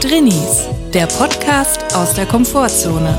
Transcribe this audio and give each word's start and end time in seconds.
Drinnies, 0.00 0.68
der 0.94 1.06
Podcast 1.06 1.94
aus 1.94 2.14
der 2.14 2.26
Komfortzone. 2.26 3.16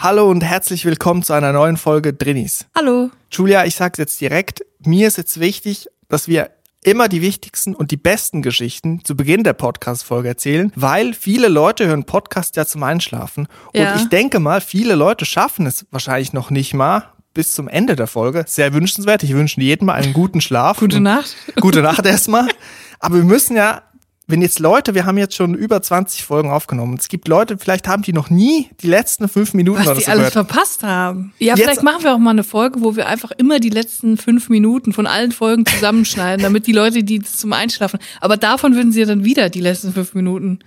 Hallo 0.00 0.30
und 0.30 0.42
herzlich 0.42 0.84
willkommen 0.84 1.22
zu 1.22 1.32
einer 1.32 1.52
neuen 1.52 1.76
Folge 1.76 2.12
Drinnies. 2.12 2.66
Hallo. 2.76 3.10
Julia, 3.30 3.64
ich 3.64 3.74
sag's 3.74 3.98
jetzt 3.98 4.20
direkt, 4.20 4.64
mir 4.80 5.08
ist 5.08 5.18
jetzt 5.18 5.40
wichtig, 5.40 5.88
dass 6.08 6.28
wir 6.28 6.50
immer 6.82 7.08
die 7.08 7.22
wichtigsten 7.22 7.74
und 7.74 7.90
die 7.90 7.96
besten 7.96 8.42
Geschichten 8.42 9.04
zu 9.04 9.16
Beginn 9.16 9.44
der 9.44 9.52
Podcast-Folge 9.52 10.28
erzählen, 10.28 10.72
weil 10.76 11.14
viele 11.14 11.48
Leute 11.48 11.86
hören 11.86 12.04
Podcast 12.04 12.56
ja 12.56 12.64
zum 12.64 12.82
Einschlafen. 12.82 13.48
Ja. 13.74 13.92
Und 13.92 14.00
ich 14.00 14.08
denke 14.08 14.38
mal, 14.40 14.60
viele 14.60 14.94
Leute 14.94 15.24
schaffen 15.24 15.66
es 15.66 15.86
wahrscheinlich 15.90 16.32
noch 16.32 16.50
nicht 16.50 16.74
mal 16.74 17.12
bis 17.38 17.52
zum 17.52 17.68
Ende 17.68 17.94
der 17.94 18.08
Folge. 18.08 18.44
Sehr 18.48 18.74
wünschenswert. 18.74 19.22
Ich 19.22 19.32
wünsche 19.32 19.60
jedem 19.60 19.86
mal 19.86 19.92
einen 19.92 20.12
guten 20.12 20.40
Schlaf. 20.40 20.78
Gute 20.80 20.98
Nacht. 20.98 21.36
Gute 21.60 21.82
Nacht 21.82 22.04
erstmal. 22.04 22.48
Aber 22.98 23.14
wir 23.14 23.22
müssen 23.22 23.54
ja, 23.54 23.82
wenn 24.28 24.42
jetzt 24.42 24.58
Leute, 24.58 24.94
wir 24.94 25.06
haben 25.06 25.16
jetzt 25.18 25.34
schon 25.34 25.54
über 25.54 25.80
20 25.82 26.22
Folgen 26.22 26.50
aufgenommen. 26.50 26.96
Es 27.00 27.08
gibt 27.08 27.28
Leute, 27.28 27.56
vielleicht 27.58 27.88
haben 27.88 28.02
die 28.02 28.12
noch 28.12 28.28
nie 28.28 28.68
die 28.82 28.86
letzten 28.86 29.26
fünf 29.28 29.54
Minuten 29.54 29.80
Was 29.80 29.86
oder 29.86 29.96
die 29.96 30.04
so 30.04 30.10
alles 30.10 30.30
gehört. 30.32 30.48
verpasst 30.48 30.82
haben. 30.82 31.32
Ja, 31.38 31.54
Jetzt- 31.54 31.62
vielleicht 31.64 31.82
machen 31.82 32.04
wir 32.04 32.14
auch 32.14 32.18
mal 32.18 32.30
eine 32.30 32.44
Folge, 32.44 32.82
wo 32.82 32.94
wir 32.94 33.08
einfach 33.08 33.30
immer 33.32 33.58
die 33.58 33.70
letzten 33.70 34.18
fünf 34.18 34.50
Minuten 34.50 34.92
von 34.92 35.06
allen 35.06 35.32
Folgen 35.32 35.64
zusammenschneiden, 35.64 36.42
damit 36.42 36.66
die 36.66 36.72
Leute, 36.72 37.02
die 37.04 37.22
zum 37.22 37.52
Einschlafen. 37.54 37.98
Aber 38.20 38.36
davon 38.36 38.74
würden 38.74 38.92
sie 38.92 39.00
ja 39.00 39.06
dann 39.06 39.24
wieder 39.24 39.48
die 39.48 39.60
letzten 39.62 39.92
fünf 39.94 40.12
Minuten. 40.14 40.58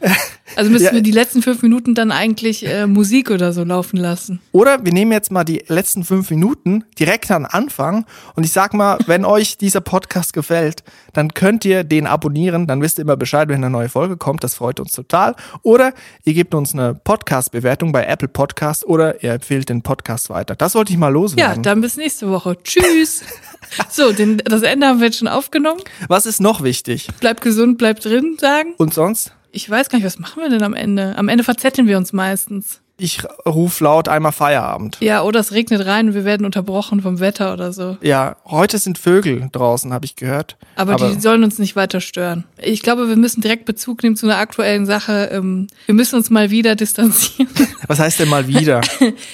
Also 0.55 0.71
müssen 0.71 0.85
Ja. 0.85 0.93
wir 0.93 1.01
die 1.01 1.11
letzten 1.11 1.43
fünf 1.43 1.61
Minuten 1.61 1.93
dann 1.93 2.11
eigentlich 2.11 2.65
äh, 2.67 2.87
Musik 2.87 3.29
oder 3.29 3.53
so 3.53 3.63
laufen 3.63 3.97
lassen. 3.97 4.39
Oder 4.53 4.83
wir 4.83 4.91
nehmen 4.91 5.11
jetzt 5.11 5.31
mal 5.31 5.43
die 5.43 5.63
letzten 5.67 6.03
fünf 6.03 6.31
Minuten 6.31 6.83
direkt 6.99 7.29
an 7.29 7.45
Anfang 7.45 8.05
und 8.35 8.43
ich 8.43 8.51
sag 8.51 8.73
mal, 8.73 8.97
wenn 9.05 9.23
euch 9.25 9.57
dieser 9.59 9.81
Podcast 9.81 10.33
gefällt, 10.33 10.83
dann 11.13 11.33
könnt 11.35 11.63
ihr 11.63 11.83
den 11.83 12.07
abonnieren, 12.07 12.65
dann 12.65 12.81
wisst 12.81 12.97
ihr 12.97 13.03
immer 13.03 13.17
Bescheid, 13.17 13.50
wenn 13.51 13.63
eine 13.63 13.69
neue 13.69 13.89
Folge 13.89 14.17
kommt, 14.17 14.43
das 14.43 14.55
freut 14.55 14.79
uns 14.79 14.91
total. 14.93 15.35
Oder 15.61 15.93
ihr 16.23 16.33
gebt 16.33 16.55
uns 16.55 16.73
eine 16.73 16.95
Podcast-Bewertung 16.95 17.91
bei 17.91 18.05
Apple 18.05 18.27
Podcast 18.27 18.85
oder 18.85 19.21
ihr 19.23 19.33
empfehlt 19.33 19.69
den 19.69 19.83
Podcast 19.83 20.29
weiter. 20.31 20.55
Das 20.55 20.73
wollte 20.73 20.91
ich 20.91 20.97
mal 20.97 21.07
Ja, 21.07 21.11
loswerden. 21.13 21.63
dann 21.63 21.81
bis 21.81 21.97
nächste 21.97 22.29
Woche. 22.29 22.57
Tschüss. 22.63 23.23
so, 23.89 24.11
den, 24.11 24.37
das 24.37 24.63
Ende 24.63 24.87
haben 24.87 24.99
wir 24.99 25.07
jetzt 25.07 25.19
schon 25.19 25.27
aufgenommen. 25.27 25.81
Was 26.07 26.25
ist 26.25 26.41
noch 26.41 26.63
wichtig? 26.63 27.07
Bleibt 27.19 27.41
gesund, 27.41 27.77
bleibt 27.77 28.03
drin, 28.05 28.37
sagen. 28.39 28.73
Und 28.77 28.93
sonst? 28.93 29.33
Ich 29.51 29.69
weiß 29.69 29.89
gar 29.89 29.97
nicht, 29.97 30.05
was 30.05 30.17
machen 30.19 30.41
wir 30.41 30.49
denn 30.49 30.63
am 30.63 30.73
Ende? 30.73 31.15
Am 31.17 31.27
Ende 31.29 31.43
verzetteln 31.43 31.87
wir 31.87 31.97
uns 31.97 32.13
meistens. 32.13 32.80
Ich 33.03 33.23
ruf 33.47 33.79
laut 33.79 34.07
einmal 34.07 34.31
Feierabend. 34.31 34.97
Ja, 34.99 35.23
oder 35.23 35.39
es 35.39 35.51
regnet 35.53 35.83
rein 35.87 36.09
und 36.09 36.13
wir 36.13 36.23
werden 36.23 36.45
unterbrochen 36.45 37.01
vom 37.01 37.19
Wetter 37.19 37.51
oder 37.51 37.73
so. 37.73 37.97
Ja, 38.01 38.35
heute 38.45 38.77
sind 38.77 38.99
Vögel 38.99 39.49
draußen, 39.51 39.91
habe 39.91 40.05
ich 40.05 40.15
gehört. 40.15 40.55
Aber, 40.75 40.97
die 40.97 41.19
sollen 41.19 41.43
uns 41.43 41.57
nicht 41.57 41.75
weiter 41.75 41.99
stören. 41.99 42.43
Ich 42.61 42.83
glaube, 42.83 43.09
wir 43.09 43.15
müssen 43.15 43.41
direkt 43.41 43.65
Bezug 43.65 44.03
nehmen 44.03 44.15
zu 44.15 44.27
einer 44.27 44.37
aktuellen 44.37 44.85
Sache. 44.85 45.31
Ähm, 45.33 45.65
Wir 45.87 45.95
müssen 45.95 46.15
uns 46.15 46.29
mal 46.29 46.51
wieder 46.51 46.75
distanzieren. 46.81 47.49
was 47.87 47.97
heißt 47.97 48.19
denn 48.19 48.29
mal 48.29 48.47
wieder? 48.47 48.81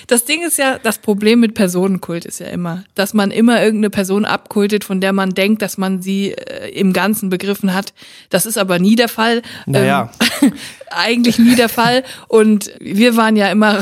Das 0.07 0.23
Ding 0.23 0.45
ist 0.45 0.57
ja, 0.57 0.79
das 0.81 0.99
Problem 0.99 1.41
mit 1.41 1.53
Personenkult 1.53 2.23
ist 2.23 2.39
ja 2.39 2.47
immer, 2.47 2.85
dass 2.95 3.13
man 3.13 3.31
immer 3.31 3.61
irgendeine 3.61 3.89
Person 3.89 4.23
abkultet, 4.23 4.85
von 4.85 5.01
der 5.01 5.11
man 5.11 5.31
denkt, 5.31 5.61
dass 5.61 5.77
man 5.77 6.01
sie 6.01 6.31
äh, 6.31 6.69
im 6.69 6.93
Ganzen 6.93 7.29
begriffen 7.29 7.73
hat. 7.73 7.93
Das 8.29 8.45
ist 8.45 8.57
aber 8.57 8.79
nie 8.79 8.95
der 8.95 9.09
Fall. 9.09 9.41
Naja. 9.65 10.09
Eigentlich 10.91 11.39
nie 11.39 11.55
der 11.55 11.69
Fall. 11.69 12.03
Und 12.27 12.71
wir 12.79 13.15
waren 13.17 13.35
ja 13.35 13.49
immer 13.51 13.79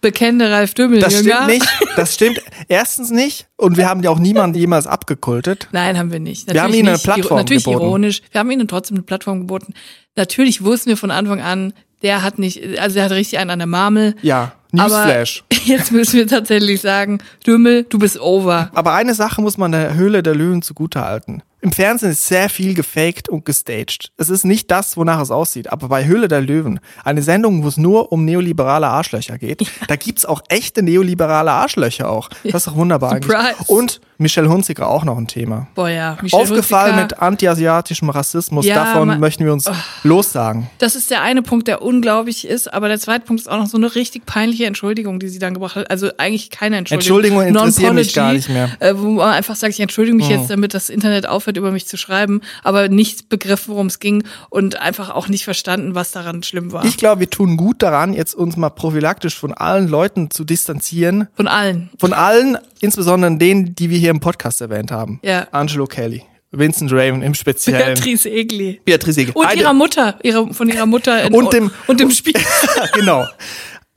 bekennende 0.00 0.50
Ralf 0.50 0.74
Dümmel. 0.74 1.00
Das 1.00 1.18
stimmt 1.18 1.46
nicht. 1.46 1.66
Das 1.96 2.14
stimmt 2.14 2.40
erstens 2.68 3.10
nicht. 3.10 3.46
Und 3.56 3.76
wir 3.76 3.88
haben 3.88 4.02
ja 4.02 4.10
auch 4.10 4.18
niemanden 4.18 4.58
jemals 4.58 4.86
abgekultet. 4.86 5.68
Nein, 5.72 5.98
haben 5.98 6.12
wir 6.12 6.20
nicht. 6.20 6.52
Wir 6.52 6.62
haben 6.62 6.74
ihnen 6.74 6.88
eine. 6.88 6.98
Plattform 6.98 7.38
Natürlich 7.38 7.64
geboten. 7.64 7.84
ironisch. 7.84 8.22
Wir 8.30 8.38
haben 8.40 8.50
ihnen 8.50 8.68
trotzdem 8.68 8.96
eine 8.96 9.02
Plattform 9.04 9.40
geboten. 9.40 9.74
Natürlich 10.16 10.64
wussten 10.64 10.88
wir 10.90 10.96
von 10.96 11.10
Anfang 11.10 11.40
an, 11.40 11.72
der 12.02 12.22
hat 12.22 12.38
nicht, 12.38 12.78
also 12.78 12.94
der 12.94 13.04
hat 13.04 13.12
richtig 13.12 13.38
einen 13.38 13.50
an 13.50 13.58
der 13.58 13.66
Marmel. 13.66 14.14
Ja, 14.22 14.52
Aber 14.72 14.82
Newsflash. 14.88 15.44
jetzt 15.64 15.92
müssen 15.92 16.14
wir 16.14 16.26
tatsächlich 16.26 16.80
sagen, 16.80 17.18
Dümmel, 17.46 17.84
du 17.84 17.98
bist 17.98 18.20
over. 18.20 18.70
Aber 18.74 18.94
eine 18.94 19.14
Sache 19.14 19.40
muss 19.40 19.58
man 19.58 19.72
der 19.72 19.94
Höhle 19.94 20.22
der 20.22 20.34
Löwen 20.34 20.62
zugutehalten. 20.62 21.42
Im 21.66 21.72
Fernsehen 21.72 22.12
ist 22.12 22.28
sehr 22.28 22.48
viel 22.48 22.74
gefaked 22.74 23.28
und 23.28 23.44
gestaged. 23.44 24.12
Es 24.16 24.30
ist 24.30 24.44
nicht 24.44 24.70
das, 24.70 24.96
wonach 24.96 25.20
es 25.20 25.32
aussieht. 25.32 25.72
Aber 25.72 25.88
bei 25.88 26.04
Höhle 26.04 26.28
der 26.28 26.40
Löwen, 26.40 26.78
eine 27.02 27.22
Sendung, 27.22 27.64
wo 27.64 27.66
es 27.66 27.76
nur 27.76 28.12
um 28.12 28.24
neoliberale 28.24 28.86
Arschlöcher 28.86 29.36
geht, 29.36 29.68
da 29.88 29.96
gibt's 29.96 30.24
auch 30.24 30.42
echte 30.48 30.84
neoliberale 30.84 31.50
Arschlöcher 31.50 32.08
auch. 32.08 32.28
Das 32.44 32.54
ist 32.54 32.68
doch 32.68 32.76
wunderbar 32.76 33.14
Surprise. 33.14 33.36
eigentlich. 33.36 33.68
Und 33.68 34.00
Michelle 34.18 34.48
Hunziker 34.48 34.88
auch 34.88 35.04
noch 35.04 35.18
ein 35.18 35.26
Thema. 35.26 35.68
Boah, 35.74 35.90
ja. 35.90 36.16
Michelle 36.22 36.42
Aufgefallen 36.42 36.96
Hunziker. 36.96 37.16
mit 37.16 37.22
anti-asiatischem 37.22 38.08
Rassismus. 38.08 38.64
Ja, 38.64 38.76
Davon 38.76 39.20
möchten 39.20 39.44
wir 39.44 39.52
uns 39.52 39.70
lossagen. 40.04 40.70
Das 40.78 40.96
ist 40.96 41.10
der 41.10 41.22
eine 41.22 41.42
Punkt, 41.42 41.68
der 41.68 41.82
unglaublich 41.82 42.46
ist, 42.46 42.72
aber 42.72 42.88
der 42.88 42.98
zweite 42.98 43.26
Punkt 43.26 43.42
ist 43.42 43.48
auch 43.48 43.58
noch 43.58 43.66
so 43.66 43.76
eine 43.76 43.94
richtig 43.94 44.24
peinliche 44.24 44.64
Entschuldigung, 44.64 45.20
die 45.20 45.28
sie 45.28 45.38
dann 45.38 45.52
gebracht 45.52 45.76
hat. 45.76 45.90
Also 45.90 46.10
eigentlich 46.16 46.50
keine 46.50 46.78
Entschuldigung. 46.78 47.00
Entschuldigungen 47.00 47.48
interessieren 47.48 47.94
mich 47.94 48.14
gar 48.14 48.32
nicht 48.32 48.48
mehr. 48.48 48.70
Äh, 48.78 48.94
wo 48.96 49.10
man 49.10 49.30
einfach 49.30 49.56
sagt, 49.56 49.74
ich 49.74 49.80
entschuldige 49.80 50.16
mich 50.16 50.28
jetzt, 50.28 50.48
damit 50.48 50.72
das 50.72 50.88
Internet 50.88 51.28
aufhört, 51.28 51.55
über 51.56 51.72
mich 51.72 51.86
zu 51.86 51.96
schreiben, 51.96 52.40
aber 52.62 52.88
nicht 52.88 53.28
begriffen, 53.28 53.72
worum 53.74 53.86
es 53.88 53.98
ging 53.98 54.24
und 54.50 54.76
einfach 54.80 55.10
auch 55.10 55.28
nicht 55.28 55.44
verstanden, 55.44 55.94
was 55.94 56.10
daran 56.12 56.42
schlimm 56.42 56.72
war. 56.72 56.84
Ich 56.84 56.96
glaube, 56.96 57.20
wir 57.20 57.30
tun 57.30 57.56
gut 57.56 57.82
daran, 57.82 58.12
jetzt 58.12 58.34
uns 58.34 58.56
mal 58.56 58.70
prophylaktisch 58.70 59.36
von 59.36 59.52
allen 59.54 59.88
Leuten 59.88 60.30
zu 60.30 60.44
distanzieren. 60.44 61.28
Von 61.34 61.48
allen. 61.48 61.90
Von 61.98 62.12
allen, 62.12 62.58
insbesondere 62.80 63.36
denen, 63.36 63.74
die 63.74 63.90
wir 63.90 63.98
hier 63.98 64.10
im 64.10 64.20
Podcast 64.20 64.60
erwähnt 64.60 64.90
haben. 64.92 65.18
Ja. 65.22 65.48
Angelo 65.52 65.86
Kelly, 65.86 66.22
Vincent 66.52 66.92
Raven 66.92 67.22
im 67.22 67.34
Speziellen. 67.34 67.94
Beatrice 67.94 68.26
Egli. 68.30 68.80
Beatrice 68.84 69.20
Egli. 69.22 69.32
Und 69.32 69.46
Heide- 69.46 69.60
ihrer 69.62 69.74
Mutter, 69.74 70.18
ihre, 70.22 70.52
von 70.54 70.68
ihrer 70.68 70.86
Mutter 70.86 71.22
in, 71.24 71.34
Und 71.34 71.52
dem- 71.52 71.70
und 71.86 72.00
dem 72.00 72.10
Spiel. 72.10 72.34
genau. 72.94 73.26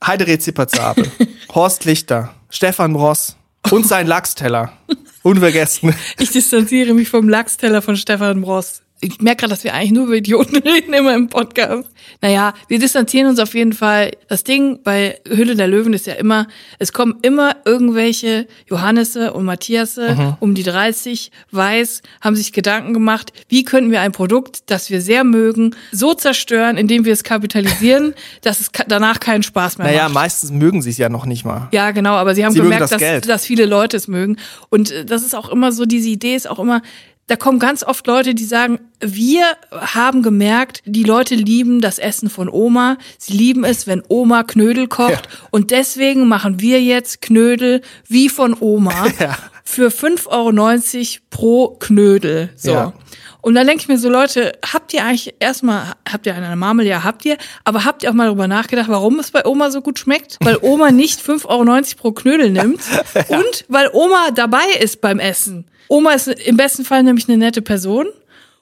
Heide 0.04 0.26
Rezipazabel, 0.26 1.10
Horst 1.54 1.84
Lichter, 1.84 2.34
Stefan 2.48 2.94
Ross 2.96 3.36
und 3.70 3.86
sein 3.86 4.06
Lachsteller. 4.06 4.72
Unvergessen. 5.22 5.94
Ich 6.18 6.30
distanziere 6.30 6.94
mich 6.94 7.08
vom 7.08 7.28
Lachsteller 7.28 7.82
von 7.82 7.96
Stefan 7.96 8.40
Bross. 8.40 8.82
Ich 9.02 9.18
merke 9.20 9.40
gerade, 9.40 9.50
dass 9.54 9.64
wir 9.64 9.72
eigentlich 9.72 9.92
nur 9.92 10.06
über 10.06 10.16
Idioten 10.16 10.56
reden 10.62 10.92
immer 10.92 11.14
im 11.14 11.28
Podcast. 11.28 11.88
Naja, 12.20 12.52
wir 12.68 12.78
distanzieren 12.78 13.28
uns 13.28 13.38
auf 13.38 13.54
jeden 13.54 13.72
Fall. 13.72 14.10
Das 14.28 14.44
Ding 14.44 14.80
bei 14.84 15.18
Hülle 15.26 15.56
der 15.56 15.68
Löwen 15.68 15.94
ist 15.94 16.06
ja 16.06 16.14
immer, 16.14 16.46
es 16.78 16.92
kommen 16.92 17.16
immer 17.22 17.56
irgendwelche 17.64 18.46
Johannese 18.68 19.32
und 19.32 19.44
Matthiasse 19.46 20.14
Mhm. 20.14 20.36
um 20.40 20.54
die 20.54 20.62
30, 20.64 21.30
weiß, 21.50 22.02
haben 22.20 22.36
sich 22.36 22.52
Gedanken 22.52 22.92
gemacht, 22.92 23.32
wie 23.48 23.64
könnten 23.64 23.90
wir 23.90 24.00
ein 24.02 24.12
Produkt, 24.12 24.64
das 24.70 24.90
wir 24.90 25.00
sehr 25.00 25.24
mögen, 25.24 25.74
so 25.92 26.12
zerstören, 26.14 26.76
indem 26.76 27.04
wir 27.04 27.12
es 27.12 27.24
kapitalisieren, 27.24 28.12
dass 28.42 28.60
es 28.60 28.70
danach 28.86 29.18
keinen 29.20 29.42
Spaß 29.42 29.78
mehr 29.78 29.86
Naja, 29.86 30.04
macht. 30.04 30.14
meistens 30.14 30.50
mögen 30.50 30.82
sie 30.82 30.90
es 30.90 30.98
ja 30.98 31.08
noch 31.08 31.24
nicht 31.26 31.44
mal. 31.44 31.68
Ja, 31.72 31.90
genau, 31.92 32.14
aber 32.14 32.34
sie 32.34 32.44
haben 32.44 32.52
Sie 32.52 32.60
gemerkt, 32.60 32.82
das 32.82 33.00
dass, 33.00 33.20
dass 33.22 33.46
viele 33.46 33.64
Leute 33.66 33.96
es 33.96 34.08
mögen. 34.08 34.36
Und 34.68 34.90
äh, 34.90 35.04
das 35.06 35.22
ist 35.22 35.34
auch 35.34 35.48
immer 35.48 35.72
so, 35.72 35.86
diese 35.86 36.08
Idee 36.10 36.34
ist 36.34 36.48
auch 36.50 36.58
immer, 36.58 36.82
da 37.30 37.36
kommen 37.36 37.60
ganz 37.60 37.84
oft 37.84 38.08
Leute, 38.08 38.34
die 38.34 38.44
sagen, 38.44 38.80
wir 38.98 39.44
haben 39.70 40.24
gemerkt, 40.24 40.82
die 40.84 41.04
Leute 41.04 41.36
lieben 41.36 41.80
das 41.80 42.00
Essen 42.00 42.28
von 42.28 42.48
Oma. 42.48 42.98
Sie 43.18 43.34
lieben 43.34 43.62
es, 43.62 43.86
wenn 43.86 44.02
Oma 44.08 44.42
Knödel 44.42 44.88
kocht. 44.88 45.12
Ja. 45.12 45.38
Und 45.52 45.70
deswegen 45.70 46.26
machen 46.26 46.60
wir 46.60 46.82
jetzt 46.82 47.22
Knödel 47.22 47.82
wie 48.08 48.28
von 48.28 48.56
Oma 48.58 49.06
Ja. 49.20 49.38
für 49.62 49.90
5,90 49.90 50.26
Euro 50.26 51.20
pro 51.30 51.68
Knödel. 51.78 52.50
So. 52.56 52.72
Ja. 52.72 52.92
Und 53.42 53.54
dann 53.54 53.68
denke 53.68 53.82
ich 53.82 53.88
mir 53.88 53.98
so, 53.98 54.08
Leute, 54.10 54.58
habt 54.66 54.92
ihr 54.92 55.04
eigentlich 55.04 55.34
erstmal, 55.38 55.92
habt 56.10 56.26
ihr 56.26 56.34
eine 56.34 56.56
Marmel? 56.56 56.84
Ja, 56.84 57.04
habt 57.04 57.24
ihr. 57.24 57.36
Aber 57.62 57.84
habt 57.84 58.02
ihr 58.02 58.10
auch 58.10 58.14
mal 58.14 58.26
darüber 58.26 58.48
nachgedacht, 58.48 58.88
warum 58.88 59.20
es 59.20 59.30
bei 59.30 59.46
Oma 59.46 59.70
so 59.70 59.82
gut 59.82 60.00
schmeckt? 60.00 60.36
Weil 60.40 60.58
Oma 60.60 60.90
nicht 60.90 61.20
5,90 61.20 61.46
Euro 61.46 61.82
pro 61.96 62.10
Knödel 62.12 62.50
nimmt 62.50 62.80
und 63.28 63.64
weil 63.68 63.88
Oma 63.92 64.32
dabei 64.34 64.64
ist 64.80 65.00
beim 65.00 65.20
Essen. 65.20 65.69
Oma 65.90 66.12
ist 66.12 66.28
im 66.28 66.56
besten 66.56 66.84
Fall 66.84 67.02
nämlich 67.02 67.28
eine 67.28 67.36
nette 67.36 67.62
Person. 67.62 68.06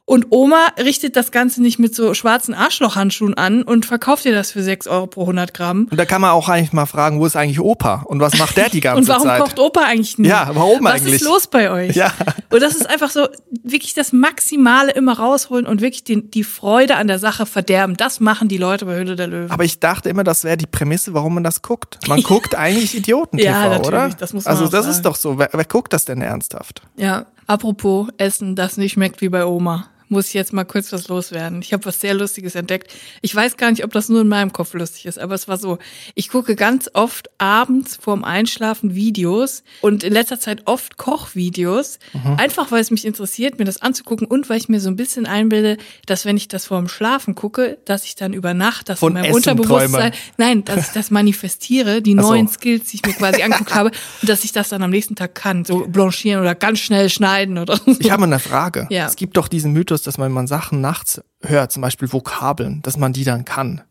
Und 0.09 0.29
Oma 0.31 0.69
richtet 0.83 1.17
das 1.17 1.33
Ganze 1.33 1.61
nicht 1.61 1.79
mit 1.79 1.95
so 1.95 2.15
schwarzen 2.15 2.55
Arschlochhandschuhen 2.55 3.35
an 3.35 3.63
und 3.63 3.85
verkauft 3.85 4.25
ihr 4.25 4.33
das 4.33 4.53
für 4.53 4.63
6 4.63 4.87
Euro 4.87 5.07
pro 5.07 5.21
100 5.21 5.53
Gramm. 5.53 5.87
Und 5.91 5.99
da 5.99 6.07
kann 6.07 6.23
man 6.23 6.31
auch 6.31 6.49
eigentlich 6.49 6.73
mal 6.73 6.87
fragen, 6.87 7.21
wo 7.21 7.27
ist 7.27 7.37
eigentlich 7.37 7.61
Opa? 7.61 8.05
Und 8.07 8.19
was 8.19 8.39
macht 8.39 8.57
der 8.57 8.71
die 8.71 8.81
ganze 8.81 9.03
Und 9.03 9.09
warum 9.09 9.25
Zeit? 9.29 9.41
kocht 9.43 9.59
Opa 9.59 9.83
eigentlich 9.83 10.17
nicht? 10.17 10.31
Ja, 10.31 10.49
warum 10.55 10.83
Was 10.83 10.95
eigentlich? 10.95 11.17
ist 11.17 11.25
los 11.25 11.47
bei 11.49 11.71
euch? 11.71 11.95
Ja. 11.95 12.11
Und 12.51 12.63
das 12.63 12.75
ist 12.75 12.89
einfach 12.89 13.11
so, 13.11 13.29
wirklich 13.63 13.93
das 13.93 14.13
Maximale 14.15 14.93
immer 14.93 15.19
rausholen 15.19 15.67
und 15.67 15.83
wirklich 15.83 16.05
die, 16.05 16.23
die 16.31 16.43
Freude 16.43 16.97
an 16.97 17.07
der 17.07 17.19
Sache 17.19 17.45
verderben. 17.45 17.95
Das 17.99 18.19
machen 18.19 18.49
die 18.49 18.57
Leute 18.57 18.87
bei 18.87 18.95
Höhle 18.97 19.15
der 19.15 19.27
Löwen. 19.27 19.51
Aber 19.51 19.65
ich 19.65 19.79
dachte 19.79 20.09
immer, 20.09 20.25
das 20.25 20.43
wäre 20.43 20.57
die 20.57 20.67
Prämisse, 20.67 21.13
warum 21.13 21.35
man 21.35 21.45
das 21.45 21.61
guckt. 21.61 21.99
Man 22.09 22.23
guckt 22.23 22.55
eigentlich 22.57 22.97
Idioten-TV, 22.97 23.47
Ja, 23.47 23.69
natürlich, 23.69 23.87
oder? 23.89 24.09
das 24.19 24.33
muss 24.33 24.47
man 24.47 24.53
also 24.53 24.69
das 24.69 24.87
sagen. 24.87 24.91
ist 24.97 25.03
doch 25.03 25.17
so. 25.17 25.39
Wer, 25.39 25.51
wer 25.53 25.65
guckt 25.67 25.93
das 25.93 26.07
denn 26.07 26.23
ernsthaft? 26.23 26.81
Ja, 26.97 27.27
apropos 27.47 28.09
Essen, 28.17 28.57
das 28.57 28.79
nicht 28.79 28.93
schmeckt 28.93 29.21
wie 29.21 29.29
bei 29.29 29.45
Oma. 29.45 29.89
Muss 30.09 30.29
ich 30.29 30.35
jetzt 30.35 30.53
mal 30.53 30.65
kurz 30.65 30.93
was 30.93 31.09
loswerden. 31.09 31.63
Ich 31.63 31.73
habe 31.73 31.85
was 31.85 32.01
sehr 32.01 32.15
Lustiges 32.15 32.55
entdeckt. 32.55 32.93
Ich 33.23 33.35
weiß 33.35 33.57
gar 33.57 33.71
nicht, 33.71 33.85
ob 33.85 33.93
das 33.93 34.09
nur 34.09 34.21
in 34.21 34.29
meinem 34.29 34.53
Kopf 34.53 34.75
lustig 34.75 35.07
ist, 35.07 35.19
aber 35.19 35.35
es 35.35 35.49
war 35.49 35.59
so. 35.59 35.79
Ich 36.15 36.29
gucke 36.29 36.57
ganz 36.57 36.91
oft 36.95 37.31
abends 37.39 37.97
vorm 37.97 38.25
Einschlafen 38.25 38.95
Videos 38.95 39.63
und 39.81 40.05
in 40.05 40.13
letzter 40.13 40.41
Zeit 40.41 40.63
oft 40.67 40.97
Kochvideos. 40.97 41.99
Mhm. 42.13 42.37
Einfach, 42.39 42.71
weil 42.71 42.81
es 42.81 42.91
mich 42.91 43.05
interessiert, 43.05 43.59
mir 43.59 43.65
das 43.65 43.81
anzugucken 43.83 44.27
und 44.27 44.49
weil 44.49 44.59
ich 44.59 44.69
mir 44.69 44.81
so 44.81 44.89
ein 44.89 44.97
bisschen 44.97 45.27
einbilde, 45.27 45.77
dass 46.07 46.25
wenn 46.25 46.37
ich 46.37 46.49
das 46.49 46.67
vorm 46.67 46.89
Schlafen 46.89 47.35
gucke, 47.35 47.79
dass 47.85 48.05
ich 48.05 48.15
dann 48.15 48.33
über 48.33 48.55
Nacht 48.55 48.89
das 48.89 49.01
Von 49.01 49.11
in 49.11 49.15
meinem 49.15 49.25
Essen 49.27 49.37
Unterbewusstsein, 49.37 50.13
träume. 50.13 50.13
nein, 50.37 50.65
dass 50.65 50.89
ich 50.89 50.93
das 50.93 51.11
manifestiere, 51.11 52.03
die 52.03 52.13
so. 52.13 52.21
neuen 52.21 52.49
Skills, 52.49 52.91
die 52.91 52.97
ich 52.97 53.07
mir 53.07 53.13
quasi 53.13 53.43
angeguckt 53.43 53.75
habe 53.75 53.91
und 54.23 54.29
dass 54.29 54.45
ich 54.45 54.53
das 54.53 54.69
dann 54.69 54.83
am 54.83 54.91
nächsten 54.91 55.17
Tag 55.17 55.35
kann, 55.35 55.65
so 55.65 55.87
blanchieren 55.87 56.41
oder 56.41 56.55
ganz 56.55 56.81
schnell 56.81 57.11
schneiden 57.11 57.59
oder 57.59 57.77
so. 57.77 57.97
Ich 57.99 58.11
habe 58.11 58.25
eine 58.25 58.39
Frage. 58.39 58.87
Ja. 58.91 59.07
Es 59.07 59.17
gibt 59.17 59.37
doch 59.37 59.49
diesen 59.49 59.73
Mythos, 59.73 59.98
dass 60.07 60.19
man, 60.19 60.33
man 60.33 60.47
Sachen 60.47 60.81
nachts 60.81 61.21
hört, 61.41 61.73
zum 61.73 61.83
Beispiel 61.83 62.13
Vokabeln, 62.13 62.83
dass 62.83 62.97
man 62.97 63.13
die 63.13 63.25
dann 63.25 63.45
kann. 63.45 63.83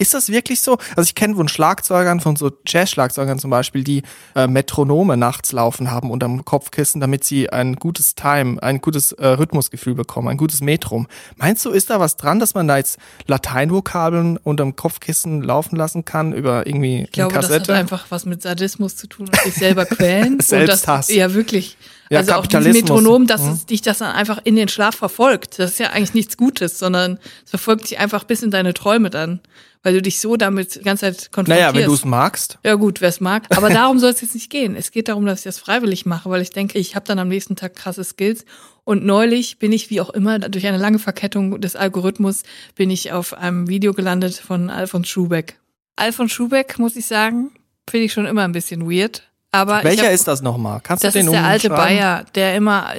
Ist 0.00 0.14
das 0.14 0.28
wirklich 0.30 0.60
so? 0.60 0.78
Also 0.96 1.08
ich 1.08 1.14
kenne 1.16 1.34
von 1.34 1.48
Schlagzeugern, 1.48 2.20
von 2.20 2.36
so 2.36 2.52
Jazz-Schlagzeugern 2.66 3.40
zum 3.40 3.50
Beispiel, 3.50 3.82
die 3.82 4.02
äh, 4.36 4.46
Metronome 4.46 5.16
nachts 5.16 5.50
laufen 5.50 5.90
haben 5.90 6.10
unterm 6.12 6.44
Kopfkissen, 6.44 7.00
damit 7.00 7.24
sie 7.24 7.50
ein 7.50 7.74
gutes 7.74 8.14
Time, 8.14 8.62
ein 8.62 8.80
gutes 8.80 9.10
äh, 9.12 9.26
Rhythmusgefühl 9.26 9.96
bekommen, 9.96 10.28
ein 10.28 10.36
gutes 10.36 10.60
Metrum. 10.60 11.08
Meinst 11.36 11.64
du, 11.64 11.70
ist 11.70 11.90
da 11.90 11.98
was 11.98 12.16
dran, 12.16 12.38
dass 12.38 12.54
man 12.54 12.68
da 12.68 12.76
jetzt 12.76 12.98
Lateinvokabeln 13.26 14.36
unterm 14.36 14.76
Kopfkissen 14.76 15.42
laufen 15.42 15.76
lassen 15.76 16.04
kann 16.04 16.32
über 16.32 16.66
irgendwie 16.66 17.02
Ich 17.04 17.10
glaube, 17.12 17.34
eine 17.34 17.40
das 17.42 17.50
hat 17.50 17.58
Kassette? 17.62 17.74
einfach 17.74 18.06
was 18.10 18.24
mit 18.24 18.42
Sadismus 18.42 18.96
zu 18.96 19.06
tun 19.08 19.26
und 19.28 19.36
sich 19.40 19.54
selber 19.54 19.84
quälen. 19.84 20.38
das, 20.38 20.48
Selbsthass. 20.48 21.08
ja, 21.08 21.34
wirklich. 21.34 21.76
Ja, 22.10 22.20
also 22.20 22.32
auch 22.34 22.46
dieses. 22.46 22.72
Metronom, 22.72 23.26
dass 23.26 23.42
Mhm. 23.42 23.52
es 23.52 23.66
dich 23.66 23.82
das 23.82 23.98
dann 23.98 24.14
einfach 24.14 24.38
in 24.44 24.56
den 24.56 24.68
Schlaf 24.68 24.94
verfolgt. 24.94 25.58
Das 25.58 25.72
ist 25.72 25.78
ja 25.78 25.90
eigentlich 25.90 26.14
nichts 26.14 26.36
Gutes, 26.36 26.78
sondern 26.78 27.18
es 27.44 27.50
verfolgt 27.50 27.90
dich 27.90 27.98
einfach 27.98 28.24
bis 28.24 28.42
in 28.42 28.50
deine 28.50 28.72
Träume 28.74 29.10
dann, 29.10 29.40
weil 29.82 29.94
du 29.94 30.02
dich 30.02 30.20
so 30.20 30.36
damit 30.36 30.76
die 30.76 30.80
ganze 30.82 31.06
Zeit 31.06 31.32
konfrontierst. 31.32 31.60
naja, 31.60 31.74
wenn 31.74 31.86
du 31.86 31.94
es 31.94 32.04
magst. 32.04 32.58
Ja 32.64 32.74
gut, 32.74 33.00
wer 33.00 33.08
es 33.08 33.20
mag. 33.20 33.44
Aber 33.56 33.70
darum 33.70 33.98
soll 33.98 34.10
es 34.10 34.20
jetzt 34.20 34.34
nicht 34.34 34.50
gehen. 34.50 34.76
Es 34.76 34.90
geht 34.90 35.08
darum, 35.08 35.26
dass 35.26 35.40
ich 35.40 35.44
das 35.44 35.58
freiwillig 35.58 36.06
mache, 36.06 36.28
weil 36.30 36.42
ich 36.42 36.50
denke, 36.50 36.78
ich 36.78 36.96
habe 36.96 37.06
dann 37.06 37.18
am 37.18 37.28
nächsten 37.28 37.56
Tag 37.56 37.74
krasse 37.74 38.04
Skills. 38.04 38.44
Und 38.84 39.04
neulich 39.04 39.58
bin 39.58 39.72
ich, 39.72 39.90
wie 39.90 40.00
auch 40.00 40.10
immer, 40.10 40.38
durch 40.38 40.66
eine 40.66 40.78
lange 40.78 40.98
Verkettung 40.98 41.60
des 41.60 41.76
Algorithmus, 41.76 42.42
bin 42.74 42.90
ich 42.90 43.12
auf 43.12 43.34
einem 43.34 43.68
Video 43.68 43.92
gelandet 43.92 44.34
von 44.34 44.70
Alfons 44.70 45.08
Schubeck. 45.08 45.58
Alfons 45.96 46.32
Schubeck, 46.32 46.78
muss 46.78 46.96
ich 46.96 47.06
sagen, 47.06 47.50
finde 47.88 48.06
ich 48.06 48.12
schon 48.12 48.26
immer 48.26 48.44
ein 48.44 48.52
bisschen 48.52 48.90
weird. 48.90 49.24
Aber 49.50 49.82
Welcher 49.84 50.06
hab, 50.06 50.12
ist 50.12 50.28
das 50.28 50.42
nochmal? 50.42 50.80
Kannst 50.82 51.04
das 51.04 51.12
du 51.14 51.20
den 51.20 51.28
ist 51.28 51.32
der 51.32 51.44
alte? 51.44 51.68
Bayer, 51.70 52.24
der 52.34 52.54
immer, 52.56 52.92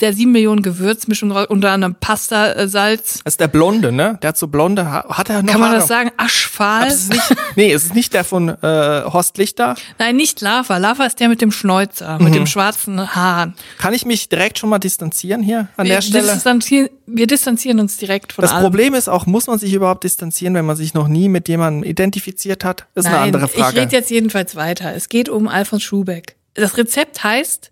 der 0.00 0.12
sieben 0.12 0.32
Millionen 0.32 0.60
Gewürzmischung, 0.62 1.30
unter 1.30 1.70
anderem 1.72 1.94
Pasta, 1.94 2.52
äh, 2.52 2.68
Salz. 2.68 3.20
Das 3.24 3.34
ist 3.34 3.40
der 3.40 3.48
Blonde, 3.48 3.92
ne? 3.92 4.18
Der 4.20 4.28
hat 4.28 4.36
so 4.36 4.46
blonde 4.48 4.84
Haare. 4.90 5.08
Hat 5.16 5.30
er 5.30 5.42
noch 5.42 5.50
Kann 5.50 5.60
man 5.60 5.70
Haare? 5.70 5.78
das 5.80 5.88
sagen? 5.88 6.10
Aschfahl? 6.18 6.86
Es 6.88 7.04
ist 7.04 7.12
nicht, 7.12 7.34
nee, 7.56 7.72
es 7.72 7.84
ist 7.86 7.94
nicht 7.94 8.12
der 8.12 8.24
von 8.24 8.50
äh, 8.50 8.56
Horst 8.62 9.38
Lichter. 9.38 9.74
Nein, 9.98 10.16
nicht 10.16 10.42
Lava. 10.42 10.76
Lava 10.76 11.06
ist 11.06 11.18
der 11.18 11.28
mit 11.30 11.40
dem 11.40 11.50
Schnäuzer, 11.50 12.18
Mhm. 12.18 12.24
mit 12.24 12.34
dem 12.34 12.46
schwarzen 12.46 13.14
Haaren. 13.16 13.54
Kann 13.78 13.94
ich 13.94 14.04
mich 14.04 14.28
direkt 14.28 14.58
schon 14.58 14.68
mal 14.68 14.78
distanzieren 14.78 15.42
hier 15.42 15.68
an 15.78 15.86
der 15.86 15.96
wir, 15.96 16.02
Stelle? 16.02 16.32
Distanzieren, 16.32 16.90
wir 17.06 17.26
distanzieren 17.26 17.80
uns 17.80 17.96
direkt 17.96 18.34
von 18.34 18.42
Das 18.42 18.52
allem. 18.52 18.64
Problem 18.64 18.92
ist 18.92 19.08
auch, 19.08 19.24
muss 19.24 19.46
man 19.46 19.58
sich 19.58 19.72
überhaupt 19.72 20.04
distanzieren, 20.04 20.52
wenn 20.54 20.66
man 20.66 20.76
sich 20.76 20.92
noch 20.92 21.08
nie 21.08 21.30
mit 21.30 21.48
jemandem 21.48 21.88
identifiziert 21.88 22.64
hat? 22.64 22.86
Das 22.94 23.06
ist 23.06 23.10
Nein, 23.10 23.14
eine 23.14 23.24
andere 23.38 23.46
ich 23.46 23.52
Frage. 23.62 23.80
rede 23.80 23.96
jetzt 23.96 24.10
jedenfalls 24.10 24.56
weiter. 24.56 24.94
Es 24.94 25.08
geht 25.08 25.30
um 25.30 25.48
Alfons 25.48 25.82
Schubeck. 25.82 26.36
Das 26.52 26.76
Rezept 26.76 27.24
heißt 27.24 27.70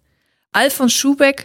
Alfons 0.53 0.93
Schubeck 0.95 1.45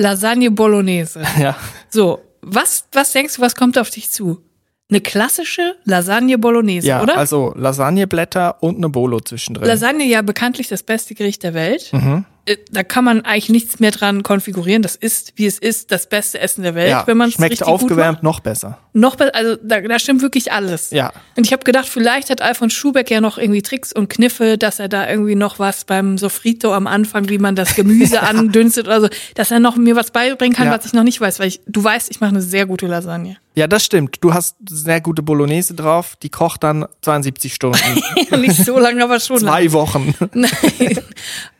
Lasagne 0.00 0.50
Bolognese. 0.50 1.22
ja. 1.38 1.56
So, 1.90 2.20
was, 2.40 2.84
was 2.92 3.12
denkst 3.12 3.36
du, 3.36 3.42
was 3.42 3.54
kommt 3.54 3.78
auf 3.78 3.90
dich 3.90 4.10
zu? 4.10 4.40
Eine 4.88 5.00
klassische 5.00 5.76
Lasagne 5.84 6.36
Bolognese, 6.38 6.88
ja, 6.88 7.02
oder? 7.02 7.16
also 7.16 7.52
Lasagneblätter 7.56 8.60
und 8.60 8.78
eine 8.78 8.88
Bolo 8.88 9.20
zwischendrin. 9.20 9.66
Lasagne 9.68 10.04
ja 10.04 10.20
bekanntlich 10.22 10.66
das 10.68 10.82
beste 10.82 11.14
Gericht 11.14 11.42
der 11.44 11.54
Welt. 11.54 11.90
Mhm. 11.92 12.24
Äh, 12.46 12.56
Da 12.72 12.82
kann 12.82 13.04
man 13.04 13.20
eigentlich 13.20 13.50
nichts 13.50 13.78
mehr 13.78 13.92
dran 13.92 14.24
konfigurieren. 14.24 14.82
Das 14.82 14.96
ist, 14.96 15.34
wie 15.36 15.46
es 15.46 15.58
ist, 15.58 15.92
das 15.92 16.08
beste 16.08 16.40
Essen 16.40 16.62
der 16.62 16.74
Welt, 16.74 16.90
ja, 16.90 17.06
wenn 17.06 17.16
man 17.18 17.28
es 17.28 17.34
schmeckt 17.34 17.52
richtig 17.52 17.66
gut 17.66 17.74
macht. 17.74 17.84
aufgewärmt 17.84 18.22
noch 18.24 18.40
besser. 18.40 18.78
Noch 18.92 19.14
besser, 19.16 19.34
also 19.34 19.56
da, 19.62 19.80
da 19.80 19.98
stimmt 19.98 20.20
wirklich 20.22 20.50
alles. 20.52 20.90
Ja. 20.90 21.12
Und 21.36 21.46
ich 21.46 21.52
habe 21.52 21.62
gedacht, 21.62 21.88
vielleicht 21.88 22.28
hat 22.28 22.42
Alfons 22.42 22.72
Schubeck 22.72 23.08
ja 23.10 23.20
noch 23.20 23.38
irgendwie 23.38 23.62
Tricks 23.62 23.92
und 23.92 24.08
Kniffe, 24.10 24.58
dass 24.58 24.80
er 24.80 24.88
da 24.88 25.08
irgendwie 25.08 25.36
noch 25.36 25.58
was 25.60 25.84
beim 25.84 26.18
Sofrito 26.18 26.74
am 26.74 26.86
Anfang, 26.88 27.28
wie 27.28 27.38
man 27.38 27.54
das 27.54 27.76
Gemüse 27.76 28.20
andünstet 28.22 28.86
oder 28.86 29.00
so, 29.02 29.08
dass 29.36 29.50
er 29.52 29.60
noch 29.60 29.76
mir 29.76 29.94
was 29.94 30.10
beibringen 30.10 30.56
kann, 30.56 30.66
Ja. 30.66 30.76
was 30.76 30.86
ich 30.86 30.92
noch 30.92 31.04
nicht 31.04 31.20
weiß, 31.20 31.38
weil 31.38 31.48
ich, 31.48 31.60
du 31.66 31.82
weißt, 31.84 32.10
ich 32.10 32.20
mache 32.20 32.30
eine 32.30 32.42
sehr 32.42 32.66
gute 32.66 32.86
Lasagne. 32.88 33.36
Ja, 33.54 33.66
das 33.66 33.84
stimmt. 33.84 34.18
Du 34.20 34.32
hast 34.32 34.56
sehr 34.68 35.00
gute 35.00 35.22
Bolognese 35.22 35.74
drauf. 35.74 36.14
Die 36.22 36.28
kocht 36.28 36.62
dann 36.62 36.86
72 37.02 37.52
Stunden. 37.52 37.78
nicht 38.40 38.64
so 38.64 38.78
lange, 38.78 39.02
aber 39.02 39.18
schon. 39.18 39.38
Zwei 39.38 39.72
Wochen. 39.72 40.14
Nein. 40.32 40.50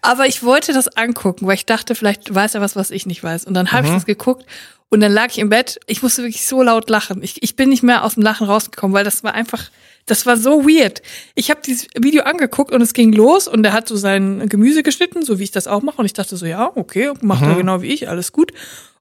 Aber 0.01 0.27
ich 0.27 0.43
wollte 0.43 0.73
das 0.73 0.89
angucken, 0.97 1.47
weil 1.47 1.55
ich 1.55 1.67
dachte, 1.67 1.95
vielleicht 1.95 2.33
weiß 2.33 2.55
er 2.55 2.61
was, 2.61 2.77
was 2.77 2.91
ich 2.91 3.07
nicht 3.07 3.23
weiß. 3.23 3.45
Und 3.45 3.55
dann 3.55 3.73
habe 3.73 3.87
ich 3.89 3.93
das 3.93 4.07
geguckt 4.07 4.47
und 4.91 5.01
dann 5.01 5.13
lag 5.13 5.29
ich 5.31 5.39
im 5.39 5.49
Bett. 5.49 5.81
Ich 5.87 6.03
musste 6.03 6.23
wirklich 6.23 6.45
so 6.47 6.63
laut 6.63 6.91
lachen. 6.91 7.23
Ich, 7.23 7.43
ich 7.43 7.57
bin 7.57 7.69
nicht 7.71 7.83
mehr 7.83 8.05
aus 8.05 8.15
dem 8.15 8.23
Lachen 8.23 8.47
rausgekommen, 8.47 8.93
weil 8.95 9.05
das 9.05 9.23
war 9.25 9.35
einfach, 9.35 9.71
das 10.07 10.27
war 10.27 10.37
so 10.37 10.65
weird. 10.65 11.01
Ich 11.35 11.51
habe 11.51 11.61
dieses 11.65 11.87
Video 11.97 12.25
angeguckt 12.25 12.73
und 12.73 12.83
es 12.83 12.93
ging 12.93 13.13
los 13.13 13.47
und 13.49 13.65
er 13.65 13.73
hat 13.73 13.87
so 13.89 13.97
sein 13.97 14.49
Gemüse 14.49 14.83
geschnitten, 14.83 15.23
so 15.23 15.39
wie 15.39 15.45
ich 15.45 15.53
das 15.53 15.67
auch 15.69 15.83
mache. 15.83 15.99
Und 15.99 16.07
ich 16.07 16.13
dachte 16.13 16.37
so, 16.37 16.45
ja, 16.45 16.71
okay, 16.75 17.13
macht 17.23 17.43
er 17.45 17.55
genau 17.55 17.83
wie 17.83 17.87
ich, 17.89 18.09
alles 18.09 18.33
gut. 18.33 18.53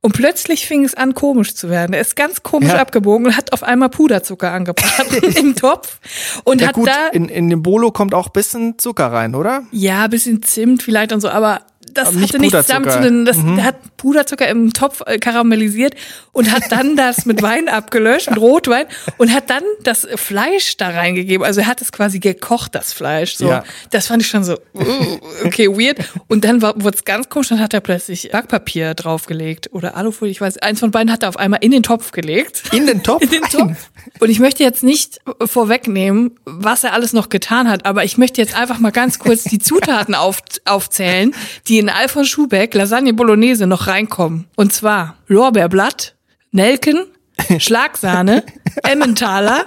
Und 0.02 0.14
plötzlich 0.14 0.66
fing 0.66 0.86
es 0.86 0.94
an, 0.96 1.14
komisch 1.14 1.56
zu 1.56 1.70
werden. 1.70 1.92
Er 1.94 2.00
ist 2.00 2.16
ganz 2.16 2.42
komisch 2.42 2.70
Ja. 2.70 2.78
abgebogen 2.80 3.26
und 3.28 3.36
hat 3.36 3.52
auf 3.52 3.64
einmal 3.64 3.90
Puderzucker 3.90 4.50
angebraten 4.52 5.24
im 5.36 5.56
Topf 5.56 6.00
und 6.46 6.62
Ja 6.62 6.68
hat 6.70 6.76
gut, 6.76 6.88
da 6.88 7.08
in, 7.08 7.28
in 7.28 7.50
dem 7.50 7.64
Bolo 7.64 7.92
kommt 7.92 8.14
auch 8.14 8.30
bisschen 8.30 8.78
Zucker 8.80 9.08
rein, 9.12 9.36
oder? 9.36 9.64
ja, 9.72 10.08
bisschen 10.08 10.42
Zimt 10.42 10.84
vielleicht 10.84 11.12
und 11.12 11.20
so, 11.20 11.28
aber 11.30 11.62
das 11.94 12.14
nicht 12.14 12.34
hatte 12.34 12.42
nichts 12.42 12.68
damit 12.68 12.92
zu. 12.92 13.00
Mhm. 13.00 13.04
tun. 13.04 13.26
Das 13.26 13.38
der 13.38 13.64
hat 13.64 13.98
Puderzucker 13.98 14.48
im 14.48 14.74
Topf 14.74 15.02
äh, 15.06 15.20
karamellisiert 15.20 15.96
und 16.32 16.52
hat 16.52 16.64
dann 16.72 16.96
das 16.96 17.26
mit 17.26 17.42
Wein 17.42 17.68
abgelöscht, 17.68 18.30
mit 18.30 18.40
Rotwein 18.40 18.86
und 19.18 19.34
hat 19.34 19.50
dann 19.50 19.64
das 19.84 20.08
Fleisch 20.16 20.78
da 20.78 20.90
reingegeben. 20.90 21.46
Also 21.46 21.62
er 21.62 21.68
hat 21.68 21.82
es 21.82 21.92
quasi 21.92 22.20
gekocht, 22.20 22.76
das 22.76 22.94
Fleisch. 22.94 23.36
So. 23.36 23.50
Ja. 23.50 23.64
Das 23.92 24.08
fand 24.08 24.22
ich 24.22 24.28
schon 24.28 24.44
so, 24.44 24.54
uh, 24.74 25.20
okay, 25.46 25.68
weird. 25.68 26.00
Und 26.28 26.46
dann 26.46 26.62
wurde 26.62 26.96
es 26.96 27.06
ganz 27.06 27.30
komisch, 27.30 27.50
dann 27.50 27.60
hat 27.60 27.74
er 27.74 27.82
plötzlich 27.82 28.30
Backpapier 28.32 28.94
draufgelegt 28.94 29.70
oder 29.74 29.98
Alufolie, 29.98 30.32
ich 30.32 30.42
weiß, 30.42 30.58
eins 30.60 30.80
von 30.80 30.92
beiden 30.92 31.12
hat 31.12 31.24
er 31.24 31.30
auf 31.30 31.38
einmal 31.38 31.60
in 31.62 31.72
den 31.72 31.84
Topf 31.84 32.12
gelegt. 32.12 32.64
In 32.74 32.88
den 32.88 33.04
Topf? 33.04 33.22
In 33.22 33.30
den 33.30 33.44
Topf. 33.44 33.90
Und 34.20 34.30
ich 34.30 34.40
möchte 34.40 34.64
jetzt 34.64 34.84
nicht 34.84 35.20
vorwegnehmen, 35.44 36.40
was 36.46 36.84
er 36.84 36.94
alles 36.94 37.14
noch 37.14 37.30
getan 37.30 37.70
hat, 37.70 37.86
aber 37.86 38.04
ich 38.04 38.18
möchte 38.18 38.42
jetzt 38.42 38.56
einfach 38.56 38.80
mal 38.80 38.92
ganz 38.92 39.20
kurz 39.20 39.44
die 39.44 39.60
Zutaten 39.60 40.16
auf, 40.16 40.40
aufzählen, 40.66 41.34
die 41.68 41.79
in 41.80 41.90
Alfons 41.90 42.28
Schubeck 42.30 42.74
Lasagne 42.74 43.14
Bolognese 43.14 43.66
noch 43.68 43.88
reinkommen. 43.88 44.48
Und 44.56 44.74
zwar 44.74 45.18
Lorbeerblatt, 45.28 46.16
Nelken, 46.52 47.06
Schlagsahne, 47.60 48.44
Emmentaler, 48.84 49.66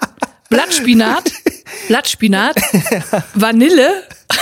Blattspinat, 0.50 1.32
Blattspinat, 1.88 2.56
Vanille. 3.34 3.88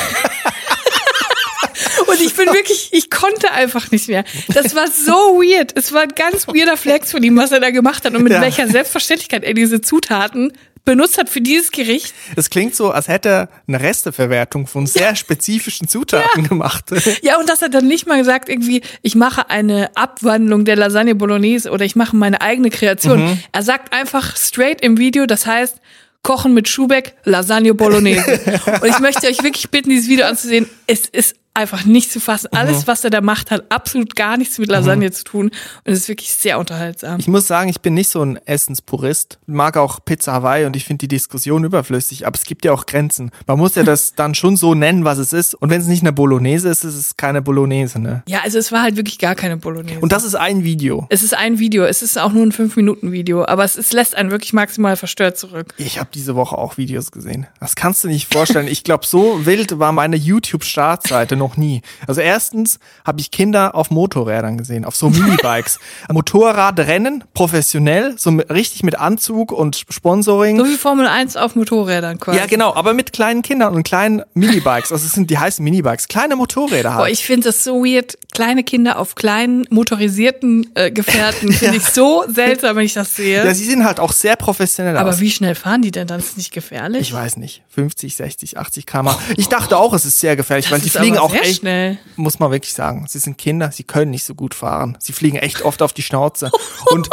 Und 2.07 2.21
ich 2.21 2.35
bin 2.35 2.47
wirklich, 2.53 2.89
ich 2.93 3.11
konnte 3.11 3.53
einfach 3.53 3.91
nicht 3.91 4.09
mehr. 4.09 4.25
Das 4.53 4.75
war 4.75 4.89
so 4.89 5.13
weird. 5.41 5.73
Es 5.77 5.93
war 5.93 6.03
ein 6.03 6.15
ganz 6.15 6.49
weirder 6.49 6.77
Flex 6.77 7.11
von 7.13 7.23
ihm, 7.23 7.37
was 7.37 7.53
er 7.53 7.61
da 7.61 7.71
gemacht 7.71 8.05
hat 8.05 8.15
und 8.15 8.23
mit 8.23 8.33
Ja. 8.33 8.41
welcher 8.41 8.67
Selbstverständlichkeit 8.69 9.45
er 9.45 9.55
diese 9.55 9.81
Zutaten 9.81 10.53
benutzt 10.85 11.19
hat 11.19 11.29
für 11.29 11.41
dieses 11.41 11.71
Gericht. 11.71 12.15
Das 12.37 12.51
klingt 12.51 12.75
so, 12.75 12.91
als 12.91 13.09
hätte 13.09 13.29
er 13.29 13.49
eine 13.67 13.81
Resteverwertung 13.81 14.67
von 14.67 14.87
sehr 14.87 15.15
spezifischen 15.17 15.89
Zutaten 15.89 16.49
gemacht. 16.49 16.91
Ja, 17.23 17.39
und 17.39 17.49
dass 17.49 17.61
er 17.61 17.69
dann 17.69 17.87
nicht 17.87 18.07
mal 18.07 18.19
gesagt, 18.19 18.49
irgendwie, 18.49 18.83
ich 19.03 19.15
mache 19.15 19.51
eine 19.51 19.91
Abwandlung 19.95 20.65
der 20.65 20.77
Lasagne 20.77 21.15
Bolognese 21.15 21.71
oder 21.71 21.85
ich 21.85 21.97
mache 21.97 22.17
meine 22.17 22.41
eigene 22.41 22.71
Kreation. 22.71 23.39
Er 23.53 23.63
sagt 23.63 23.93
einfach 23.93 24.37
straight 24.37 24.81
im 24.81 24.97
Video, 24.99 25.27
das 25.27 25.47
heißt, 25.47 25.77
Kochen 26.23 26.55
mit 26.55 26.69
Schubeck, 26.69 27.15
Lasagne 27.25 27.75
Bolognese. 27.75 28.41
und 28.83 28.89
ich 28.89 28.99
möchte 29.01 29.27
euch 29.27 29.43
wirklich 29.43 29.71
bitten, 29.71 29.91
dieses 29.91 30.09
Video 30.09 30.27
anzusehen. 30.27 30.69
Es 30.87 31.07
ist 31.07 31.37
einfach 31.55 31.85
nicht 31.85 32.13
zu 32.13 32.21
fassen. 32.21 32.49
Alles, 32.53 32.87
was 32.87 33.05
er 33.05 33.11
da 33.11 33.21
macht, 33.21 33.51
hat 33.51 33.65
absolut 33.71 34.15
gar 34.15 34.37
nichts 34.37 34.59
mit 34.59 34.69
Lasagne 34.69 35.11
zu 35.11 35.25
tun. 35.25 35.47
Und 35.47 35.93
es 35.93 36.01
ist 36.01 36.09
wirklich 36.09 36.33
sehr 36.33 36.59
unterhaltsam. 36.59 37.19
Ich 37.19 37.29
muss 37.29 37.47
sagen, 37.47 37.69
ich 37.69 37.81
bin 37.81 37.95
nicht 37.95 38.09
so 38.09 38.23
ein 38.23 38.37
Essenspurist. 38.47 39.39
Mag 39.47 39.77
auch 39.77 40.01
Pizza 40.05 40.33
Hawaii 40.33 40.65
und 40.65 40.77
ich 40.77 40.85
finde 40.85 40.99
die 40.99 41.09
Diskussion 41.09 41.65
überflüssig, 41.65 42.27
aber 42.27 42.37
es 42.37 42.45
gibt 42.45 42.65
ja 42.65 42.73
auch 42.73 42.87
Grenzen. 42.87 43.31
Man 43.47 43.59
muss 43.59 43.75
ja 43.75 43.83
das 43.83 44.15
dann 44.15 44.35
schon 44.35 44.57
so 44.57 44.75
nennen, 44.75 45.05
was 45.05 45.19
es 45.19 45.33
ist. 45.33 45.55
Und 45.55 45.71
wenn 45.71 45.81
es 45.81 45.87
nicht 45.87 46.03
eine 46.03 46.13
Bolognese 46.13 46.69
ist, 46.69 46.85
ist 46.85 46.95
es 46.95 47.17
keine 47.17 47.43
Bolognese, 47.43 47.99
ne? 47.99 48.23
Ja, 48.29 48.41
also 48.45 48.59
es 48.59 48.71
war 48.71 48.83
halt 48.83 48.97
wirklich 48.97 49.19
gar 49.19 49.35
keine 49.35 49.57
Bolognese. 49.57 50.01
Und 50.01 50.13
das 50.13 50.25
ist 50.25 50.37
ein 50.37 50.63
Video. 50.63 51.07
es 51.11 51.23
ist 51.23 51.35
ein 51.35 51.59
Video, 51.59 51.85
es 51.85 52.03
ist 52.03 52.19
auch 52.19 52.33
nur 52.33 52.45
ein 52.45 52.53
5-Minuten-Video, 52.53 53.45
aber 53.45 53.65
es, 53.65 53.77
es 53.77 53.93
lässt 53.93 54.15
einen 54.15 54.31
wirklich 54.31 54.53
maximal 54.53 54.97
verstört 54.97 55.37
zurück. 55.37 55.75
Ich 55.79 55.99
habe 55.99 56.11
diese 56.15 56.37
Woche 56.37 56.57
auch 56.57 56.77
Videos 56.77 57.11
gesehen. 57.11 57.47
Das 57.59 57.75
kannst 57.75 58.05
du 58.05 58.09
nicht 58.09 58.33
vorstellen. 58.33 58.69
Ich 58.69 58.85
glaube, 58.85 59.05
so 59.05 59.45
wild 59.45 59.79
war 59.79 59.93
meine 59.93 60.17
YouTube-Startseite 60.17 61.40
noch 61.41 61.57
nie. 61.57 61.83
Also 62.07 62.21
erstens 62.21 62.79
habe 63.05 63.21
ich 63.21 63.33
Kinder 63.33 63.75
auf 63.75 63.91
Motorrädern 63.91 64.57
gesehen, 64.59 64.85
auf 64.85 64.95
so 64.95 65.11
Minibikes. 65.11 65.81
Motorradrennen, 66.13 67.25
professionell, 67.35 68.15
so 68.17 68.31
richtig 68.51 68.83
mit 68.85 68.99
Anzug 68.99 69.51
und 69.51 69.85
Sponsoring. 69.91 70.59
So 70.59 70.67
wie 70.67 70.77
Formel 70.77 71.07
1 71.09 71.37
auf 71.37 71.57
Motorrädern 71.57 72.19
quasi. 72.21 72.39
Ja, 72.39 72.47
genau, 72.47 72.75
aber 72.75 72.95
mit 72.95 73.13
kleinen 73.13 73.43
Kindern 73.43 73.75
und 73.75 73.83
kleinen 73.83 74.23
Minibikes. 74.35 74.93
Also 74.93 75.05
es 75.07 75.13
sind 75.13 75.29
die 75.31 75.39
heißen 75.39 75.65
Minibikes, 75.65 76.07
kleine 76.09 76.37
Motorräder 76.37 76.95
halt. 76.95 77.05
Boah, 77.07 77.09
ich 77.09 77.25
finde 77.25 77.49
das 77.49 77.65
so 77.65 77.85
weird. 77.85 78.17
Kleine 78.33 78.63
Kinder 78.63 78.99
auf 78.99 79.17
kleinen 79.17 79.67
motorisierten 79.71 80.71
äh, 80.75 80.91
Gefährten 80.93 81.53
finde 81.53 81.79
ich 81.79 81.85
so 81.85 82.25
seltsam, 82.33 82.77
wenn 82.77 82.85
ich 82.85 82.95
das 82.95 83.17
sehe. 83.17 83.45
ja, 83.45 83.55
sie 83.55 83.65
sehen 83.65 83.85
halt 83.85 83.99
auch 83.99 84.13
sehr 84.13 84.37
professionell 84.37 84.97
Aber 84.97 85.11
aus. 85.11 85.21
wie 85.21 85.31
schnell 85.31 85.55
fahren 85.57 85.83
die 85.83 85.91
denn 85.91 86.07
dann? 86.07 86.21
Ist 86.21 86.37
nicht 86.37 86.53
gefährlich? 86.53 87.01
Ich 87.03 87.13
weiß 87.13 87.39
nicht, 87.39 87.63
50, 87.71 88.15
60, 88.17 88.59
80 88.59 88.87
km. 88.87 89.09
Ich 89.37 89.49
dachte 89.49 89.77
auch, 89.77 89.93
es 89.95 90.05
ist 90.05 90.21
sehr 90.21 90.37
gefährlich, 90.37 90.67
Das 90.67 90.73
weil 90.73 90.81
die 90.81 90.91
fliegen 90.91 91.17
aber 91.19 91.27
auch 91.31 91.35
sehr 91.35 91.43
echt, 91.43 91.61
schnell. 91.61 91.99
muss 92.17 92.39
man 92.39 92.51
wirklich 92.51 92.73
sagen. 92.73 93.07
Sie 93.09 93.19
sind 93.19 93.39
Kinder, 93.39 93.71
sie 93.73 93.85
können 93.85 94.11
nicht 94.11 94.25
so 94.25 94.35
gut 94.35 94.55
fahren. 94.55 94.97
Sie 95.01 95.13
fliegen 95.13 95.37
echt 95.37 95.63
oft 95.63 95.83
auf 95.83 95.93
die 95.93 96.03
Schnauze. 96.03 96.51
Und 96.91 97.09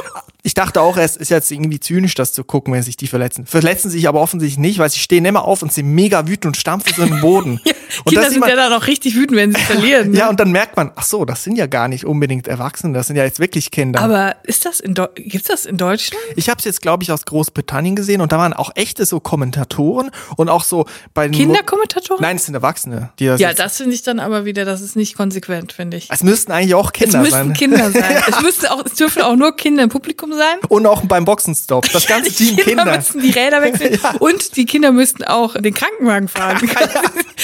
ich 0.47 0.53
dachte 0.53 0.79
auch, 0.79 0.95
es 0.95 1.17
ist 1.17 1.27
jetzt 1.27 1.51
irgendwie 1.51 1.77
zynisch, 1.77 2.15
das 2.15 2.31
zu 2.31 2.45
gucken, 2.45 2.73
wenn 2.73 2.81
sich 2.81 2.95
die 2.95 3.07
verletzen. 3.07 3.45
Verletzen 3.45 3.89
sich 3.89 4.07
aber 4.07 4.21
offensichtlich 4.21 4.57
nicht, 4.57 4.79
weil 4.79 4.89
sie 4.89 4.99
stehen 4.99 5.25
immer 5.25 5.43
auf 5.43 5.61
und 5.61 5.73
sind 5.73 5.87
mega 5.93 6.25
wütend 6.25 6.45
und 6.45 6.55
stampfen 6.55 6.93
so 6.95 7.01
in 7.03 7.09
den 7.09 7.19
Boden. 7.19 7.59
und 8.05 8.13
Kinder 8.13 8.29
sind 8.31 8.45
sieht 8.45 8.47
ja 8.49 8.55
dann 8.55 8.71
auch 8.71 8.87
richtig 8.87 9.17
wütend, 9.17 9.37
wenn 9.37 9.53
sie 9.53 9.59
verlieren. 9.59 10.11
ne? 10.11 10.19
ja, 10.19 10.29
und 10.29 10.39
dann 10.39 10.51
merkt 10.53 10.77
man, 10.77 10.93
ach 10.95 11.03
so, 11.03 11.25
das 11.25 11.43
sind 11.43 11.57
ja 11.57 11.65
gar 11.67 11.89
nicht 11.89 12.05
unbedingt 12.05 12.47
Erwachsene, 12.47 12.93
das 12.93 13.07
sind 13.07 13.17
ja 13.17 13.25
jetzt 13.25 13.41
wirklich 13.41 13.71
Kinder. 13.71 13.99
Aber 13.99 14.37
ist 14.43 14.65
das 14.65 14.79
in 14.79 14.93
Deu 14.93 15.07
gibt's 15.15 15.49
das 15.49 15.65
in 15.65 15.75
Deutschland? 15.75 16.23
ich 16.37 16.47
habe 16.47 16.59
es 16.59 16.63
jetzt, 16.63 16.81
glaube 16.81 17.03
ich, 17.03 17.11
aus 17.11 17.25
Großbritannien 17.25 17.97
gesehen 17.97 18.21
und 18.21 18.31
da 18.31 18.37
waren 18.37 18.53
auch 18.53 18.71
echte 18.75 19.05
so 19.05 19.19
Kommentatoren 19.19 20.11
und 20.37 20.47
auch 20.47 20.63
so 20.63 20.85
bei 21.13 21.27
den 21.27 21.33
Kinderkommentatoren? 21.33 22.21
Nein, 22.21 22.37
es 22.37 22.45
sind 22.45 22.55
Erwachsene. 22.55 23.09
Die 23.19 23.25
das 23.25 23.41
Ja, 23.41 23.49
jetzt- 23.49 23.59
das 23.59 23.75
finde 23.75 23.95
ich 23.95 24.03
dann 24.03 24.21
aber 24.21 24.45
wieder, 24.45 24.63
das 24.63 24.79
ist 24.79 24.95
nicht 24.95 25.17
konsequent, 25.17 25.73
finde 25.73 25.97
ich. 25.97 26.07
es 26.09 26.23
müssten 26.23 26.53
eigentlich 26.53 26.73
auch 26.73 26.91
Es 26.93 26.93
Kinder 26.93 27.19
müssten 27.19 27.33
sein. 27.33 27.53
Kinder 27.53 27.91
sein. 27.91 28.23
Es 28.29 28.41
müssten 28.41 28.67
auch, 28.67 28.85
es 28.85 28.93
dürfen 28.93 29.23
auch 29.23 29.35
nur 29.35 29.53
Kinder 29.53 29.83
im 29.83 29.89
Publikum 29.89 30.31
sein. 30.31 30.36
Und 30.69 30.85
auch 30.85 31.03
beim 31.05 31.25
Boxenstopp. 31.25 31.89
Das 31.91 32.05
ganze 32.07 32.31
Die 32.31 32.35
Team 32.35 32.55
Kinder, 32.57 32.83
Kinder. 32.83 32.97
müssten 32.97 33.21
die 33.21 33.31
Räder 33.31 33.61
wechseln 33.61 33.99
und 34.19 34.55
die 34.55 34.65
Kinder 34.65 34.91
müssten 34.91 35.23
auch 35.23 35.55
den 35.55 35.73
Krankenwagen 35.73 36.27
fahren. 36.27 36.57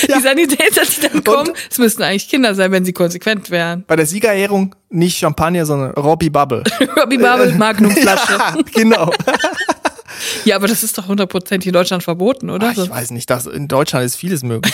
Die 0.07 0.21
Sanitäter, 0.21 0.81
die 0.85 1.07
dann 1.07 1.23
kommen, 1.23 1.51
es 1.69 1.77
müssten 1.77 2.01
eigentlich 2.01 2.27
Kinder 2.27 2.55
sein, 2.55 2.71
wenn 2.71 2.83
sie 2.83 2.93
konsequent 2.93 3.51
wären. 3.51 3.83
Bei 3.88 3.95
der 3.95 4.05
Siegerehrung 4.07 4.75
nicht 4.89 5.17
Champagner, 5.19 5.65
sondern 5.65 5.91
Robbie 5.91 6.29
Bubble. 6.31 6.63
Robbie 7.00 7.17
Bubble, 7.19 7.53
Magnumflasche. 7.53 8.33
ja, 8.33 8.55
genau. 8.73 9.12
Ja, 10.45 10.55
aber 10.55 10.67
das 10.67 10.83
ist 10.83 10.97
doch 10.97 11.07
100% 11.07 11.65
in 11.65 11.73
Deutschland 11.73 12.03
verboten, 12.03 12.50
oder? 12.50 12.73
Ach, 12.75 12.83
ich 12.83 12.89
weiß 12.89 13.12
nicht, 13.12 13.29
das, 13.29 13.45
in 13.45 13.67
Deutschland 13.67 14.05
ist 14.05 14.15
vieles 14.15 14.43
möglich. 14.43 14.73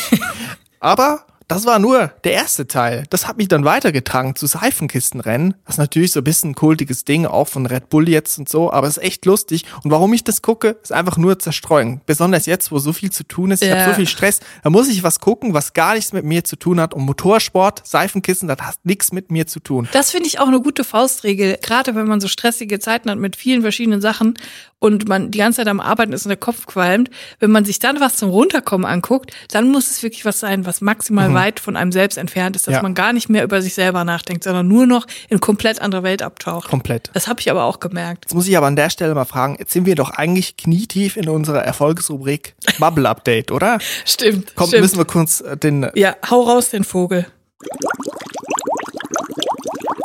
Aber 0.79 1.25
das 1.49 1.65
war 1.65 1.79
nur 1.79 2.11
der 2.23 2.33
erste 2.33 2.67
Teil. 2.67 3.03
Das 3.09 3.27
hat 3.27 3.37
mich 3.37 3.47
dann 3.49 3.65
weitergetragen 3.65 4.35
zu 4.35 4.45
Seifenkistenrennen. 4.45 5.55
Das 5.65 5.75
ist 5.75 5.79
natürlich 5.79 6.11
so 6.11 6.21
ein 6.21 6.23
bisschen 6.23 6.51
ein 6.51 6.55
kultiges 6.55 7.05
Ding, 7.05 7.25
auch 7.25 7.47
von 7.47 7.65
Red 7.65 7.89
Bull 7.89 8.07
jetzt 8.07 8.37
und 8.37 8.47
so, 8.47 8.71
aber 8.71 8.87
es 8.87 8.97
ist 8.97 9.03
echt 9.03 9.25
lustig. 9.25 9.65
Und 9.83 9.91
warum 9.91 10.13
ich 10.13 10.23
das 10.23 10.41
gucke, 10.41 10.77
ist 10.81 10.93
einfach 10.93 11.17
nur 11.17 11.39
zerstreuen. 11.39 12.01
Besonders 12.05 12.45
jetzt, 12.45 12.71
wo 12.71 12.77
so 12.79 12.93
viel 12.93 13.11
zu 13.11 13.23
tun 13.23 13.51
ist. 13.51 13.61
Ich 13.63 13.69
Ja. 13.69 13.77
habe 13.77 13.89
so 13.89 13.95
viel 13.95 14.07
Stress. 14.07 14.39
Da 14.63 14.69
muss 14.69 14.87
ich 14.87 15.01
was 15.03 15.19
gucken, 15.19 15.53
was 15.53 15.73
gar 15.73 15.95
nichts 15.95 16.13
mit 16.13 16.23
mir 16.23 16.43
zu 16.43 16.55
tun 16.55 16.79
hat. 16.79 16.93
Und 16.93 17.03
Motorsport, 17.05 17.81
Seifenkissen, 17.85 18.47
das 18.47 18.59
hat 18.59 18.75
nichts 18.83 19.11
mit 19.11 19.31
mir 19.31 19.47
zu 19.47 19.59
tun. 19.59 19.89
Das 19.91 20.11
finde 20.11 20.27
ich 20.27 20.39
auch 20.39 20.47
eine 20.47 20.61
gute 20.61 20.83
Faustregel, 20.83 21.57
gerade 21.61 21.95
wenn 21.95 22.07
man 22.07 22.21
so 22.21 22.27
stressige 22.27 22.79
Zeiten 22.79 23.09
hat 23.09 23.17
mit 23.17 23.35
vielen 23.35 23.63
verschiedenen 23.63 24.01
Sachen 24.01 24.35
und 24.77 25.09
man 25.09 25.31
die 25.31 25.39
ganze 25.39 25.57
Zeit 25.57 25.67
am 25.67 25.79
Arbeiten 25.79 26.13
ist 26.13 26.25
und 26.25 26.29
der 26.29 26.37
Kopf 26.37 26.67
qualmt. 26.67 27.09
Wenn 27.39 27.51
man 27.51 27.65
sich 27.65 27.79
dann 27.79 27.99
was 27.99 28.15
zum 28.17 28.29
Runterkommen 28.29 28.85
anguckt, 28.85 29.33
dann 29.51 29.69
muss 29.71 29.89
es 29.89 30.03
wirklich 30.03 30.25
was 30.25 30.39
sein, 30.39 30.65
was 30.65 30.79
maximal 30.81 31.29
weit 31.39 31.59
von 31.59 31.75
einem 31.75 31.91
selbst 31.91 32.17
entfernt 32.17 32.55
ist, 32.55 32.67
dass. 32.67 32.75
Ja. 32.75 32.81
man 32.81 32.93
gar 32.93 33.13
nicht 33.13 33.29
mehr 33.29 33.43
über 33.43 33.61
sich 33.61 33.73
selber 33.73 34.03
nachdenkt, 34.03 34.43
sondern 34.43 34.67
nur 34.67 34.85
noch 34.85 35.05
in 35.27 35.39
komplett 35.39 35.81
andere 35.81 36.03
Welt 36.03 36.21
abtaucht. 36.21 36.69
Komplett. 36.69 37.09
Das 37.13 37.27
habe 37.27 37.39
ich 37.41 37.49
aber 37.49 37.63
auch 37.63 37.79
gemerkt. 37.79 38.25
Jetzt 38.25 38.33
muss 38.33 38.47
ich 38.47 38.57
aber 38.57 38.67
an 38.67 38.75
der 38.75 38.89
Stelle 38.89 39.13
mal 39.15 39.25
fragen, 39.25 39.55
jetzt 39.59 39.71
sind 39.71 39.85
wir 39.85 39.95
doch 39.95 40.11
eigentlich 40.11 40.57
knietief 40.57 41.17
in 41.17 41.27
unserer 41.29 41.63
Erfolgsrubrik 41.63 42.55
Bubble 42.79 43.07
Update, 43.07 43.51
oder? 43.51 43.79
Stimmt. 44.05 44.55
Kommt, 44.55 44.69
stimmt. 44.69 44.81
müssen 44.83 44.97
wir 44.97 45.05
kurz 45.05 45.41
äh, 45.41 45.57
den 45.57 45.89
Ja, 45.95 46.15
hau 46.29 46.41
raus 46.43 46.69
den 46.69 46.83
Vogel. 46.83 47.25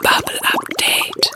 Bubble 0.03 0.41
Update. 0.43 1.31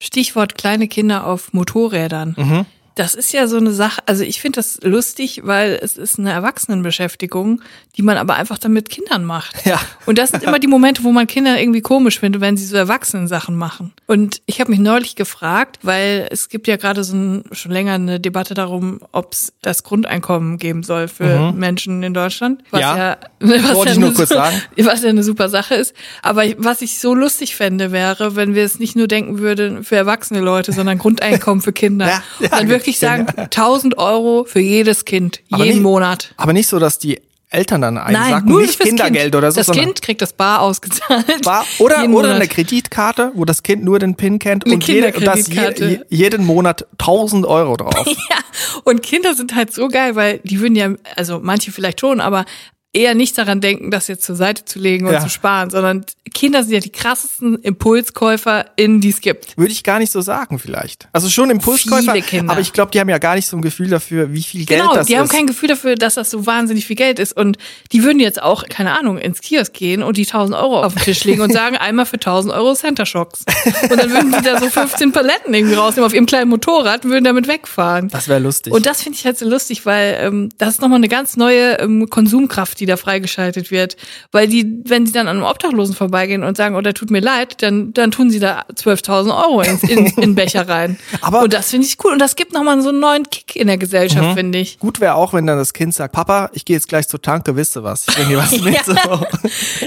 Stichwort 0.00 0.56
kleine 0.56 0.86
Kinder 0.88 1.26
auf 1.26 1.52
Motorrädern. 1.52 2.34
Mhm. 2.38 2.66
Das 2.96 3.14
ist 3.14 3.32
ja 3.32 3.46
so 3.48 3.56
eine 3.56 3.72
Sache, 3.72 4.02
also 4.06 4.22
ich 4.22 4.40
finde 4.40 4.58
das 4.58 4.78
lustig, 4.82 5.40
weil 5.44 5.78
es 5.82 5.96
ist 5.96 6.18
eine 6.18 6.30
Erwachsenenbeschäftigung, 6.78 7.60
die 7.96 8.02
man 8.02 8.16
aber 8.16 8.34
einfach 8.34 8.58
dann 8.58 8.72
mit 8.72 8.88
Kindern 8.88 9.24
macht. 9.24 9.64
Ja. 9.66 9.80
Und 10.06 10.18
das 10.18 10.30
sind 10.30 10.42
immer 10.42 10.58
die 10.58 10.66
Momente, 10.66 11.04
wo 11.04 11.12
man 11.12 11.26
Kinder 11.26 11.58
irgendwie 11.58 11.80
komisch 11.80 12.20
findet, 12.20 12.40
wenn 12.40 12.56
sie 12.56 12.66
so 12.66 12.76
Erwachsenen-Sachen 12.76 13.56
machen. 13.56 13.92
Und 14.06 14.42
ich 14.46 14.60
habe 14.60 14.70
mich 14.70 14.80
neulich 14.80 15.16
gefragt, 15.16 15.78
weil 15.82 16.28
es 16.30 16.48
gibt 16.48 16.66
ja 16.66 16.76
gerade 16.76 17.04
so 17.04 17.16
ein, 17.16 17.44
schon 17.52 17.72
länger 17.72 17.94
eine 17.94 18.20
Debatte 18.20 18.54
darum, 18.54 19.00
ob 19.12 19.32
es 19.32 19.52
das 19.62 19.82
Grundeinkommen 19.84 20.58
geben 20.58 20.82
soll 20.82 21.08
für 21.08 21.52
Menschen 21.52 22.02
in 22.02 22.14
Deutschland. 22.14 22.62
Was 22.70 22.80
Mhm. 22.80 22.84
Ja. 22.84 22.96
ja, 22.96 23.16
was 23.40 23.74
Wollte 23.74 23.90
ja 23.90 23.92
ich 23.92 23.98
nur 23.98 24.08
eine 24.08 24.16
kurz 24.16 24.28
so- 24.28 24.34
sagen. 24.34 24.62
Was 24.84 25.02
ja 25.02 25.08
eine 25.08 25.22
super 25.22 25.48
Sache 25.48 25.74
ist. 25.76 25.94
Aber 26.22 26.44
was 26.58 26.82
ich 26.82 26.98
so 26.98 27.14
lustig 27.14 27.56
fände, 27.56 27.90
wäre, 27.92 28.36
wenn 28.36 28.54
wir 28.54 28.64
es 28.64 28.78
nicht 28.78 28.96
nur 28.96 29.08
denken 29.08 29.38
würden 29.38 29.82
für 29.84 29.96
erwachsene 29.96 30.40
Leute, 30.40 30.72
sondern 30.72 30.98
Grundeinkommen 30.98 31.62
für 31.62 31.72
Kinder. 31.72 32.06
Ja, 32.06 32.22
ja, 32.40 32.48
wirklich 32.86 32.98
sagen, 32.98 33.26
ja. 33.36 33.44
1000 33.44 33.98
Euro 33.98 34.44
für 34.44 34.60
jedes 34.60 35.04
Kind, 35.04 35.40
Aber 35.50 35.64
jeden 35.64 35.76
nicht- 35.78 35.82
Monat. 35.82 36.32
Aber 36.36 36.52
nicht 36.52 36.68
so, 36.68 36.78
dass 36.78 36.98
die 36.98 37.20
Eltern 37.50 37.82
dann 37.82 37.94
Nein, 37.94 38.16
einsacken, 38.16 38.48
nur 38.48 38.62
nicht 38.62 38.80
Kindergeld 38.80 39.26
kind. 39.26 39.36
oder 39.36 39.52
so, 39.52 39.60
Das 39.62 39.70
Kind 39.70 40.02
kriegt 40.02 40.20
das 40.20 40.32
bar 40.32 40.60
ausgezahlt. 40.60 41.42
Bar 41.44 41.64
oder, 41.78 42.04
oder 42.10 42.34
eine 42.34 42.48
Kreditkarte, 42.48 43.30
wo 43.34 43.44
das 43.44 43.62
Kind 43.62 43.84
nur 43.84 44.00
den 44.00 44.16
PIN 44.16 44.40
kennt 44.40 44.64
Eine 44.66 44.74
und, 44.74 44.84
jede, 44.88 45.12
und 45.12 45.24
das 45.24 45.46
je, 45.46 46.00
jeden 46.08 46.44
Monat 46.46 46.84
1000 46.98 47.46
Euro 47.46 47.76
drauf. 47.76 47.94
Ja, 48.06 48.38
und 48.84 49.02
Kinder 49.02 49.34
sind 49.34 49.54
halt 49.54 49.72
so 49.72 49.86
geil, 49.88 50.16
weil 50.16 50.40
die 50.42 50.58
würden 50.60 50.74
ja, 50.74 50.90
also 51.16 51.38
manche 51.42 51.70
vielleicht 51.70 52.00
schon, 52.00 52.20
aber 52.20 52.44
eher 52.94 53.14
nicht 53.14 53.36
daran 53.36 53.60
denken, 53.60 53.90
das 53.90 54.08
jetzt 54.08 54.24
zur 54.24 54.36
Seite 54.36 54.64
zu 54.64 54.78
legen 54.78 55.06
und 55.06 55.12
Ja. 55.12 55.20
zu 55.20 55.28
sparen, 55.28 55.68
sondern 55.70 56.06
Kinder 56.32 56.62
sind 56.62 56.72
ja 56.72 56.80
die 56.80 56.90
krassesten 56.90 57.56
ImpulskäuferInnen, 57.56 59.00
die 59.00 59.10
es 59.10 59.20
gibt. 59.20 59.56
Würde 59.56 59.72
ich 59.72 59.82
gar 59.84 59.98
nicht 59.98 60.10
so 60.12 60.20
sagen 60.20 60.58
vielleicht. 60.58 61.08
Also 61.12 61.28
schon 61.28 61.50
Impulskäufer, 61.50 62.12
Viele 62.12 62.24
Kinder. 62.24 62.52
aber 62.52 62.60
ich 62.60 62.72
glaube, 62.72 62.90
die 62.92 63.00
haben 63.00 63.08
ja 63.08 63.18
gar 63.18 63.34
nicht 63.34 63.46
so 63.46 63.56
ein 63.56 63.62
Gefühl 63.62 63.88
dafür, 63.88 64.32
wie 64.32 64.42
viel 64.42 64.64
Geld 64.64 64.80
Genau, 64.80 64.94
das 64.94 65.06
die 65.06 65.14
ist. 65.14 65.18
haben 65.18 65.28
kein 65.28 65.46
Gefühl 65.46 65.68
dafür, 65.68 65.94
dass 65.96 66.14
das 66.14 66.30
so 66.30 66.46
wahnsinnig 66.46 66.86
viel 66.86 66.96
Geld 66.96 67.18
ist. 67.18 67.36
Und 67.36 67.58
die 67.92 68.02
würden 68.04 68.20
jetzt 68.20 68.42
auch, 68.42 68.64
keine 68.68 68.98
Ahnung, 68.98 69.18
ins 69.18 69.40
Kiosk 69.40 69.72
gehen 69.74 70.02
und 70.02 70.16
die 70.16 70.26
1000 70.26 70.56
Euro 70.58 70.82
auf 70.82 70.94
den 70.94 71.02
Tisch 71.02 71.24
legen 71.24 71.40
und 71.42 71.52
sagen, 71.52 71.76
einmal 71.76 72.06
für 72.06 72.14
1000 72.16 72.54
Euro 72.54 72.74
Center 72.74 73.06
Shocks. 73.06 73.44
Und 73.90 73.96
dann 74.00 74.10
würden 74.10 74.32
die 74.32 74.42
da 74.44 74.58
so 74.58 74.68
15 74.68 75.12
Paletten 75.12 75.52
irgendwie 75.54 75.74
rausnehmen 75.74 76.06
auf 76.06 76.14
ihrem 76.14 76.26
kleinen 76.26 76.50
Motorrad 76.50 77.04
und 77.04 77.10
würden 77.10 77.24
damit 77.24 77.48
wegfahren. 77.48 78.08
das 78.08 78.28
wäre 78.28 78.40
lustig. 78.40 78.72
Und 78.72 78.86
das 78.86 79.02
finde 79.02 79.18
ich 79.18 79.24
halt 79.24 79.38
so 79.38 79.48
lustig, 79.48 79.86
weil 79.86 80.16
ähm, 80.20 80.48
das 80.58 80.70
ist 80.74 80.80
nochmal 80.80 80.98
eine 80.98 81.08
ganz 81.08 81.36
neue 81.36 81.78
ähm, 81.80 82.08
Konsumkraft, 82.08 82.80
die 82.80 82.83
da 82.86 82.96
freigeschaltet 82.96 83.70
wird. 83.70 83.96
Weil 84.32 84.48
die, 84.48 84.80
wenn 84.86 85.06
sie 85.06 85.12
dann 85.12 85.28
an 85.28 85.36
einem 85.36 85.46
Obdachlosen 85.46 85.94
vorbeigehen 85.94 86.42
und 86.42 86.56
sagen, 86.56 86.74
oh, 86.76 86.80
der 86.80 86.94
tut 86.94 87.10
mir 87.10 87.20
leid, 87.20 87.62
dann, 87.62 87.92
dann 87.92 88.10
tun 88.10 88.30
sie 88.30 88.40
da 88.40 88.64
12.000 88.74 89.36
Euro 89.44 89.62
in, 89.62 89.78
in, 89.88 90.06
in 90.22 90.34
Becher 90.34 90.68
rein. 90.68 90.98
Aber- 91.20 91.42
und 91.42 91.52
das 91.52 91.70
finde 91.70 91.86
ich 91.86 91.96
cool. 92.04 92.12
Und 92.12 92.18
das 92.18 92.36
gibt 92.36 92.52
nochmal 92.52 92.80
so 92.82 92.90
einen 92.90 93.00
neuen 93.00 93.24
Kick 93.30 93.56
in 93.56 93.66
der 93.66 93.78
Gesellschaft, 93.78 94.36
finde 94.36 94.58
ich. 94.58 94.78
Gut 94.78 95.00
wäre 95.00 95.14
auch, 95.14 95.32
wenn 95.32 95.46
dann 95.46 95.58
das 95.58 95.72
Kind 95.72 95.94
sagt, 95.94 96.12
Papa, 96.14 96.50
ich 96.52 96.64
gehe 96.64 96.76
jetzt 96.76 96.88
gleich 96.88 97.08
zur 97.08 97.20
Tanke, 97.22 97.56
wisst 97.56 97.76
ihr 97.76 97.84
was? 97.84 98.06
Ich 98.08 98.14
bringe 98.14 98.36
was 98.36 98.50
mit. 98.60 98.74
Ja. 98.74 99.26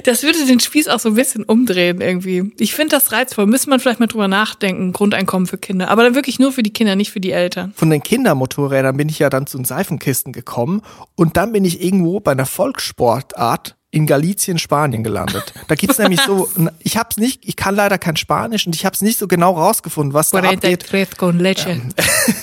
Das 0.04 0.24
würde 0.24 0.46
den 0.46 0.60
Spieß 0.60 0.88
auch 0.88 1.00
so 1.00 1.10
ein 1.10 1.16
bisschen 1.16 1.44
umdrehen 1.44 2.02
irgendwie. 2.02 2.52
Ich 2.60 2.74
finde 2.74 2.96
das 2.96 3.12
reizvoll. 3.12 3.46
Müsste 3.46 3.70
man 3.70 3.80
vielleicht 3.80 4.00
mal 4.00 4.08
drüber 4.08 4.28
nachdenken, 4.28 4.94
Grundeinkommen 4.94 5.48
für 5.48 5.58
Kinder. 5.58 5.90
Aber 5.90 6.04
dann 6.04 6.16
wirklich 6.16 6.40
nur 6.40 6.52
für 6.52 6.64
die 6.64 6.72
Kinder, 6.74 6.96
nicht 6.96 7.12
für 7.12 7.20
die 7.20 7.32
Eltern. 7.32 7.74
Von 7.76 7.90
den 7.90 8.02
Kindermotorrädern 8.04 8.96
bin 8.98 9.10
ich 9.10 9.20
ja 9.20 9.30
dann 9.30 9.48
zu 9.48 9.58
den 9.58 9.66
Seifenkisten 9.66 10.34
gekommen 10.34 10.82
und 11.16 11.38
dann 11.38 11.52
bin 11.52 11.66
ich 11.66 11.84
irgendwo 11.84 12.20
bei 12.20 12.32
einer 12.32 12.46
Volkssportart 12.88 13.76
in 13.90 14.06
Galicien, 14.06 14.60
Spanien 14.60 15.02
gelandet. 15.02 15.54
Da 15.70 15.76
gibt's 15.76 15.98
nämlich 15.98 16.20
so, 16.22 16.50
ich 16.80 16.98
hab's 16.98 17.18
nicht, 17.18 17.48
ich 17.48 17.56
kann 17.56 17.74
leider 17.74 17.98
kein 17.98 18.18
Spanisch 18.18 18.68
und 18.68 18.76
ich 18.76 18.86
hab's 18.86 19.02
nicht 19.02 19.18
so 19.18 19.28
genau 19.28 19.54
rausgefunden, 19.54 20.14
was 20.14 20.30
da 20.30 20.40
abgeht. 20.40 20.92
43 20.92 21.18
con 21.18 21.40
leche. 21.40 21.82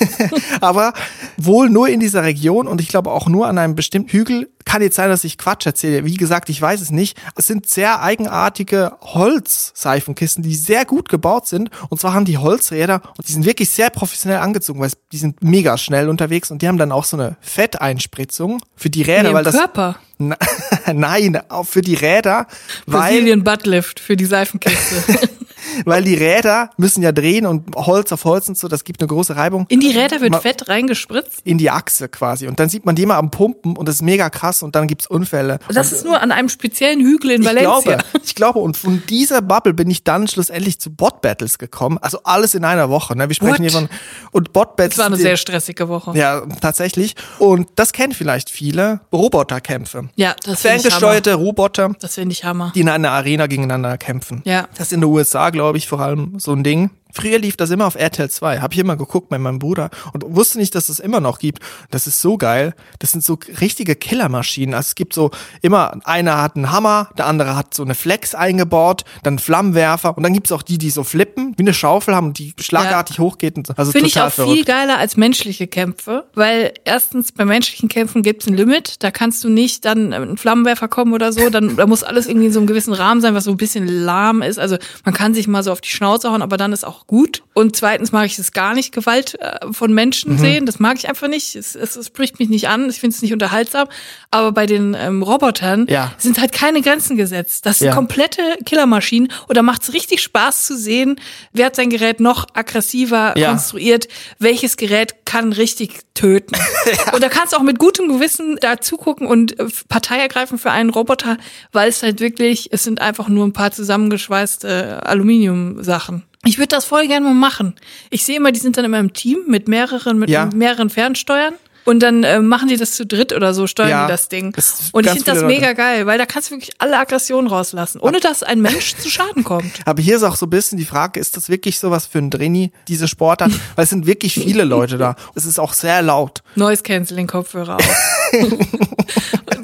aber 0.61 0.95
wohl 1.37 1.69
nur 1.69 1.89
in 1.89 2.01
dieser 2.01 2.23
Region 2.23 2.67
und 2.67 2.81
ich 2.81 2.89
glaube 2.89 3.13
auch 3.13 3.29
nur 3.29 3.47
an 3.47 3.59
einem 3.59 3.75
bestimmten 3.75 4.11
Hügel. 4.11 4.51
Kann 4.65 4.81
jetzt 4.81 4.97
sein, 4.97 5.11
dass 5.11 5.23
ich 5.23 5.37
Quatsch 5.37 5.67
erzähle. 5.67 6.07
Wie 6.07 6.17
gesagt, 6.17 6.49
ich 6.49 6.61
weiß 6.61 6.81
es 6.81 6.91
nicht. 6.91 7.21
Es 7.37 7.47
sind 7.47 7.69
sehr 7.69 8.01
eigenartige 8.01 8.97
Holzseifenkisten, 9.03 10.43
die 10.43 10.55
sehr 10.55 10.87
gut 10.87 11.11
gebaut 11.11 11.47
sind. 11.47 11.71
Und 11.91 12.01
zwar 12.01 12.15
haben 12.15 12.25
die 12.25 12.39
Holzräder 12.39 13.03
und 13.19 13.29
die 13.29 13.33
sind 13.33 13.45
wirklich 13.45 13.69
sehr 13.69 13.91
professionell 13.91 14.39
angezogen, 14.39 14.81
weil 14.81 14.91
die 15.13 15.19
sind 15.19 15.43
mega 15.45 15.77
schnell 15.77 16.09
unterwegs 16.09 16.51
und 16.51 16.63
die 16.63 16.69
haben 16.69 16.79
dann 16.79 16.91
auch 16.91 17.05
so 17.05 17.19
eine 17.19 17.37
Fetteinspritzung 17.43 18.63
für 18.75 18.89
die 18.89 19.03
Räder, 19.03 19.29
Nee, 19.29 19.35
weil 19.35 19.45
das 19.45 19.55
Körper. 19.55 19.97
Nein, 20.93 21.41
auch 21.49 21.67
für 21.67 21.83
die 21.83 21.95
Räder, 21.95 22.47
weil 22.87 23.01
Brazilian 23.01 23.45
Buttlift 23.45 24.01
für 24.01 24.17
die 24.17 24.27
Seifenkiste. 24.27 25.29
weil 25.85 26.03
die 26.05 26.15
Räder 26.15 26.71
müssen 26.77 27.03
ja 27.03 27.13
drehen 27.13 27.47
und 27.47 27.75
Holz 27.77 28.13
auf 28.13 28.25
Holz 28.25 28.49
und 28.49 28.57
so, 28.59 28.69
das 28.69 28.85
gibt 28.85 29.01
eine 29.01 29.09
große 29.09 29.37
Reibung. 29.37 29.67
In 29.69 29.81
die 29.81 29.91
Räder 29.91 30.21
wird 30.21 30.33
Ma- 30.33 30.41
Fett 30.41 30.69
reingespritzt. 30.69 31.41
In 31.45 31.59
die 31.59 31.71
Achse 31.71 32.09
quasi. 32.09 32.47
Und 32.47 32.61
dann 32.61 32.69
sieht 32.69 32.85
man 32.87 32.95
die 32.95 33.03
immer 33.03 33.17
am 33.17 33.31
Pumpen 33.31 33.77
und 33.77 33.89
das 33.89 33.97
ist 33.97 34.03
mega 34.03 34.31
krass 34.31 34.63
und 34.63 34.75
dann 34.77 34.87
gibt's 34.87 35.07
Unfälle. 35.07 35.59
Das 35.73 35.93
ist 35.93 36.05
nur 36.05 36.21
an 36.21 36.33
einem 36.33 36.49
speziellen 36.49 37.01
Hügel 37.01 37.33
in 37.33 37.43
Ich 37.43 37.49
Valencia. 37.49 37.81
glaube, 37.97 38.05
ich 38.25 38.35
glaube, 38.35 38.59
und 38.61 38.77
von 38.77 39.03
dieser 39.09 39.43
Bubble 39.43 39.75
bin 39.75 39.91
ich 39.91 40.05
dann 40.05 40.29
schlussendlich 40.29 40.79
zu 40.81 40.91
Bot 40.91 41.21
Battles 41.23 41.59
gekommen. 41.59 41.99
Also 42.01 42.19
alles 42.25 42.55
in 42.55 42.65
einer 42.65 42.91
Woche. 42.91 43.17
Ne? 43.17 43.29
Wir 43.29 43.35
sprechen 43.35 43.53
What? 43.55 43.61
hier 43.61 43.71
von 43.73 43.89
und 44.33 44.53
Bot 44.53 44.77
Battles. 44.77 44.97
Das 44.97 44.99
war 44.99 45.07
eine 45.07 45.17
sehr 45.17 45.37
stressige 45.37 45.89
Woche. 45.89 46.17
ja, 46.17 46.43
tatsächlich. 46.61 47.15
Und 47.39 47.69
das 47.77 47.93
kennen 47.93 48.13
vielleicht 48.13 48.51
viele 48.51 49.01
Roboterkämpfe. 49.13 50.09
Ja, 50.17 50.35
das 50.45 50.61
finde 50.63 50.77
ich 50.77 50.85
Hammer. 50.85 50.91
Ferngesteuerte 51.01 51.35
Roboter, 51.35 51.91
Das 52.01 52.15
finde 52.15 52.33
ich 52.33 52.45
Hammer. 52.45 52.73
die 52.75 52.81
in 52.81 52.89
einer 52.89 53.11
Arena 53.11 53.47
gegeneinander 53.47 53.99
kämpfen. 53.99 54.43
Ja. 54.45 54.69
Das 54.77 54.89
ist 54.89 54.93
in 54.93 55.01
den 55.01 55.11
USA, 55.11 55.51
glaube 55.51 55.64
ich, 55.73 55.89
vor 55.89 56.01
allem 56.01 56.39
so 56.39 56.53
ein 56.53 56.63
Ding. 56.63 56.91
Früher 57.15 57.39
lief 57.39 57.57
das 57.57 57.71
immer 57.71 57.87
auf 57.87 57.95
RTL 57.95 58.29
2. 58.29 58.61
Habe 58.61 58.75
ich 58.75 58.81
immer 58.81 58.97
geguckt 58.97 59.31
mit 59.31 59.41
meinem 59.41 59.59
Bruder 59.59 59.91
und 60.13 60.25
wusste 60.27 60.59
nicht, 60.59 60.75
dass 60.75 60.89
es 60.89 60.99
immer 60.99 61.21
noch 61.21 61.39
gibt. 61.39 61.61
Das 61.91 62.07
ist 62.07 62.21
so 62.21 62.37
geil. 62.37 62.75
Das 62.99 63.13
sind 63.13 63.23
so 63.23 63.39
richtige 63.61 63.95
Killermaschinen. 63.95 64.75
Also 64.75 64.89
es 64.89 64.95
gibt 64.95 65.15
so 65.15 65.31
immer, 65.63 65.99
einer 66.05 66.43
hat 66.43 66.57
einen 66.57 66.73
Hammer, 66.73 67.11
der 67.17 67.27
andere 67.27 67.57
hat 67.57 67.73
so 67.75 67.85
eine 67.85 67.95
Flex 67.95 68.35
eingebaut, 68.35 69.05
dann 69.23 69.39
Flammenwerfer 69.39 70.17
und 70.17 70.23
dann 70.23 70.33
gibt's 70.33 70.51
auch 70.53 70.63
die, 70.63 70.79
die 70.79 70.91
so 70.91 71.05
flippen, 71.05 71.55
wie 71.57 71.63
eine 71.63 71.75
Schaufel 71.75 72.15
haben 72.15 72.29
und 72.29 72.39
die 72.39 72.53
schlagartig 72.59 73.19
hochgeht. 73.19 73.57
Und 73.57 73.67
so. 73.69 73.75
Also 73.77 73.93
Finde 73.93 74.09
ich 74.09 74.21
auch 74.21 74.33
viel 74.33 74.45
verrückt. 74.45 74.67
geiler 74.67 74.99
als 74.99 75.17
menschliche 75.17 75.67
Kämpfe, 75.67 76.27
weil 76.35 76.75
erstens 76.85 77.33
bei 77.33 77.45
menschlichen 77.45 77.89
Kämpfen 77.89 78.23
gibt's 78.23 78.47
ein 78.47 78.55
Limit, 78.55 79.03
da 79.03 79.11
kannst 79.11 79.45
du 79.45 79.49
nicht 79.49 79.85
dann 79.85 80.13
ein 80.13 80.37
Flammenwerfer 80.37 80.89
kommen 80.89 81.13
oder 81.13 81.33
so, 81.33 81.49
dann 81.51 81.77
da 81.77 81.87
muss 81.87 82.03
alles 82.03 82.27
irgendwie 82.27 82.47
in 82.47 82.53
so 82.53 82.59
einem 82.61 82.67
gewissen 82.67 82.93
Rahmen 82.93 83.21
sein, 83.21 83.35
was 83.35 83.45
so 83.45 83.53
ein 83.53 83.57
bisschen 83.57 83.87
lahm 83.87 84.43
ist. 84.43 84.59
Also 84.59 84.79
man 85.05 85.15
kann 85.15 85.35
sich 85.35 85.47
mal 85.47 85.63
so 85.63 85.73
auf 85.73 85.81
die 85.81 85.91
Schnauze 85.91 86.31
hauen, 86.31 86.43
aber 86.43 86.57
dann 86.57 86.73
ist 86.73 86.85
auch 86.85 87.04
gut. 87.07 87.43
Und 87.53 87.77
zweitens 87.77 88.11
mag 88.13 88.27
ich 88.27 88.39
es 88.39 88.53
gar 88.53 88.75
nicht, 88.75 88.91
Gewalt 88.93 89.39
äh, 89.41 89.59
von 89.73 89.93
Menschen 89.93 90.33
Mhm. 90.35 90.39
sehen. 90.39 90.67
Das 90.67 90.79
mag 90.81 90.97
ich 90.97 91.09
einfach 91.09 91.29
nicht. 91.29 91.55
Es, 91.55 91.75
es, 91.75 91.97
es 91.97 92.07
spricht 92.07 92.39
mich 92.39 92.49
nicht 92.49 92.69
an. 92.69 92.89
Ich 92.89 92.99
finde 92.99 93.15
es 93.15 93.23
nicht 93.23 93.33
unterhaltsam. 93.33 93.89
Aber 94.31 94.53
bei 94.53 94.67
den 94.67 94.95
ähm, 94.99 95.23
Robotern 95.23 95.87
Ja. 95.89 96.13
sind 96.19 96.41
halt 96.41 96.53
keine 96.53 96.81
Grenzen 96.81 97.17
gesetzt. 97.17 97.67
Das 97.67 97.79
sind 97.79 97.89
Ja. 97.89 97.95
komplette 97.95 98.43
Killermaschinen. 98.65 99.31
Und 99.47 99.57
da 99.57 99.63
macht 99.63 99.83
es 99.83 99.93
richtig 99.93 100.23
Spaß 100.23 100.67
zu 100.67 100.77
sehen, 100.77 101.17
wer 101.53 101.67
hat 101.67 101.77
sein 101.77 101.91
Gerät 101.91 102.21
noch 102.21 102.47
aggressiver 102.55 103.37
Ja. 103.39 103.51
konstruiert, 103.51 104.09
welches 104.39 104.77
Gerät 104.77 105.27
kann 105.27 105.53
richtig 105.53 106.01
töten. 106.15 106.55
Und 107.13 107.23
da 107.23 107.29
kannst 107.29 107.53
du 107.53 107.57
auch 107.59 107.63
mit 107.63 107.79
gutem 107.79 108.09
Gewissen 108.09 108.57
da 108.61 108.81
zugucken 108.81 109.27
und 109.27 109.59
äh, 109.59 109.67
Partei 109.89 110.19
ergreifen 110.19 110.59
für 110.59 110.71
einen 110.71 110.91
Roboter, 110.91 111.37
weil 111.73 111.89
es 111.89 112.03
halt 112.03 112.21
wirklich, 112.21 112.69
es 112.73 112.85
sind 112.85 113.01
einfach 113.01 113.29
nur 113.29 113.45
ein 113.47 113.53
paar 113.53 113.73
zusammengeschweißte 113.73 115.05
Aluminiumsachen. 115.07 116.23
Ich 116.45 116.59
würde 116.59 116.69
das 116.69 116.85
voll 116.85 117.07
gerne 117.07 117.27
mal 117.27 117.35
machen. 117.35 117.75
Ich 118.11 118.25
sehe 118.25 118.37
immer, 118.37 118.53
die 118.53 118.61
sind 118.61 118.77
dann 118.77 118.85
immer 118.85 118.99
im 118.99 119.13
Team 119.13 119.45
mit 119.47 119.69
mehreren, 119.69 120.19
mit 120.19 120.29
Ja. 120.31 120.49
mehreren 120.55 120.91
Fernsteuern. 120.91 121.55
Und 121.85 122.01
dann 122.03 122.25
äh, 122.25 122.41
machen 122.41 122.69
die 122.69 122.77
das 122.77 122.93
zu 122.93 123.05
dritt 123.07 123.33
oder 123.35 123.53
so, 123.53 123.67
steuern 123.67 123.91
Ja, 123.91 124.07
die 124.07 124.13
das 124.13 124.29
Ding. 124.29 124.53
das 124.53 124.89
Und 124.93 125.05
ich 125.05 125.13
finde 125.13 125.25
das 125.27 125.39
viele 125.39 125.49
Leute. 125.49 125.61
mega 125.61 125.73
geil, 125.75 126.07
weil 126.07 126.17
da 126.19 126.25
kannst 126.27 126.51
du 126.51 126.55
wirklich 126.55 126.73
alle 126.79 126.99
Aggressionen 126.99 127.47
rauslassen, 127.51 128.01
ohne 128.01 128.21
dass 128.21 128.43
ein 128.43 128.61
Mensch 128.63 128.95
zu 128.97 129.11
Schaden 129.11 129.45
kommt. 129.45 129.71
Aber 129.85 130.01
hier 130.01 130.17
ist 130.17 130.23
auch 130.23 130.37
so 130.37 130.47
ein 130.47 130.51
bisschen 130.51 130.79
die 130.79 130.85
Frage, 130.87 131.21
ist 131.21 131.37
das 131.37 131.49
wirklich 131.49 131.79
sowas 131.79 132.07
für 132.07 132.19
ein 132.19 132.31
Drini, 132.31 132.73
diese 132.89 133.07
Sportart? 133.09 133.53
Weil 133.77 133.85
es 133.85 133.91
sind 133.91 134.07
wirklich 134.07 134.35
viele 134.35 134.65
Leute 134.65 134.97
da. 134.99 135.17
Es 135.35 135.47
ist 135.47 135.59
auch 135.59 135.73
sehr 135.73 136.01
laut. 136.01 136.43
Noise 136.55 136.83
Canceling 136.83 137.27
Kopfhörer 137.27 137.77
auf. 137.77 137.97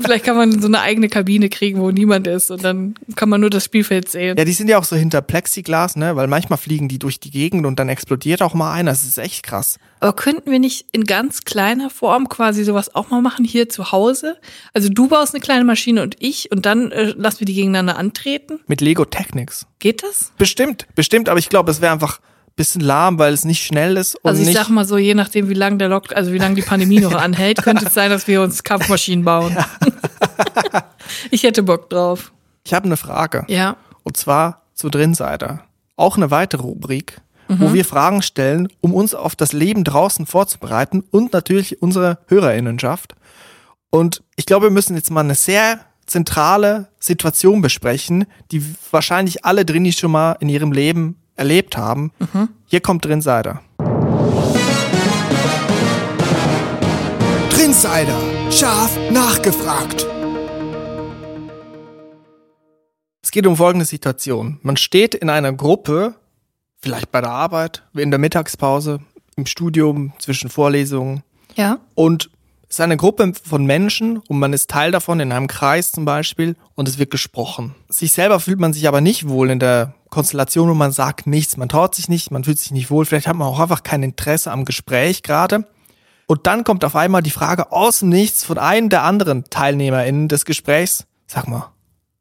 Vielleicht 0.03 0.25
kann 0.25 0.37
man 0.37 0.61
so 0.61 0.67
eine 0.67 0.81
eigene 0.81 1.09
Kabine 1.09 1.49
kriegen, 1.49 1.81
wo 1.81 1.91
niemand 1.91 2.27
ist 2.27 2.51
und 2.51 2.65
dann 2.65 2.95
kann 3.17 3.29
man 3.29 3.41
nur 3.41 3.51
das 3.51 3.65
Spielfeld 3.65 4.09
sehen. 4.09 4.37
Ja, 4.37 4.45
die 4.45 4.53
sind 4.53 4.69
ja 4.69 4.79
auch 4.79 4.85
so 4.85 4.97
hinter 4.97 5.21
Plexiglas, 5.21 5.97
ne? 5.97 6.17
Weil 6.17 6.27
manchmal 6.27 6.59
fliegen 6.59 6.89
die 6.89 6.99
durch 6.99 7.21
die 7.21 7.31
Gegend 7.31 7.67
und 7.67 7.79
dann 7.79 7.89
explodiert 7.89 8.43
auch 8.43 8.55
mal 8.55 8.73
einer. 8.73 8.91
Das 8.91 9.05
ist 9.05 9.19
echt 9.19 9.43
krass. 9.43 9.79
Aber 10.01 10.15
könnten 10.15 10.51
wir 10.51 10.59
nicht 10.59 10.87
in 10.93 11.05
ganz 11.05 11.43
kleiner 11.43 11.91
Form 11.91 12.29
quasi 12.29 12.65
sowas 12.65 12.95
auch 12.95 13.11
mal 13.11 13.21
machen 13.21 13.45
hier 13.45 13.69
zu 13.69 13.93
Hause? 13.93 14.39
Also 14.73 14.89
du 14.89 15.09
baust 15.09 15.35
eine 15.35 15.43
kleine 15.43 15.65
Maschine 15.65 16.03
und 16.03 16.17
ich 16.19 16.51
und 16.51 16.65
dann 16.67 16.91
äh, 16.91 17.13
lassen 17.17 17.41
wir 17.41 17.45
die 17.47 17.55
gegeneinander 17.55 17.97
antreten. 17.99 18.61
Mit 18.67 18.81
Lego 18.81 19.05
Technics. 19.05 19.67
Geht 19.79 20.03
das? 20.03 20.33
Bestimmt, 20.39 20.87
bestimmt, 20.95 21.29
aber 21.29 21.39
ich 21.39 21.49
glaube, 21.51 21.71
es 21.71 21.81
wäre 21.83 21.93
einfach 21.93 22.19
ein 22.21 22.53
bisschen 22.57 22.81
lahm, 22.81 23.19
weil 23.19 23.33
es 23.35 23.45
nicht 23.45 23.63
schnell 23.65 23.97
ist 23.99 24.15
und 24.17 24.29
Also 24.31 24.41
ich 24.41 24.49
nicht. 24.49 24.57
sag 24.57 24.69
mal 24.71 24.87
so, 24.87 24.97
je 24.97 25.15
nachdem, 25.15 25.49
wie 25.51 25.55
lange 25.55 25.77
der 25.77 25.89
Lock, 25.89 26.17
also 26.17 26.33
wie 26.33 26.39
lange 26.39 26.55
die 26.55 26.63
Pandemie 26.63 27.01
noch 27.01 27.15
anhält, 27.23 27.63
könnte 27.63 27.85
es 27.87 27.95
sein, 27.95 28.11
dass 28.11 28.27
wir 28.27 28.41
uns 28.43 28.65
Kampfmaschinen 28.65 29.25
bauen. 29.25 29.57
ich 31.31 31.43
hätte 31.43 31.63
Bock 31.63 31.91
drauf. 31.91 32.33
ich 32.65 32.75
habe 32.75 32.87
eine 32.87 32.97
Frage. 32.97 33.45
Ja. 33.49 33.77
Und 34.03 34.17
zwar 34.17 34.63
zu 34.75 34.89
Drinsider. 34.89 35.65
Auch 35.97 36.17
eine 36.17 36.31
weitere 36.31 36.63
Rubrik, 36.63 37.21
Mhm. 37.51 37.61
wo 37.61 37.75
wir 37.75 37.85
Fragen 37.85 38.23
stellen, 38.23 38.69
um 38.81 38.95
uns 38.95 39.13
auf 39.13 39.35
das 39.35 39.53
Leben 39.53 39.83
draußen 39.83 40.25
vorzubereiten 40.25 41.03
und 41.11 41.33
natürlich 41.33 41.83
unsere 41.83 42.19
Hörerinnenschaft. 42.29 43.17
Und 43.91 44.23
ich 44.37 44.47
glaube, 44.47 44.67
wir 44.67 44.71
müssen 44.71 44.95
jetzt 44.95 45.11
mal 45.11 45.23
eine 45.23 45.35
sehr 45.35 45.81
zentrale 46.07 46.89
Situation 47.01 47.61
besprechen, 47.61 48.27
die 48.53 48.65
wahrscheinlich 48.93 49.45
alle 49.45 49.65
Drinis 49.65 49.99
schon 49.99 50.13
mal 50.13 50.37
in 50.39 50.49
ihrem 50.49 50.71
Leben 50.71 51.17
erlebt 51.35 51.77
haben. 51.77 52.13
Mhm. 52.21 52.51
Hier 52.67 52.81
kommt 52.81 53.05
Drinsider. 53.05 53.61
Drinsider. 57.51 58.19
Scharf 58.53 58.97
nachgefragt. 59.11 60.07
Es 63.25 63.33
geht 63.33 63.47
um 63.47 63.57
folgende 63.57 63.87
Situation. 63.87 64.59
Man 64.63 64.77
steht 64.77 65.15
in 65.15 65.31
einer 65.31 65.53
Gruppe, 65.53 66.15
vielleicht 66.83 67.11
bei 67.11 67.21
der 67.21 67.31
Arbeit, 67.31 67.83
in 67.95 68.11
der 68.11 68.19
Mittagspause, 68.19 69.01
im 69.37 69.47
Studium, 69.47 70.13
zwischen 70.19 70.51
Vorlesungen 70.51 71.23
Ja. 71.57 71.79
und 71.95 72.31
es 72.69 72.77
ist 72.77 72.81
eine 72.83 72.97
Gruppe 72.97 73.33
von 73.43 73.67
Menschen 73.67 74.19
und 74.19 74.39
man 74.39 74.53
ist 74.53 74.71
Teil 74.71 74.93
davon 74.93 75.19
in 75.19 75.33
einem 75.33 75.49
Kreis 75.49 75.91
zum 75.91 76.05
Beispiel 76.05 76.55
und 76.77 76.87
es 76.89 76.99
wird 76.99 77.11
gesprochen. 77.11 77.75
Sich 77.89 78.13
selber 78.13 78.39
fühlt 78.39 78.61
man 78.61 78.73
sich 78.73 78.87
aber 78.87 79.01
nicht 79.01 79.29
wohl 79.29 79.51
in 79.51 79.59
der 79.59 79.95
Konstellation 80.09 80.71
und 80.71 80.79
man 80.79 80.93
sagt 80.93 81.27
nichts, 81.27 81.57
man 81.57 81.69
traut 81.69 81.97
sich 81.97 82.09
nicht, 82.09 82.31
man 82.31 82.45
fühlt 82.45 82.61
sich 82.61 82.71
nicht 82.71 82.89
wohl, 82.91 83.05
vielleicht 83.07 83.27
hat 83.27 83.35
man 83.35 83.49
auch 83.49 83.59
einfach 83.59 83.83
kein 83.83 84.05
Interesse 84.05 84.53
am 84.53 84.65
Gespräch 84.65 85.25
gerade. 85.25 85.65
Und 86.29 86.47
dann 86.47 86.63
kommt 86.63 86.85
auf 86.85 86.95
einmal 86.95 87.23
die 87.25 87.31
Frage 87.31 87.73
aus 87.73 88.01
dem 88.01 88.09
Nichts 88.11 88.45
von 88.45 88.57
einem 88.57 88.89
der 88.89 89.03
anderen 89.03 89.45
TeilnehmerInnen 89.51 90.29
des 90.29 90.45
Gesprächs, 90.45 91.07
sag 91.27 91.49
mal, 91.49 91.73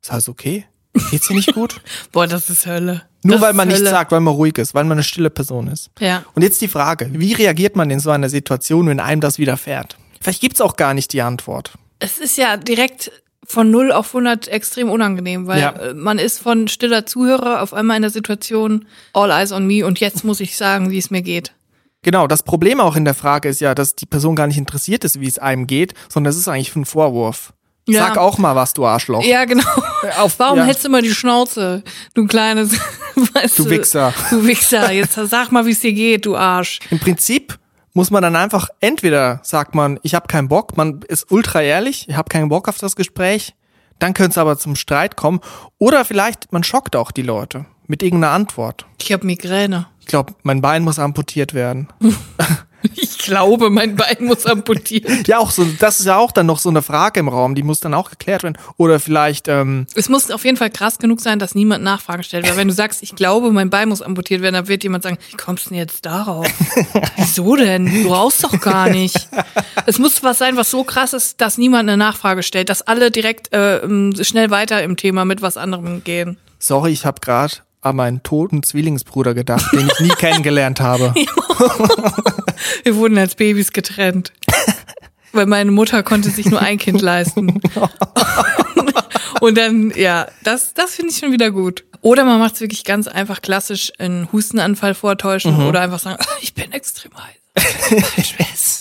ist 0.01 0.11
alles 0.11 0.29
okay? 0.29 0.65
Geht's 1.11 1.27
dir 1.27 1.35
nicht 1.35 1.53
gut? 1.53 1.79
Boah, 2.11 2.25
das 2.25 2.49
ist 2.49 2.65
Hölle. 2.65 3.03
Nur 3.23 3.35
das 3.35 3.41
weil 3.41 3.53
man 3.53 3.67
nichts 3.67 3.89
sagt, 3.89 4.11
weil 4.11 4.21
man 4.21 4.33
ruhig 4.33 4.57
ist, 4.57 4.73
weil 4.73 4.83
man 4.85 4.93
eine 4.93 5.03
stille 5.03 5.29
Person 5.29 5.67
ist. 5.67 5.89
Ja. 5.99 6.23
Und 6.35 6.41
jetzt 6.41 6.61
die 6.61 6.67
Frage, 6.67 7.09
wie 7.13 7.33
reagiert 7.33 7.75
man 7.75 7.89
in 7.89 7.99
so 7.99 8.09
einer 8.11 8.29
Situation, 8.29 8.87
wenn 8.87 8.99
einem 8.99 9.21
das 9.21 9.37
widerfährt? 9.39 9.97
Vielleicht 10.21 10.41
gibt's 10.41 10.61
auch 10.61 10.75
gar 10.75 10.93
nicht 10.93 11.11
die 11.13 11.21
Antwort. 11.21 11.73
Es 11.99 12.17
ist 12.17 12.37
ja 12.37 12.55
direkt 12.57 13.11
von 13.45 13.71
0 13.71 13.91
auf 13.91 14.07
100 14.13 14.47
extrem 14.47 14.89
unangenehm, 14.89 15.47
weil 15.47 15.59
Ja. 15.59 15.71
äh, 15.71 15.93
man 15.93 16.19
ist 16.19 16.39
von 16.39 16.67
stiller 16.67 17.05
Zuhörer 17.05 17.61
auf 17.61 17.73
einmal 17.73 17.95
in 17.97 18.03
der 18.03 18.11
Situation 18.11 18.85
all 19.13 19.31
eyes 19.31 19.51
on 19.51 19.65
me 19.65 19.85
und 19.85 19.99
jetzt 19.99 20.23
muss 20.23 20.39
ich 20.39 20.55
sagen, 20.55 20.91
wie 20.91 20.97
es 20.99 21.09
mir 21.09 21.21
geht. 21.21 21.53
Genau, 22.01 22.27
das 22.27 22.43
Problem 22.43 22.79
auch 22.79 22.95
in 22.95 23.03
der 23.05 23.13
Frage 23.15 23.49
ist 23.49 23.59
ja, 23.59 23.75
dass 23.75 23.95
die 23.95 24.05
Person 24.05 24.35
gar 24.35 24.47
nicht 24.47 24.57
interessiert 24.57 25.03
ist, 25.03 25.19
wie 25.19 25.27
es 25.27 25.39
einem 25.39 25.67
geht, 25.67 25.93
sondern 26.07 26.31
es 26.31 26.37
ist 26.37 26.47
eigentlich 26.47 26.73
ein 26.75 26.85
Vorwurf. 26.85 27.51
Ja. 27.91 28.07
Sag 28.07 28.17
auch 28.17 28.37
mal 28.37 28.55
was, 28.55 28.73
du 28.73 28.85
Arschloch. 28.85 29.23
Ja, 29.23 29.45
genau. 29.45 29.63
Auf, 30.17 30.39
Warum 30.39 30.59
ja. 30.59 30.65
hältst 30.65 30.83
du 30.83 30.89
immer 30.89 31.01
die 31.01 31.13
Schnauze, 31.13 31.83
du 32.13 32.27
kleines, 32.27 32.73
weißt 33.33 33.59
Du 33.59 33.69
Wichser. 33.69 34.13
Du 34.29 34.45
Wichser, 34.45 34.91
jetzt 34.91 35.15
sag 35.15 35.51
mal, 35.51 35.65
wie 35.65 35.71
es 35.71 35.79
dir 35.79 35.93
geht, 35.93 36.25
du 36.25 36.35
Arsch. 36.35 36.79
Im 36.89 36.99
Prinzip 36.99 37.57
muss 37.93 38.11
man 38.11 38.21
dann 38.21 38.35
einfach, 38.35 38.69
entweder 38.79 39.39
sagt 39.43 39.75
man, 39.75 39.99
ich 40.03 40.15
habe 40.15 40.27
keinen 40.27 40.47
Bock, 40.47 40.77
man 40.77 41.01
ist 41.07 41.31
ultra 41.31 41.61
ehrlich, 41.61 42.07
ich 42.07 42.15
habe 42.15 42.29
keinen 42.29 42.49
Bock 42.49 42.67
auf 42.67 42.77
das 42.77 42.95
Gespräch, 42.95 43.55
dann 43.97 44.13
könnte 44.13 44.31
es 44.31 44.37
aber 44.37 44.57
zum 44.57 44.75
Streit 44.75 45.17
kommen. 45.17 45.41
Oder 45.77 46.05
vielleicht, 46.05 46.51
man 46.53 46.63
schockt 46.63 46.95
auch 46.95 47.11
die 47.11 47.21
Leute 47.21 47.65
mit 47.87 48.03
irgendeiner 48.03 48.33
Antwort. 48.33 48.85
Ich 49.01 49.11
habe 49.11 49.25
Migräne. 49.25 49.87
Ich 49.99 50.05
glaube, 50.05 50.33
mein 50.43 50.61
Bein 50.61 50.83
muss 50.83 50.99
amputiert 50.99 51.53
werden. 51.53 51.89
Ich 53.19 53.25
glaube, 53.25 53.69
mein 53.69 53.95
Bein 53.97 54.17
muss 54.21 54.45
amputiert. 54.45 55.27
Ja, 55.27 55.39
auch 55.39 55.51
so, 55.51 55.65
das 55.79 55.99
ist 55.99 56.05
ja 56.05 56.17
auch 56.17 56.31
dann 56.31 56.45
noch 56.45 56.57
so 56.59 56.69
eine 56.69 56.81
Frage 56.81 57.19
im 57.19 57.27
Raum, 57.27 57.53
die 57.53 57.63
muss 57.63 57.81
dann 57.81 57.93
auch 57.93 58.09
geklärt 58.09 58.43
werden. 58.43 58.57
Oder 58.77 58.99
vielleicht, 58.99 59.47
ähm, 59.49 59.87
Es 59.93 60.07
muss 60.07 60.31
auf 60.31 60.45
jeden 60.45 60.55
Fall 60.55 60.69
krass 60.69 60.99
genug 60.99 61.19
sein, 61.19 61.37
dass 61.37 61.53
niemand 61.53 61.83
Nachfragen 61.83 62.23
stellt. 62.23 62.47
Weil 62.47 62.55
wenn 62.55 62.69
du 62.69 62.73
sagst, 62.73 63.03
ich 63.03 63.15
glaube, 63.15 63.51
mein 63.51 63.69
Bein 63.69 63.89
muss 63.89 64.01
amputiert 64.01 64.41
werden, 64.41 64.55
dann 64.55 64.67
wird 64.69 64.83
jemand 64.83 65.03
sagen, 65.03 65.17
wie 65.29 65.35
kommst 65.37 65.65
du 65.65 65.69
denn 65.71 65.79
jetzt 65.79 66.05
darauf? 66.05 66.47
Wieso 67.17 67.55
denn? 67.57 67.85
Du 67.85 68.07
brauchst 68.07 68.43
doch 68.43 68.59
gar 68.61 68.89
nicht. 68.89 69.27
Es 69.85 69.99
muss 69.99 70.23
was 70.23 70.37
sein, 70.37 70.55
was 70.55 70.71
so 70.71 70.83
krass 70.85 71.13
ist, 71.13 71.41
dass 71.41 71.57
niemand 71.57 71.89
eine 71.89 71.97
Nachfrage 71.97 72.41
stellt, 72.41 72.69
dass 72.69 72.81
alle 72.81 73.11
direkt 73.11 73.51
äh, 73.53 73.81
schnell 74.23 74.49
weiter 74.49 74.81
im 74.81 74.95
Thema 74.95 75.25
mit 75.25 75.41
was 75.41 75.57
anderem 75.57 76.03
gehen. 76.03 76.37
sorry, 76.57 76.91
ich 76.91 77.05
habe 77.05 77.19
gerade 77.19 77.55
an 77.81 77.95
meinen 77.95 78.23
toten 78.23 78.63
Zwillingsbruder 78.63 79.33
gedacht, 79.33 79.65
den 79.73 79.87
ich 79.87 79.99
nie 79.99 80.09
kennengelernt 80.17 80.79
habe. 80.81 81.13
Wir 82.83 82.95
wurden 82.95 83.17
als 83.17 83.35
Babys 83.35 83.71
getrennt. 83.71 84.33
Weil 85.31 85.45
meine 85.45 85.69
Mutter 85.71 86.01
konnte 86.01 86.29
sich 86.31 86.47
nur 86.47 86.59
ein 86.59 86.79
Kind 86.79 87.01
leisten. 87.01 87.61
Und 89.41 89.57
dann, 89.57 89.91
ja, 89.95 90.27
das, 90.43 90.73
das 90.73 90.95
finde 90.95 91.11
ich 91.11 91.19
schon 91.19 91.31
wieder 91.31 91.51
gut. 91.51 91.85
Oder 92.01 92.25
man 92.25 92.39
macht 92.39 92.55
es 92.55 92.61
wirklich 92.61 92.83
ganz 92.83 93.07
einfach 93.07 93.41
klassisch 93.41 93.91
einen 93.99 94.31
Hustenanfall 94.31 94.95
vortäuschen 94.95 95.55
Mhm. 95.57 95.67
oder 95.67 95.81
einfach 95.81 95.99
sagen, 95.99 96.17
ich 96.41 96.53
bin 96.55 96.71
extrem 96.71 97.11
heiß. 97.15 97.35
Stress. 98.23 98.79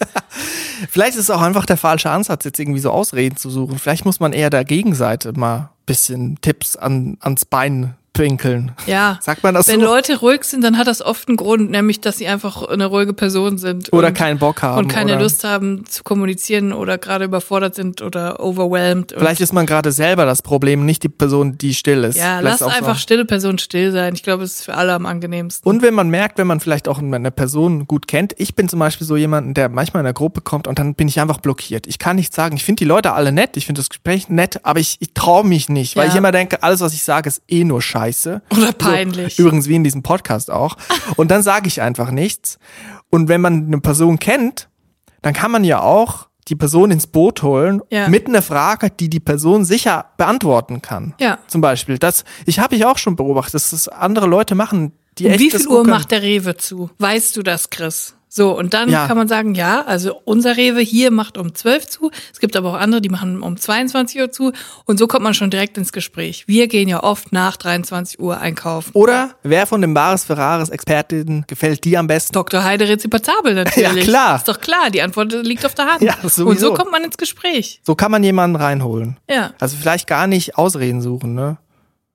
Vielleicht 0.90 1.16
ist 1.16 1.24
es 1.24 1.30
auch 1.30 1.42
einfach 1.42 1.66
der 1.66 1.76
falsche 1.76 2.10
Ansatz, 2.10 2.44
jetzt 2.44 2.58
irgendwie 2.58 2.80
so 2.80 2.90
Ausreden 2.90 3.36
zu 3.36 3.50
suchen. 3.50 3.78
Vielleicht 3.78 4.04
muss 4.04 4.20
man 4.20 4.32
eher 4.32 4.50
der 4.50 4.64
Gegenseite 4.64 5.32
mal 5.32 5.56
ein 5.56 5.68
bisschen 5.86 6.40
Tipps 6.40 6.76
an, 6.76 7.16
ans 7.20 7.44
Bein 7.44 7.94
pinkeln. 8.20 8.72
Ja. 8.86 9.18
Sagt 9.22 9.42
man 9.42 9.54
das 9.54 9.66
Wenn 9.68 9.80
so? 9.80 9.86
Leute 9.86 10.18
ruhig 10.20 10.44
sind, 10.44 10.62
dann 10.62 10.76
hat 10.76 10.86
das 10.86 11.00
oft 11.00 11.26
einen 11.28 11.36
Grund, 11.38 11.70
nämlich, 11.70 12.00
dass 12.00 12.18
sie 12.18 12.26
einfach 12.26 12.62
eine 12.68 12.84
ruhige 12.86 13.14
Person 13.14 13.56
sind. 13.56 13.92
Oder 13.94 14.08
und, 14.08 14.14
keinen 14.14 14.38
Bock 14.38 14.62
haben. 14.62 14.78
Und 14.78 14.88
keine 14.88 15.12
oder 15.14 15.22
Lust 15.22 15.42
haben 15.44 15.84
zu 15.86 16.02
kommunizieren 16.04 16.72
oder 16.74 16.98
gerade 16.98 17.24
überfordert 17.24 17.74
sind 17.74 18.02
oder 18.02 18.40
overwhelmed. 18.40 19.14
Vielleicht 19.16 19.40
ist 19.40 19.52
man 19.54 19.64
gerade 19.64 19.90
selber 19.90 20.26
das 20.26 20.42
Problem, 20.42 20.84
nicht 20.84 21.02
die 21.02 21.08
Person, 21.08 21.56
die 21.56 21.72
still 21.72 22.04
ist. 22.04 22.16
ja, 22.18 22.38
Vielleicht 22.38 22.60
lass 22.60 22.62
auch 22.62 22.70
so. 22.72 22.76
einfach 22.76 22.98
stille 22.98 23.24
Personen 23.24 23.58
still 23.58 23.90
sein. 23.92 24.14
Ich 24.14 24.22
glaube, 24.22 24.42
es 24.44 24.56
ist 24.56 24.64
für 24.66 24.74
alle 24.74 24.92
am 24.92 25.06
angenehmsten. 25.06 25.66
Und 25.68 25.80
wenn 25.82 25.94
man 25.94 26.10
merkt, 26.10 26.36
wenn 26.38 26.46
man 26.46 26.60
vielleicht 26.60 26.88
auch 26.88 26.98
eine 26.98 27.30
Person 27.30 27.86
gut 27.86 28.06
kennt, 28.06 28.34
ich 28.36 28.54
bin 28.54 28.68
zum 28.68 28.80
Beispiel 28.80 29.06
so 29.06 29.16
jemand, 29.16 29.56
der 29.56 29.70
manchmal 29.70 30.02
in 30.02 30.06
einer 30.06 30.12
Gruppe 30.12 30.42
kommt 30.42 30.66
und 30.68 30.78
dann 30.78 30.94
bin 30.94 31.08
ich 31.08 31.20
einfach 31.20 31.38
blockiert. 31.38 31.86
Ich 31.86 31.98
kann 31.98 32.16
nicht 32.16 32.34
sagen, 32.34 32.56
ich 32.56 32.64
finde 32.64 32.80
die 32.80 32.84
Leute 32.84 33.12
alle 33.12 33.32
nett, 33.32 33.56
ich 33.56 33.64
finde 33.64 33.80
das 33.80 33.88
Gespräch 33.88 34.28
nett, 34.28 34.60
aber 34.62 34.78
ich, 34.78 34.98
ich 35.00 35.14
traue 35.14 35.44
mich 35.46 35.68
nicht, 35.70 35.96
weil 35.96 36.04
Ja. 36.06 36.10
ich 36.10 36.16
immer 36.18 36.32
denke, 36.32 36.62
alles, 36.62 36.80
was 36.80 36.92
ich 36.92 37.02
sage, 37.02 37.28
ist 37.28 37.42
eh 37.48 37.64
nur 37.64 37.80
Scheiße. 37.80 38.09
Oder 38.56 38.72
peinlich. 38.72 39.36
So, 39.36 39.42
übrigens 39.42 39.68
wie 39.68 39.74
in 39.76 39.84
diesem 39.84 40.02
Podcast 40.02 40.50
auch. 40.50 40.76
Und 41.16 41.30
dann 41.30 41.42
sage 41.42 41.68
ich 41.68 41.80
einfach 41.82 42.10
nichts. 42.10 42.58
Und 43.10 43.28
wenn 43.28 43.40
man 43.40 43.66
eine 43.66 43.80
Person 43.80 44.18
kennt, 44.18 44.68
dann 45.22 45.34
kann 45.34 45.50
man 45.50 45.64
ja 45.64 45.80
auch 45.80 46.28
die 46.48 46.56
Person 46.56 46.90
ins 46.90 47.06
Boot 47.06 47.42
holen 47.42 47.80
Ja. 47.90 48.08
mit 48.08 48.26
einer 48.26 48.42
Frage, 48.42 48.90
die 48.90 49.08
die 49.08 49.20
Person 49.20 49.64
sicher 49.64 50.06
beantworten 50.16 50.82
kann. 50.82 51.14
Ja. 51.20 51.38
Zum 51.46 51.60
Beispiel. 51.60 51.98
Das, 51.98 52.24
ich 52.46 52.58
habe 52.58 52.74
ich 52.74 52.84
auch 52.84 52.98
schon 52.98 53.14
beobachtet, 53.16 53.54
dass 53.54 53.70
das 53.70 53.88
andere 53.88 54.26
Leute 54.26 54.54
machen, 54.54 54.92
die 55.18 55.26
Um 55.26 55.32
echt 55.32 55.40
wie 55.40 55.50
viel 55.50 55.68
Uhr 55.68 55.86
macht 55.86 56.10
der 56.10 56.22
Rewe 56.22 56.56
zu? 56.56 56.90
Weißt 56.98 57.36
du 57.36 57.42
das, 57.42 57.70
Chris? 57.70 58.16
So, 58.32 58.56
und 58.56 58.74
dann 58.74 58.88
Ja. 58.88 59.08
kann 59.08 59.16
man 59.16 59.26
sagen, 59.26 59.56
ja, 59.56 59.82
also 59.82 60.14
unser 60.24 60.56
Rewe 60.56 60.80
hier 60.80 61.10
macht 61.10 61.36
um 61.36 61.52
12 61.52 61.88
zu. 61.88 62.10
Es 62.32 62.38
gibt 62.38 62.54
aber 62.54 62.70
auch 62.70 62.74
andere, 62.78 63.00
die 63.00 63.08
machen 63.08 63.42
um 63.42 63.56
22 63.56 64.20
Uhr 64.20 64.30
zu. 64.30 64.52
Und 64.84 65.00
so 65.00 65.08
kommt 65.08 65.24
man 65.24 65.34
schon 65.34 65.50
direkt 65.50 65.76
ins 65.76 65.90
Gespräch. 65.92 66.44
Wir 66.46 66.68
gehen 66.68 66.86
ja 66.88 67.02
oft 67.02 67.32
nach 67.32 67.56
23 67.56 68.20
Uhr 68.20 68.38
einkaufen. 68.40 68.92
Oder 68.94 69.30
wer 69.42 69.66
von 69.66 69.80
den 69.80 69.94
Bares 69.94 70.24
Ferraris 70.24 70.68
Expertinnen 70.68 71.44
gefällt 71.48 71.82
dir 71.84 71.98
am 71.98 72.06
besten? 72.06 72.32
Dr. 72.32 72.62
Heide 72.62 72.88
rezipazabel 72.88 73.54
natürlich. 73.54 73.96
Ja, 73.96 74.02
klar. 74.04 74.36
Ist 74.36 74.46
doch 74.46 74.60
klar, 74.60 74.90
die 74.90 75.02
Antwort 75.02 75.32
liegt 75.32 75.66
auf 75.66 75.74
der 75.74 75.86
Hand. 75.86 76.02
Ja, 76.02 76.14
sowieso. 76.22 76.46
und 76.46 76.60
so 76.60 76.72
kommt 76.74 76.92
man 76.92 77.02
ins 77.02 77.18
Gespräch. 77.18 77.80
So 77.84 77.96
kann 77.96 78.12
man 78.12 78.22
jemanden 78.22 78.54
reinholen. 78.54 79.16
Ja. 79.28 79.54
Also 79.58 79.76
vielleicht 79.76 80.06
gar 80.06 80.28
nicht 80.28 80.56
Ausreden 80.56 81.02
suchen, 81.02 81.34
ne? 81.34 81.56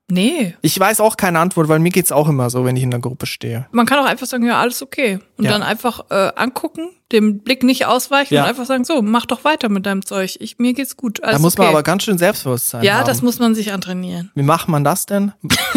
Nee. 0.07 0.55
Ich 0.61 0.79
weiß 0.79 0.99
auch 0.99 1.17
keine 1.17 1.39
Antwort, 1.39 1.67
weil 1.67 1.79
mir 1.79 1.89
geht's 1.89 2.11
auch 2.11 2.29
immer 2.29 2.49
so, 2.51 2.63
wenn 2.63 2.75
ich 2.77 2.83
in 2.83 2.91
der 2.91 2.99
Gruppe 2.99 3.25
stehe. 3.25 3.65
Man 3.71 3.87
kann 3.87 3.97
auch 3.99 4.05
einfach 4.05 4.27
sagen, 4.27 4.45
ja, 4.45 4.59
alles 4.59 4.83
okay. 4.83 5.19
Und 5.37 5.45
Ja. 5.45 5.51
dann 5.51 5.63
einfach 5.63 6.05
äh, 6.11 6.31
angucken, 6.35 6.89
dem 7.11 7.39
Blick 7.39 7.63
nicht 7.63 7.87
ausweichen 7.87 8.35
Ja. 8.35 8.43
und 8.43 8.49
einfach 8.49 8.65
sagen, 8.65 8.83
so, 8.83 9.01
mach 9.01 9.25
doch 9.25 9.43
weiter 9.43 9.67
mit 9.69 9.85
deinem 9.87 10.05
Zeug. 10.05 10.37
Ich, 10.39 10.59
mir 10.59 10.73
geht's 10.73 10.95
gut. 10.95 11.21
Da 11.23 11.39
muss 11.39 11.57
man 11.57 11.67
okay. 11.67 11.75
aber 11.75 11.83
ganz 11.83 12.03
schön 12.03 12.19
Selbstbewusstsein 12.19 12.83
Ja, 12.83 12.99
haben. 12.99 13.07
das 13.07 13.23
muss 13.23 13.39
man 13.39 13.55
sich 13.55 13.73
antrainieren. 13.73 14.31
Wie 14.35 14.43
macht 14.43 14.67
man 14.67 14.83
das 14.83 15.07
denn? 15.07 15.31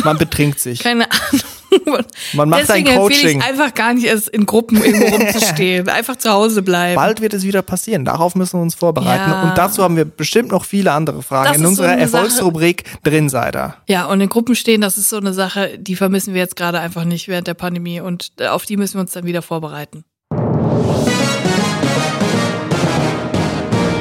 Man 0.04 0.18
betrinkt 0.18 0.60
sich. 0.60 0.80
Keine 0.80 1.10
Ahnung. 1.10 1.42
Man 2.32 2.48
macht 2.48 2.60
ein 2.60 2.66
Deswegen 2.66 2.86
empfehle 2.88 3.00
Coaching. 3.00 3.40
ich 3.40 3.44
einfach 3.46 3.74
gar 3.74 3.94
nicht 3.94 4.06
erst 4.06 4.28
in 4.28 4.46
Gruppen 4.46 4.82
irgendwo 4.82 5.06
rumzustehen. 5.16 5.88
Einfach 5.88 6.16
zu 6.16 6.30
Hause 6.30 6.62
bleiben. 6.62 6.96
Bald 6.96 7.20
wird 7.20 7.34
es 7.34 7.42
wieder 7.44 7.62
passieren. 7.62 8.04
Darauf 8.04 8.34
müssen 8.34 8.58
wir 8.58 8.62
uns 8.62 8.74
vorbereiten. 8.74 9.30
Ja. 9.30 9.42
Und 9.50 9.58
dazu 9.58 9.82
haben 9.82 9.96
wir 9.96 10.04
bestimmt 10.04 10.50
noch 10.50 10.64
viele 10.64 10.92
andere 10.92 11.22
Fragen 11.22 11.48
Das 11.48 11.56
in 11.56 11.62
so 11.62 11.68
unserer 11.68 11.88
Sache- 11.90 12.00
Erfolgsrubrik 12.00 12.84
Drinsider. 13.04 13.76
Ja, 13.86 14.06
und 14.06 14.20
in 14.20 14.28
Gruppen 14.28 14.54
stehen, 14.54 14.80
das 14.80 14.96
ist 14.98 15.10
so 15.10 15.16
eine 15.18 15.32
Sache, 15.32 15.78
die 15.78 15.96
vermissen 15.96 16.34
wir 16.34 16.40
jetzt 16.40 16.56
gerade 16.56 16.80
einfach 16.80 17.04
nicht 17.04 17.28
während 17.28 17.46
der 17.46 17.54
Pandemie 17.54 18.00
und 18.00 18.32
äh, 18.38 18.46
auf 18.48 18.64
die 18.64 18.76
müssen 18.76 18.94
wir 18.94 19.00
uns 19.02 19.12
dann 19.12 19.24
wieder 19.24 19.42
vorbereiten. 19.42 20.04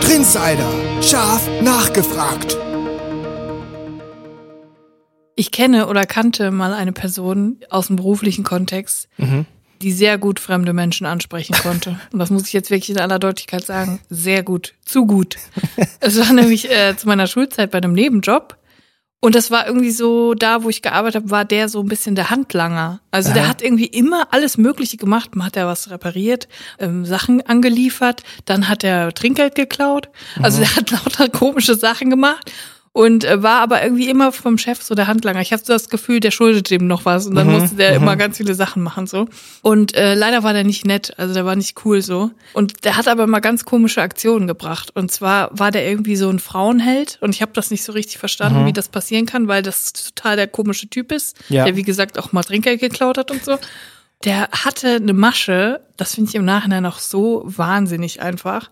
Trinsider. 0.01 0.67
Scharf 1.01 1.47
nachgefragt. 1.61 2.57
Ich 5.39 5.51
kenne 5.51 5.87
oder 5.87 6.07
kannte 6.07 6.49
mal 6.49 6.73
eine 6.73 6.91
Person 6.91 7.57
aus 7.69 7.87
dem 7.87 7.95
beruflichen 7.95 8.43
Kontext, 8.43 9.07
die 9.83 9.91
sehr 9.91 10.17
gut 10.17 10.39
fremde 10.39 10.73
Menschen 10.73 11.05
ansprechen 11.05 11.53
konnte. 11.53 11.99
Und 12.11 12.17
das 12.17 12.31
muss 12.31 12.47
ich 12.47 12.53
jetzt 12.53 12.71
wirklich 12.71 12.89
in 12.89 12.99
aller 12.99 13.19
Deutlichkeit 13.19 13.63
sagen. 13.63 13.99
Sehr 14.09 14.41
gut. 14.41 14.73
Zu 14.83 15.05
gut. 15.05 15.37
Es 15.99 16.19
war 16.19 16.33
nämlich 16.33 16.71
äh, 16.71 16.97
zu 16.97 17.07
meiner 17.07 17.27
Schulzeit 17.27 17.69
bei 17.69 17.77
einem 17.77 17.93
Nebenjob. 17.93 18.57
Und 19.19 19.35
das 19.35 19.51
war 19.51 19.67
irgendwie 19.67 19.91
so, 19.91 20.33
da 20.33 20.63
wo 20.63 20.69
ich 20.69 20.81
gearbeitet 20.81 21.21
habe, 21.21 21.31
war 21.31 21.45
der 21.45 21.69
so 21.69 21.81
ein 21.81 21.87
bisschen 21.87 22.15
der 22.15 22.31
Handlanger. 22.31 23.01
Also 23.11 23.31
der 23.31 23.47
hat 23.47 23.61
irgendwie 23.61 23.85
immer 23.85 24.27
alles 24.31 24.57
Mögliche 24.57 24.97
gemacht. 24.97 25.35
Man 25.35 25.45
hat 25.45 25.55
ja 25.55 25.67
was 25.67 25.91
repariert, 25.91 26.47
ähm, 26.79 27.05
Sachen 27.05 27.45
angeliefert, 27.45 28.23
dann 28.45 28.69
hat 28.69 28.83
er 28.83 29.13
Trinkgeld 29.13 29.53
geklaut. 29.53 30.09
Also 30.41 30.59
der 30.59 30.75
hat 30.75 30.89
lauter 30.89 31.29
komische 31.29 31.75
Sachen 31.75 32.09
gemacht 32.09 32.51
und 32.97 33.25
äh, 33.25 33.43
war 33.43 33.61
aber 33.61 33.83
irgendwie 33.83 34.09
immer 34.09 34.31
vom 34.31 34.57
Chef 34.57 34.81
so 34.81 34.95
der 34.95 35.05
Handlanger. 35.05 35.39
Ich 35.39 35.53
habe 35.53 35.63
so 35.63 35.71
das 35.71 35.87
Gefühl, 35.89 36.19
der 36.19 36.31
schuldet 36.31 36.71
dem 36.71 36.87
noch 36.87 37.05
was 37.05 37.27
und 37.27 37.35
dann 37.35 37.47
musste 37.47 37.75
der 37.75 37.93
immer 37.93 38.15
ganz 38.15 38.37
viele 38.37 38.55
Sachen 38.55 38.81
machen 38.81 39.05
so. 39.05 39.27
Und 39.61 39.93
äh, 39.95 40.15
leider 40.15 40.41
war 40.41 40.51
der 40.53 40.63
nicht 40.63 40.83
nett, 40.83 41.13
also 41.19 41.31
der 41.35 41.45
war 41.45 41.55
nicht 41.55 41.85
cool 41.85 42.01
so. 42.01 42.31
Und 42.53 42.85
der 42.85 42.97
hat 42.97 43.07
aber 43.07 43.25
immer 43.25 43.39
ganz 43.39 43.65
komische 43.65 44.01
Aktionen 44.01 44.47
gebracht. 44.47 44.95
Und 44.95 45.11
zwar 45.11 45.51
war 45.51 45.69
der 45.69 45.87
irgendwie 45.87 46.15
so 46.15 46.27
ein 46.27 46.39
Frauenheld 46.39 47.19
und 47.21 47.35
ich 47.35 47.43
habe 47.43 47.51
das 47.53 47.69
nicht 47.69 47.83
so 47.83 47.91
richtig 47.91 48.17
verstanden, 48.17 48.65
wie 48.65 48.73
das 48.73 48.89
passieren 48.89 49.27
kann, 49.27 49.47
weil 49.47 49.61
das 49.61 49.93
total 49.93 50.35
der 50.35 50.47
komische 50.47 50.89
Typ 50.89 51.11
ist, 51.11 51.37
Ja. 51.49 51.65
der 51.65 51.75
wie 51.75 51.83
gesagt 51.83 52.17
auch 52.17 52.31
mal 52.31 52.41
Trinkgeld 52.43 52.79
geklaut 52.79 53.19
hat 53.19 53.29
und 53.29 53.45
so. 53.45 53.59
Der 54.23 54.49
hatte 54.51 54.95
eine 54.95 55.13
Masche, 55.13 55.81
das 55.97 56.15
finde 56.15 56.29
ich 56.29 56.35
im 56.35 56.45
Nachhinein 56.45 56.87
auch 56.87 56.97
so 56.97 57.43
wahnsinnig 57.45 58.23
einfach. 58.23 58.71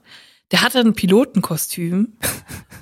Der 0.52 0.64
hatte 0.64 0.80
ein 0.80 0.96
Pilotenkostüm. 0.96 2.14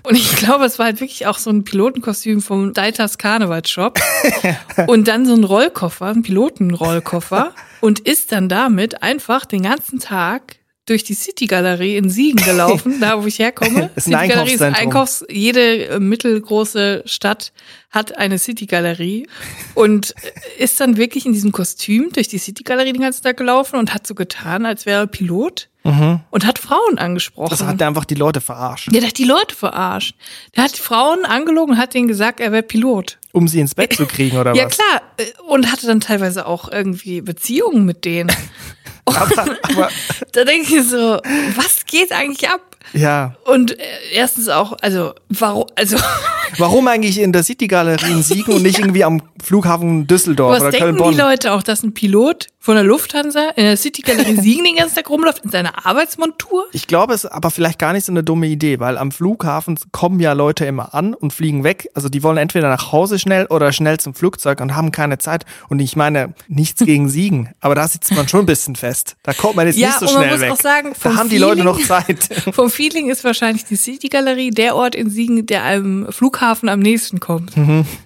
Und 0.04 0.16
ich 0.16 0.36
glaube, 0.36 0.66
es 0.66 0.80
war 0.80 0.88
halt 0.88 1.00
wirklich 1.00 1.28
auch 1.28 1.38
so 1.38 1.50
ein 1.50 1.64
Pilotenkostüm 1.64 2.42
vom 2.42 2.74
Deiters 2.74 3.18
Karnevalsshop. 3.18 4.00
und 4.88 5.08
dann 5.08 5.26
so 5.26 5.34
ein 5.34 5.44
Rollkoffer, 5.44 6.08
ein 6.08 6.24
Pilotenrollkoffer. 6.24 7.54
und 7.82 8.02
ist 8.02 8.32
dann 8.32 8.50
damit 8.50 9.02
einfach 9.02 9.46
den 9.46 9.64
ganzen 9.64 10.00
Tag 10.00 10.58
durch 10.86 11.06
die 11.06 11.14
City-Galerie 11.14 11.96
in 11.96 12.10
Siegen 12.10 12.44
gelaufen, 12.44 13.00
da 13.00 13.22
wo 13.22 13.28
ich 13.28 13.40
herkomme. 13.40 13.90
Ist 13.96 14.08
ein 14.08 14.20
City-Galerie 14.20 14.54
ist. 14.54 14.62
Einkaufs 14.62 15.26
jede 15.30 15.88
äh, 15.88 16.00
mittelgroße 16.00 17.04
Stadt 17.06 17.54
hat 17.90 18.18
eine 18.18 18.38
City-Galerie 18.38 19.28
und 19.76 20.14
ist 20.58 20.82
dann 20.82 20.98
wirklich 20.98 21.26
in 21.26 21.32
diesem 21.32 21.54
Kostüm 21.54 22.12
durch 22.12 22.28
die 22.28 22.38
City-Galerie 22.38 22.92
den 22.92 23.02
ganzen 23.02 23.24
Tag 23.24 23.38
gelaufen 23.38 23.78
und 23.78 23.94
hat 23.94 24.06
so 24.06 24.14
getan, 24.14 24.66
als 24.66 24.86
wäre 24.86 25.04
er 25.04 25.08
Pilot 25.08 25.70
und 25.84 26.46
hat 26.46 26.60
Frauen 26.60 26.98
angesprochen. 26.98 27.50
Das 27.50 27.62
hat 27.62 27.82
er 27.82 27.88
einfach 27.88 28.06
die 28.06 28.16
Leute 28.16 28.40
verarscht. 28.40 28.90
Der 28.94 29.02
hat 29.06 29.18
die 29.18 29.26
Leute 29.26 29.54
verarscht. 29.54 30.16
Der 30.56 30.64
hat 30.64 30.78
die 30.78 30.82
Frauen 30.82 31.26
angelogen 31.26 31.74
und 31.76 31.78
hat 31.78 31.94
denen 31.94 32.08
gesagt, 32.08 32.40
er 32.40 32.52
wäre 32.54 32.64
Pilot. 32.64 33.20
Um 33.34 33.48
sie 33.50 33.60
ins 33.60 33.76
Bett 33.76 33.94
zu 33.94 34.06
kriegen, 34.06 34.38
oder 34.38 34.54
Ja 34.56 34.66
was? 34.66 34.78
klar. 34.78 35.02
äh, 35.18 35.24
Und 35.48 35.72
hatte 35.72 35.86
dann 35.88 36.00
teilweise 36.00 36.46
auch 36.46 36.72
irgendwie 36.72 37.20
Beziehungen 37.22 37.84
mit 37.86 38.06
denen. 38.06 38.32
Aber, 39.06 39.58
aber 39.64 39.90
da 40.32 40.46
denke 40.46 40.78
ich 40.78 40.88
so, 40.88 41.20
was 41.58 41.86
geht 41.86 42.14
eigentlich 42.14 42.50
ab? 42.50 42.62
ja. 42.94 43.36
Und 43.44 43.78
äh, 43.78 43.84
erstens 44.14 44.48
auch, 44.48 44.78
also 44.82 45.14
warum, 45.28 45.66
also 45.76 45.98
Warum 46.58 46.88
eigentlich 46.88 47.20
in 47.20 47.34
der 47.34 47.44
City-Galerie 47.44 48.12
in 48.12 48.24
Siegen 48.24 48.54
und 48.54 48.62
nicht 48.64 48.80
irgendwie 48.80 49.04
am 49.04 49.22
Flughafen 49.44 50.08
Düsseldorf 50.08 50.54
was 50.54 50.62
oder 50.62 50.72
denken 50.72 50.86
Köln-Bonn? 50.86 51.12
die 51.16 51.18
Leute 51.20 51.52
auch, 51.52 51.64
dass 51.64 51.84
ein 51.84 51.94
Pilot 51.94 52.48
von 52.66 52.76
der 52.76 52.86
Lufthansa 52.86 53.50
in 53.58 53.66
der 53.66 53.76
City-Galerie 53.76 54.38
Siegen 54.42 54.64
den 54.64 54.78
ganzen 54.78 54.96
Tag 54.96 55.10
rumläuft 55.10 55.44
in 55.44 55.52
seiner 55.52 55.86
Arbeitsmontur? 55.86 56.66
Ich 56.72 56.88
glaube, 56.88 57.14
es 57.14 57.26
ist 57.26 57.30
aber 57.32 57.52
vielleicht 57.52 57.78
gar 57.78 57.92
nicht 57.92 58.06
so 58.06 58.12
eine 58.14 58.24
dumme 58.24 58.48
Idee, 58.48 58.80
weil 58.80 58.98
am 58.98 59.12
Flughafen 59.12 59.78
kommen 59.92 60.22
ja 60.22 60.32
Leute 60.32 60.64
immer 60.64 60.94
an 60.94 61.14
und 61.14 61.34
fliegen 61.34 61.66
weg. 61.66 61.90
Also 61.94 62.08
die 62.08 62.24
wollen 62.24 62.38
entweder 62.38 62.70
nach 62.70 62.94
Hause 62.94 63.20
schnell 63.20 63.48
oder 63.48 63.74
schnell 63.74 64.00
zum 64.00 64.14
Flugzeug 64.14 64.62
und 64.62 64.78
haben 64.78 64.94
keine 64.94 65.18
Zeit. 65.18 65.46
Und 65.68 65.80
ich 65.80 65.98
meine, 65.98 66.34
nichts 66.48 66.80
gegen 66.86 67.10
Siegen, 67.10 67.50
aber 67.60 67.76
da 67.76 67.86
sitzt 67.86 68.14
man 68.16 68.30
schon 68.30 68.42
ein 68.42 68.46
bisschen 68.46 68.78
fest. 68.78 69.18
Da 69.24 69.34
kommt 69.34 69.58
man 69.58 69.68
jetzt 69.68 69.78
Ja, 69.78 69.90
nicht 69.90 70.00
so 70.00 70.08
schnell 70.08 70.40
weg. 70.40 70.56
sagen, 70.62 70.94
da 71.04 71.16
haben 71.18 71.28
die 71.28 71.38
Leute 71.40 71.64
Feeling- 71.64 71.66
noch 71.66 71.82
Zeit. 71.86 72.30
Vom 72.54 72.70
Feeling 72.70 73.10
ist 73.10 73.26
wahrscheinlich 73.26 73.66
die 73.66 73.76
City-Galerie 73.76 74.52
der 74.52 74.78
Ort 74.78 74.96
in 74.96 75.10
Siegen, 75.10 75.46
der 75.48 75.64
einem 75.64 76.10
Flughafen 76.14 76.70
am 76.70 76.80
nächsten 76.80 77.20
kommt. 77.20 77.52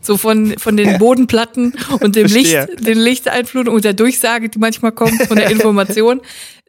So 0.01 0.17
von, 0.17 0.57
von 0.57 0.75
den 0.77 0.97
Bodenplatten 0.97 1.75
und 1.99 2.15
dem 2.15 2.25
Licht, 2.25 2.47
Mhm. 2.55 2.65
Verstehe. 2.65 2.75
den 2.77 2.97
Lichteinflutung 2.97 3.75
und 3.75 3.85
der 3.85 3.93
Durchsage, 3.93 4.46
die 4.55 4.59
manchmal 4.59 4.91
kommt 4.91 5.21
von 5.23 5.37
der 5.37 5.49
Information. 5.51 6.21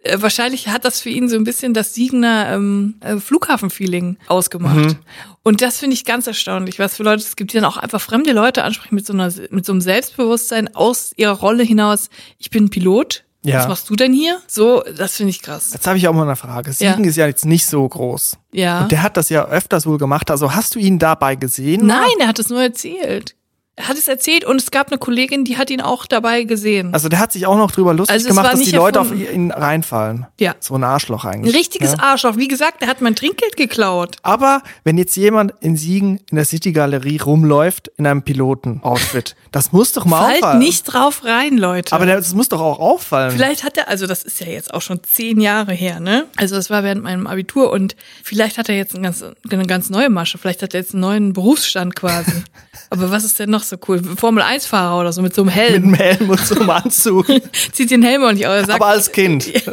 Äh, 0.03 0.19
wahrscheinlich 0.21 0.69
hat 0.69 0.85
das 0.85 1.01
für 1.01 1.09
ihn 1.11 1.29
so 1.29 1.37
ein 1.37 1.45
bisschen 1.45 1.75
das 1.75 1.95
Siegener 1.95 2.53
ähm, 2.55 2.95
äh, 3.01 3.17
Flughafen-Feeling 3.17 4.17
ausgemacht. 4.29 4.77
Mhm. 4.77 4.97
Und 5.43 5.62
das 5.62 5.79
finde 5.79 5.95
ich 5.95 6.05
ganz 6.05 6.27
erstaunlich, 6.27 6.79
was 6.79 6.97
für 6.97 7.03
Leute 7.03 7.23
es 7.23 7.35
gibt, 7.37 7.53
die 7.53 7.57
dann 7.57 7.64
auch 7.64 7.77
einfach 7.79 8.01
fremde 8.01 8.33
Leute 8.33 8.62
ansprechen 8.64 8.95
mit 8.95 9.07
so, 9.07 9.12
einer, 9.12 9.33
mit 9.51 9.64
so 9.67 9.73
einem 9.73 9.81
Selbstbewusstsein 9.81 10.75
aus 10.75 11.12
ihrer 11.17 11.33
Rolle 11.33 11.62
hinaus. 11.64 12.11
Ich 12.38 12.51
bin 12.51 12.71
Pilot. 12.71 13.25
Ja. 13.45 13.61
Was 13.61 13.69
machst 13.69 13.88
du 13.88 13.95
denn 13.95 14.12
hier? 14.12 14.41
So, 14.49 14.83
das 14.97 15.17
finde 15.17 15.31
ich 15.31 15.41
krass. 15.43 15.71
Jetzt 15.73 15.87
habe 15.87 15.97
ich 15.97 16.09
auch 16.09 16.12
mal 16.12 16.25
eine 16.25 16.35
Frage. 16.37 16.73
Siegen 16.73 17.05
Ja. 17.05 17.11
ist 17.11 17.17
ja 17.17 17.27
jetzt 17.29 17.47
nicht 17.47 17.67
so 17.67 17.88
groß. 17.88 18.37
Ja. 18.53 18.83
Und 18.83 18.93
der 18.93 19.03
hat 19.03 19.17
das 19.17 19.29
ja 19.31 19.47
öfters 19.47 19.87
wohl 19.87 19.97
gemacht. 19.97 20.31
Also 20.31 20.55
hast 20.55 20.75
du 20.75 20.81
ihn 20.81 20.99
dabei 20.99 21.37
gesehen? 21.37 21.87
Nein, 21.87 22.09
er 22.19 22.27
hat 22.29 22.38
es 22.41 22.51
nur 22.51 22.61
erzählt. 22.61 23.37
Er 23.79 23.87
hat 23.87 23.97
es 23.97 24.09
erzählt 24.09 24.45
und 24.45 24.61
es 24.61 24.73
gab 24.73 24.88
eine 24.88 24.99
Kollegin, 24.99 25.45
die 25.45 25.57
hat 25.57 25.71
ihn 25.71 25.81
auch 25.81 26.07
dabei 26.07 26.43
gesehen. 26.43 26.93
Also 26.93 27.09
der 27.09 27.21
hat 27.21 27.31
sich 27.31 27.47
auch 27.47 27.57
noch 27.57 27.71
drüber 27.71 27.95
lustig 27.95 28.12
Also 28.12 28.29
gemacht, 28.29 28.53
dass 28.53 28.61
die 28.61 28.73
Leute 28.73 29.01
auf 29.01 29.12
ihn 29.14 29.53
reinfallen. 29.53 30.27
Ja. 30.41 30.57
So 30.59 30.75
ein 30.75 30.83
Arschloch 30.83 31.25
eigentlich. 31.25 31.55
Ein 31.55 31.57
richtiges 31.57 31.93
ja. 31.93 32.01
Arschloch. 32.01 32.37
Wie 32.37 32.49
gesagt, 32.49 32.83
der 32.83 32.88
hat 32.88 33.01
mein 33.03 33.14
Trinkgeld 33.14 33.57
geklaut. 33.57 34.17
Aber 34.23 34.62
wenn 34.83 34.99
jetzt 34.99 35.14
jemand 35.17 35.55
in 35.61 35.77
Siegen 35.77 36.19
in 36.29 36.37
der 36.37 36.45
City-Galerie 36.45 37.19
rumläuft 37.19 37.87
in 37.97 38.09
einem 38.09 38.23
Piloten-Outfit, 38.23 39.37
das 39.53 39.71
muss 39.71 39.93
doch 39.93 40.05
mal 40.05 40.25
Fallt 40.25 40.43
auffallen. 40.43 40.59
nicht 40.59 40.83
drauf 40.83 41.25
rein, 41.25 41.57
Leute. 41.57 41.95
Aber 41.95 42.05
das 42.05 42.35
muss 42.35 42.49
doch 42.49 42.61
auch 42.61 42.81
auffallen. 42.81 43.31
Vielleicht 43.31 43.62
hat 43.62 43.77
er, 43.77 43.87
also 43.87 44.09
das 44.09 44.25
ist 44.25 44.41
ja 44.41 44.49
jetzt 44.49 44.75
auch 44.75 44.83
schon 44.83 45.05
zehn 45.05 45.41
Jahre 45.41 45.73
her, 45.73 46.01
ne? 46.01 46.27
Also 46.35 46.57
das 46.57 46.69
war 46.69 46.83
während 46.83 47.05
meinem 47.05 47.29
Abitur 47.29 47.71
und 47.71 47.95
vielleicht 48.25 48.59
hat 48.59 48.69
er 48.69 48.75
jetzt 48.75 48.97
eine 48.97 49.05
ganz, 49.05 49.25
eine 49.49 49.67
ganz 49.67 49.88
neue 49.88 50.11
Masche. 50.11 50.37
Vielleicht 50.37 50.64
hat 50.64 50.75
er 50.75 50.81
jetzt 50.81 50.95
einen 50.95 51.03
neuen 51.03 51.33
Berufsstand 51.33 51.95
quasi. 51.95 52.33
Aber 52.91 53.11
was 53.11 53.23
ist 53.23 53.38
denn 53.38 53.51
noch 53.51 53.68
so 53.69 53.77
cool? 53.89 54.03
Formel-1-Fahrer 54.03 55.01
oder 55.01 55.13
so 55.13 55.23
mit 55.23 55.35
so 55.35 55.43
einem 55.43 55.47
Mit 55.47 55.57
Helm. 55.57 55.85
einem 55.85 55.95
Helm 55.95 56.31
und 56.31 56.41
so 56.41 56.55
einem 56.57 56.71
Anzug. 56.71 57.27
Zieht 57.73 57.91
den 57.91 58.03
Helm 58.03 58.23
auch 58.25 58.33
nicht 58.33 58.47
aus. 58.47 58.69
Er 58.69 58.75
Aber 58.75 58.87
als 58.87 59.13
Kind. 59.13 59.47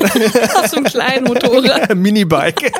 auf 0.56 0.68
so 0.68 0.78
einem 0.78 0.86
kleinen 0.86 1.24
Motorrad, 1.28 1.96
Minibike. 1.96 2.72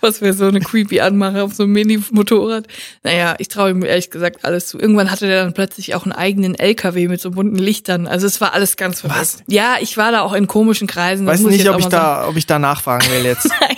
was 0.00 0.20
wäre 0.20 0.34
so 0.34 0.44
eine 0.46 0.60
creepy 0.60 1.00
Anmache 1.00 1.42
auf 1.42 1.54
so 1.54 1.62
einem 1.62 1.72
Mini-Motorrad. 1.72 2.66
Naja, 3.04 3.36
ich 3.38 3.48
traue 3.48 3.70
ihm 3.70 3.82
ehrlich 3.84 4.10
gesagt 4.10 4.44
alles 4.44 4.66
zu. 4.66 4.78
Irgendwann 4.78 5.10
hatte 5.10 5.26
der 5.26 5.44
dann 5.44 5.54
plötzlich 5.54 5.94
auch 5.94 6.02
einen 6.04 6.12
eigenen 6.12 6.54
LKW 6.58 7.08
mit 7.08 7.20
so 7.20 7.30
bunten 7.30 7.56
Lichtern. 7.56 8.06
Also 8.06 8.26
es 8.26 8.40
war 8.40 8.52
alles 8.52 8.76
ganz 8.76 9.00
verrückt. 9.00 9.18
Was? 9.20 9.38
Ja, 9.46 9.76
ich 9.80 9.96
war 9.96 10.12
da 10.12 10.22
auch 10.22 10.34
in 10.34 10.46
komischen 10.46 10.86
Kreisen. 10.88 11.26
Weiß 11.26 11.40
nicht, 11.40 11.68
ob 11.68 11.76
ich 11.78 11.84
sagen. 11.84 11.90
da, 11.92 12.28
ob 12.28 12.36
ich 12.36 12.46
da 12.46 12.58
nachfragen 12.58 13.06
will 13.12 13.24
jetzt. 13.24 13.48
Nein. 13.60 13.76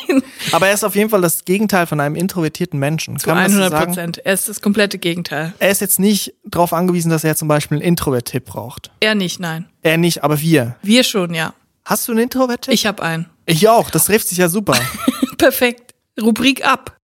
Aber 0.53 0.68
er 0.68 0.74
ist 0.74 0.85
auf 0.85 0.94
jeden 0.94 1.11
Fall 1.11 1.20
das 1.20 1.44
Gegenteil 1.44 1.87
von 1.87 2.00
einem 2.00 2.14
introvertierten 2.16 2.79
Menschen. 2.79 3.18
Zu 3.18 3.27
Kann 3.27 3.37
man 3.37 3.44
das 3.44 3.53
so 3.53 3.59
100 3.59 3.79
sagen? 3.79 3.92
Prozent. 3.92 4.18
Er 4.18 4.35
ist 4.35 4.48
das 4.48 4.61
komplette 4.61 4.98
Gegenteil. 4.98 5.53
Er 5.59 5.70
ist 5.70 5.81
jetzt 5.81 5.98
nicht 6.00 6.35
darauf 6.44 6.72
angewiesen, 6.72 7.11
dass 7.11 7.24
er 7.24 7.37
zum 7.37 7.48
Beispiel 7.48 7.79
einen 7.79 7.87
Introvert-Tipp 7.87 8.44
braucht. 8.44 8.90
Er 9.00 9.14
nicht, 9.14 9.40
nein. 9.40 9.66
Er 9.83 9.96
nicht, 9.98 10.22
aber 10.24 10.40
wir. 10.40 10.77
Wir 10.83 11.05
schon, 11.05 11.35
ja. 11.35 11.55
Hast 11.85 12.09
du 12.09 12.12
einen 12.12 12.22
Introvert-Tipp? 12.22 12.72
Ich 12.72 12.87
habe 12.87 13.03
einen. 13.03 13.27
Ich 13.46 13.68
auch. 13.68 13.90
Das 13.90 14.07
trifft 14.07 14.29
sich 14.29 14.38
ja 14.38 14.48
super. 14.48 14.74
Perfekt. 15.38 15.94
Rubrik 16.20 16.64
ab. 16.66 16.96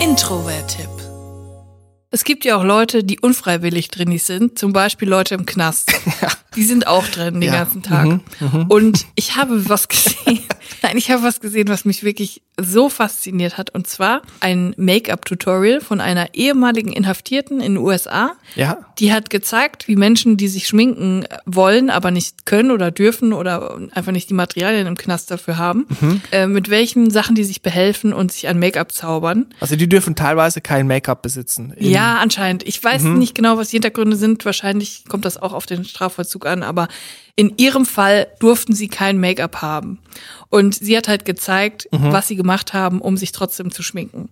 Introvert-Tipp. 0.00 0.95
Es 2.10 2.24
gibt 2.24 2.44
ja 2.44 2.56
auch 2.56 2.64
Leute, 2.64 3.02
die 3.04 3.18
unfreiwillig 3.20 3.88
drin 3.90 4.16
sind, 4.18 4.58
zum 4.58 4.72
Beispiel 4.72 5.08
Leute 5.08 5.34
im 5.34 5.44
Knast. 5.44 5.92
Die 6.56 6.64
sind 6.64 6.86
auch 6.86 7.06
drin 7.06 7.34
den 7.34 7.42
Ja. 7.52 7.64
ganzen 7.64 7.82
Tag. 7.82 8.20
Und 8.68 9.06
ich 9.16 9.36
habe 9.36 9.68
was 9.68 9.88
gesehen. 9.88 10.40
Nein, 10.82 10.96
ich 10.96 11.10
habe 11.10 11.22
was 11.22 11.40
gesehen, 11.40 11.68
was 11.68 11.84
mich 11.84 12.02
wirklich 12.02 12.42
so 12.58 12.88
fasziniert 12.88 13.58
hat. 13.58 13.70
Und 13.70 13.86
zwar 13.86 14.22
ein 14.40 14.74
Make-up-Tutorial 14.78 15.80
von 15.80 16.00
einer 16.00 16.34
ehemaligen 16.34 16.92
Inhaftierten 16.92 17.60
in 17.60 17.74
den 17.74 17.76
USA. 17.76 18.32
Ja. 18.54 18.78
Die 18.98 19.12
hat 19.12 19.28
gezeigt, 19.28 19.88
wie 19.88 19.96
Menschen, 19.96 20.36
die 20.36 20.48
sich 20.48 20.66
schminken 20.66 21.26
wollen, 21.44 21.90
aber 21.90 22.10
nicht 22.10 22.46
können 22.46 22.70
oder 22.70 22.90
dürfen 22.90 23.32
oder 23.32 23.78
einfach 23.92 24.12
nicht 24.12 24.30
die 24.30 24.34
Materialien 24.34 24.86
im 24.86 24.96
Knast 24.96 25.30
dafür 25.30 25.58
haben, 25.58 25.86
äh, 26.32 26.46
mit 26.46 26.70
welchen 26.70 27.10
Sachen 27.10 27.34
die 27.34 27.44
sich 27.44 27.60
behelfen 27.60 28.12
und 28.12 28.32
sich 28.32 28.48
an 28.48 28.58
Make-up 28.58 28.92
zaubern. 28.92 29.46
Also 29.60 29.76
die 29.76 29.88
dürfen 29.88 30.14
teilweise 30.14 30.60
kein 30.60 30.86
Make-up 30.86 31.22
besitzen. 31.22 31.74
Ja, 31.78 32.16
anscheinend. 32.16 32.66
Ich 32.66 32.82
weiß 32.82 33.02
nicht 33.02 33.34
genau, 33.34 33.58
was 33.58 33.68
die 33.68 33.76
Hintergründe 33.76 34.16
sind. 34.16 34.44
Wahrscheinlich 34.44 35.04
kommt 35.08 35.24
das 35.26 35.36
auch 35.36 35.52
auf 35.52 35.66
den 35.66 35.84
Strafvollzug 35.84 36.46
an, 36.46 36.62
aber 36.62 36.88
in 37.38 37.52
ihrem 37.58 37.84
Fall 37.84 38.28
durften 38.38 38.74
sie 38.74 38.88
kein 38.88 39.18
Make-up 39.20 39.60
haben. 39.60 39.98
Und 40.48 40.74
sie 40.74 40.96
hat 40.96 41.08
halt 41.08 41.24
gezeigt, 41.24 41.88
was 41.90 42.28
sie 42.28 42.36
gemacht 42.36 42.72
haben, 42.72 43.00
um 43.00 43.16
sich 43.16 43.32
trotzdem 43.32 43.70
zu 43.72 43.82
schminken. 43.82 44.28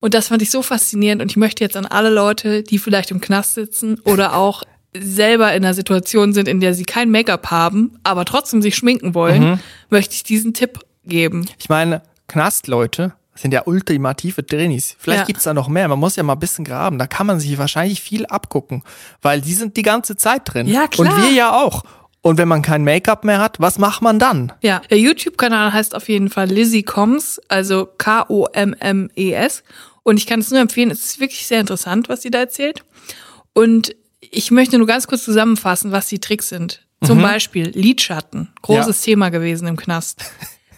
Und 0.00 0.14
das 0.14 0.28
fand 0.28 0.42
ich 0.42 0.50
so 0.50 0.62
faszinierend 0.62 1.22
und 1.22 1.30
ich 1.30 1.36
möchte 1.36 1.64
jetzt 1.64 1.76
an 1.76 1.86
alle 1.86 2.10
Leute, 2.10 2.62
die 2.62 2.78
vielleicht 2.78 3.10
im 3.10 3.20
Knast 3.20 3.54
sitzen 3.54 3.98
oder 4.04 4.34
auch 4.36 4.62
selber 4.96 5.52
in 5.54 5.64
einer 5.64 5.74
Situation 5.74 6.32
sind, 6.32 6.48
in 6.48 6.60
der 6.60 6.74
sie 6.74 6.84
kein 6.84 7.10
Make-up 7.10 7.50
haben, 7.50 7.98
aber 8.04 8.24
trotzdem 8.24 8.62
sich 8.62 8.76
schminken 8.76 9.14
wollen, 9.14 9.60
möchte 9.90 10.14
ich 10.14 10.22
diesen 10.22 10.54
Tipp 10.54 10.80
geben. 11.04 11.46
Ich 11.58 11.68
meine, 11.68 12.02
Knastleute 12.28 13.14
sind 13.34 13.52
ja 13.52 13.62
ultimative 13.66 14.46
Trainees. 14.46 14.96
Vielleicht 14.98 15.20
Ja. 15.20 15.26
gibt's 15.26 15.44
da 15.44 15.52
noch 15.52 15.68
mehr. 15.68 15.88
Man 15.88 15.98
muss 15.98 16.16
ja 16.16 16.22
mal 16.22 16.32
ein 16.34 16.38
bisschen 16.38 16.64
graben. 16.64 16.98
Da 16.98 17.06
kann 17.06 17.26
man 17.26 17.38
sich 17.40 17.58
wahrscheinlich 17.58 18.00
viel 18.00 18.24
abgucken, 18.26 18.82
weil 19.20 19.40
die 19.42 19.52
sind 19.52 19.76
die 19.76 19.82
ganze 19.82 20.16
Zeit 20.16 20.42
drin. 20.44 20.66
Ja, 20.66 20.86
klar. 20.86 21.14
Und 21.14 21.22
wir 21.22 21.30
ja 21.32 21.52
auch. 21.54 21.82
Und 22.26 22.38
wenn 22.38 22.48
man 22.48 22.60
kein 22.60 22.82
Make-up 22.82 23.22
mehr 23.24 23.38
hat, 23.38 23.60
was 23.60 23.78
macht 23.78 24.02
man 24.02 24.18
dann? 24.18 24.50
Ja, 24.60 24.82
der 24.90 24.98
YouTube-Kanal 24.98 25.72
heißt 25.72 25.94
auf 25.94 26.08
jeden 26.08 26.28
Fall 26.28 26.48
Lizzie 26.48 26.82
Coms, 26.82 27.40
also 27.46 27.86
K-O-M-M-E-S. 27.98 29.62
Und 30.02 30.16
ich 30.16 30.26
kann 30.26 30.40
es 30.40 30.50
nur 30.50 30.58
empfehlen, 30.58 30.90
es 30.90 31.04
ist 31.04 31.20
wirklich 31.20 31.46
sehr 31.46 31.60
interessant, 31.60 32.08
was 32.08 32.22
sie 32.22 32.32
da 32.32 32.40
erzählt. 32.40 32.82
Und 33.52 33.94
ich 34.20 34.50
möchte 34.50 34.76
nur 34.76 34.88
ganz 34.88 35.06
kurz 35.06 35.22
zusammenfassen, 35.22 35.92
was 35.92 36.08
die 36.08 36.18
Tricks 36.18 36.48
sind. 36.48 36.84
Zum 37.04 37.22
Beispiel 37.22 37.68
Lidschatten, 37.68 38.52
großes 38.62 39.02
Thema 39.02 39.28
gewesen 39.28 39.68
im 39.68 39.76
Knast. 39.76 40.24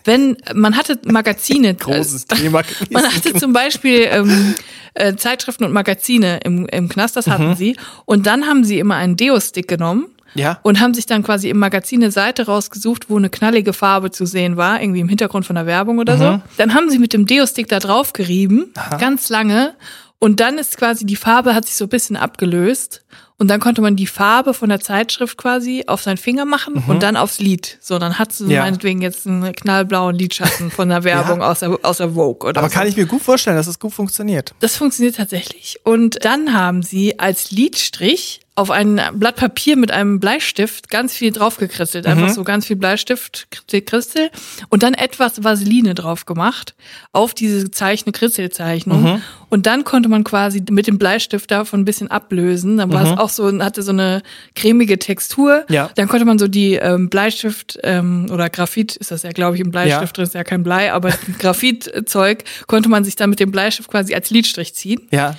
Wenn 0.04 0.36
man 0.52 0.76
hatte 0.76 1.00
Magazine, 1.06 1.74
Großes 1.76 2.24
äh, 2.24 2.34
Thema 2.42 2.62
Man 2.90 3.04
gewesen. 3.04 3.16
hatte 3.16 3.32
zum 3.40 3.54
Beispiel 3.54 4.06
ähm, 4.10 4.54
äh, 4.92 5.16
Zeitschriften 5.16 5.64
und 5.64 5.72
Magazine 5.72 6.40
im, 6.44 6.66
im 6.66 6.90
Knast, 6.90 7.16
das 7.16 7.26
hatten 7.26 7.56
sie. 7.56 7.74
Und 8.04 8.26
dann 8.26 8.46
haben 8.46 8.64
sie 8.64 8.78
immer 8.78 8.96
einen 8.96 9.16
Deo-Stick 9.16 9.66
genommen 9.66 10.08
Ja. 10.34 10.58
und 10.62 10.80
haben 10.80 10.94
sich 10.94 11.06
dann 11.06 11.22
quasi 11.22 11.48
im 11.48 11.58
Magazin 11.58 12.02
eine 12.02 12.10
Seite 12.12 12.46
rausgesucht, 12.46 13.08
wo 13.10 13.16
eine 13.16 13.30
knallige 13.30 13.72
Farbe 13.72 14.10
zu 14.10 14.26
sehen 14.26 14.56
war, 14.56 14.80
irgendwie 14.80 15.00
im 15.00 15.08
Hintergrund 15.08 15.46
von 15.46 15.56
der 15.56 15.66
Werbung 15.66 15.98
oder 15.98 16.16
so. 16.18 16.40
Dann 16.56 16.74
haben 16.74 16.90
sie 16.90 16.98
mit 16.98 17.12
dem 17.12 17.26
Deo-Stick 17.26 17.68
da 17.68 17.78
drauf 17.78 18.12
gerieben, 18.12 18.72
ganz 18.98 19.28
lange. 19.28 19.74
Und 20.20 20.40
dann 20.40 20.58
ist 20.58 20.76
quasi 20.76 21.06
die 21.06 21.14
Farbe 21.16 21.54
hat 21.54 21.64
sich 21.66 21.76
so 21.76 21.84
ein 21.84 21.88
bisschen 21.90 22.16
abgelöst. 22.16 23.02
Und 23.40 23.46
dann 23.48 23.60
konnte 23.60 23.80
man 23.80 23.94
die 23.94 24.08
Farbe 24.08 24.52
von 24.52 24.68
der 24.68 24.80
Zeitschrift 24.80 25.38
quasi 25.38 25.84
auf 25.86 26.02
seinen 26.02 26.16
Finger 26.16 26.44
machen 26.44 26.82
und 26.88 27.04
dann 27.04 27.16
aufs 27.16 27.38
Lied. 27.38 27.78
So, 27.80 28.00
dann 28.00 28.18
hat 28.18 28.32
sie 28.32 28.46
Ja. 28.52 28.62
meinetwegen 28.62 29.00
jetzt 29.00 29.28
einen 29.28 29.52
knallblauen 29.52 30.16
Lidschatten 30.16 30.72
von 30.72 30.88
der 30.88 31.04
Werbung 31.04 31.40
aus, 31.40 31.60
der, 31.60 31.78
aus 31.84 31.98
der 31.98 32.14
Vogue 32.14 32.48
oder 32.48 32.58
Aber 32.58 32.68
so. 32.68 32.74
kann 32.74 32.88
ich 32.88 32.96
mir 32.96 33.06
gut 33.06 33.22
vorstellen, 33.22 33.56
dass 33.56 33.68
es 33.68 33.78
gut 33.78 33.92
funktioniert. 33.92 34.54
Das 34.58 34.74
funktioniert 34.76 35.14
tatsächlich. 35.14 35.78
Und 35.84 36.24
dann 36.24 36.52
haben 36.52 36.82
sie 36.82 37.20
als 37.20 37.52
Lidstrich 37.52 38.40
auf 38.58 38.72
ein 38.72 39.00
Blatt 39.14 39.36
Papier 39.36 39.76
mit 39.76 39.92
einem 39.92 40.18
Bleistift 40.18 40.90
ganz 40.90 41.14
viel 41.14 41.30
draufgekritzelt. 41.30 42.06
Einfach 42.06 42.30
so 42.30 42.42
ganz 42.42 42.66
viel 42.66 42.74
Bleistift, 42.74 43.46
Kritzel. 43.68 44.30
Und 44.68 44.82
dann 44.82 44.94
etwas 44.94 45.44
Vaseline 45.44 45.94
drauf 45.94 46.26
gemacht 46.26 46.74
auf 47.12 47.34
diese 47.34 47.70
Zeichne, 47.70 48.10
Kritzelzeichnung. 48.10 49.22
Und 49.48 49.66
dann 49.66 49.84
konnte 49.84 50.08
man 50.08 50.24
quasi 50.24 50.62
mit 50.70 50.88
dem 50.88 50.98
Bleistift 50.98 51.50
davon 51.52 51.80
ein 51.80 51.84
bisschen 51.84 52.10
ablösen. 52.10 52.76
Dann 52.78 52.92
war 52.92 53.04
es 53.12 53.18
auch 53.18 53.28
so, 53.30 53.46
hatte 53.62 53.82
so 53.82 53.92
eine 53.92 54.22
cremige 54.56 54.98
Textur. 54.98 55.64
Ja. 55.68 55.90
Dann 55.94 56.08
konnte 56.08 56.24
man 56.26 56.38
so 56.38 56.48
die 56.48 56.74
ähm, 56.74 57.08
Bleistift 57.08 57.78
ähm, 57.84 58.26
oder 58.30 58.50
Graphit, 58.50 58.96
ist 58.96 59.12
das 59.12 59.22
ja, 59.22 59.30
glaube 59.30 59.54
ich, 59.54 59.62
im 59.62 59.70
Bleistift 59.70 60.00
Ja. 60.02 60.06
drin, 60.12 60.24
ist 60.24 60.34
ja 60.34 60.44
kein 60.44 60.64
Blei, 60.64 60.92
aber 60.92 61.12
Graphitzeug 61.38 62.44
konnte 62.66 62.88
man 62.88 63.04
sich 63.04 63.14
dann 63.16 63.30
mit 63.30 63.40
dem 63.40 63.50
Bleistift 63.52 63.88
quasi 63.88 64.14
als 64.14 64.30
Lidstrich 64.30 64.74
ziehen. 64.74 65.06
Ja. 65.12 65.36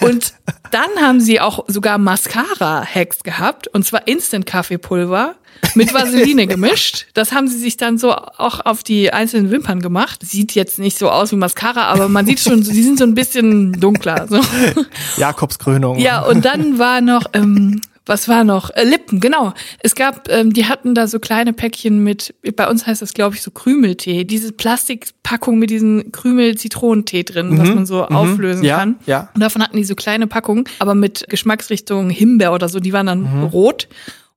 Und 0.00 0.34
dann 0.70 0.88
haben 1.00 1.20
sie 1.20 1.40
auch 1.40 1.64
sogar 1.68 1.98
Mascara-Hacks 1.98 3.22
gehabt, 3.22 3.68
und 3.68 3.84
zwar 3.84 4.06
Instant-Kaffeepulver 4.06 5.34
mit 5.74 5.92
Vaseline 5.92 6.46
gemischt. 6.48 7.06
Das 7.14 7.32
haben 7.32 7.48
sie 7.48 7.58
sich 7.58 7.76
dann 7.76 7.98
so 7.98 8.12
auch 8.12 8.64
auf 8.64 8.82
die 8.82 9.12
einzelnen 9.12 9.50
Wimpern 9.50 9.80
gemacht. 9.80 10.20
Sieht 10.22 10.54
jetzt 10.54 10.78
nicht 10.78 10.98
so 10.98 11.10
aus 11.10 11.32
wie 11.32 11.36
Mascara, 11.36 11.84
aber 11.84 12.08
man 12.08 12.26
sieht 12.26 12.40
schon, 12.40 12.62
sie 12.62 12.82
sind 12.82 12.98
so 12.98 13.04
ein 13.04 13.14
bisschen 13.14 13.72
dunkler. 13.72 14.26
So. 14.28 14.40
Jakobskrönung. 15.16 15.98
Ja, 15.98 16.22
und 16.22 16.44
dann 16.44 16.78
war 16.78 17.00
noch, 17.00 17.26
ähm, 17.32 17.80
was 18.08 18.28
war 18.28 18.44
noch? 18.44 18.70
Äh, 18.70 18.84
Lippen, 18.84 19.20
genau. 19.20 19.52
Es 19.80 19.94
gab, 19.94 20.28
ähm, 20.30 20.52
die 20.52 20.66
hatten 20.66 20.94
da 20.94 21.06
so 21.06 21.18
kleine 21.18 21.52
Päckchen 21.52 22.02
mit, 22.02 22.34
bei 22.56 22.68
uns 22.68 22.86
heißt 22.86 23.02
das, 23.02 23.14
glaube 23.14 23.34
ich, 23.36 23.42
so 23.42 23.50
Krümeltee. 23.50 24.24
Diese 24.24 24.52
Plastikpackung 24.52 25.58
mit 25.58 25.70
diesem 25.70 26.10
Krümel-Zitronentee 26.12 27.22
drin, 27.24 27.58
was 27.58 27.68
man 27.68 27.86
so 27.86 28.04
auflösen 28.06 28.64
Ja, 28.64 28.78
kann. 28.78 28.96
ja. 29.06 29.28
Und 29.34 29.40
davon 29.40 29.62
hatten 29.62 29.76
die 29.76 29.84
so 29.84 29.94
kleine 29.94 30.26
Packungen, 30.26 30.64
aber 30.78 30.94
mit 30.94 31.26
Geschmacksrichtung 31.28 32.10
Himbeer 32.10 32.52
oder 32.52 32.68
so, 32.68 32.80
die 32.80 32.92
waren 32.92 33.06
dann 33.06 33.44
rot. 33.52 33.88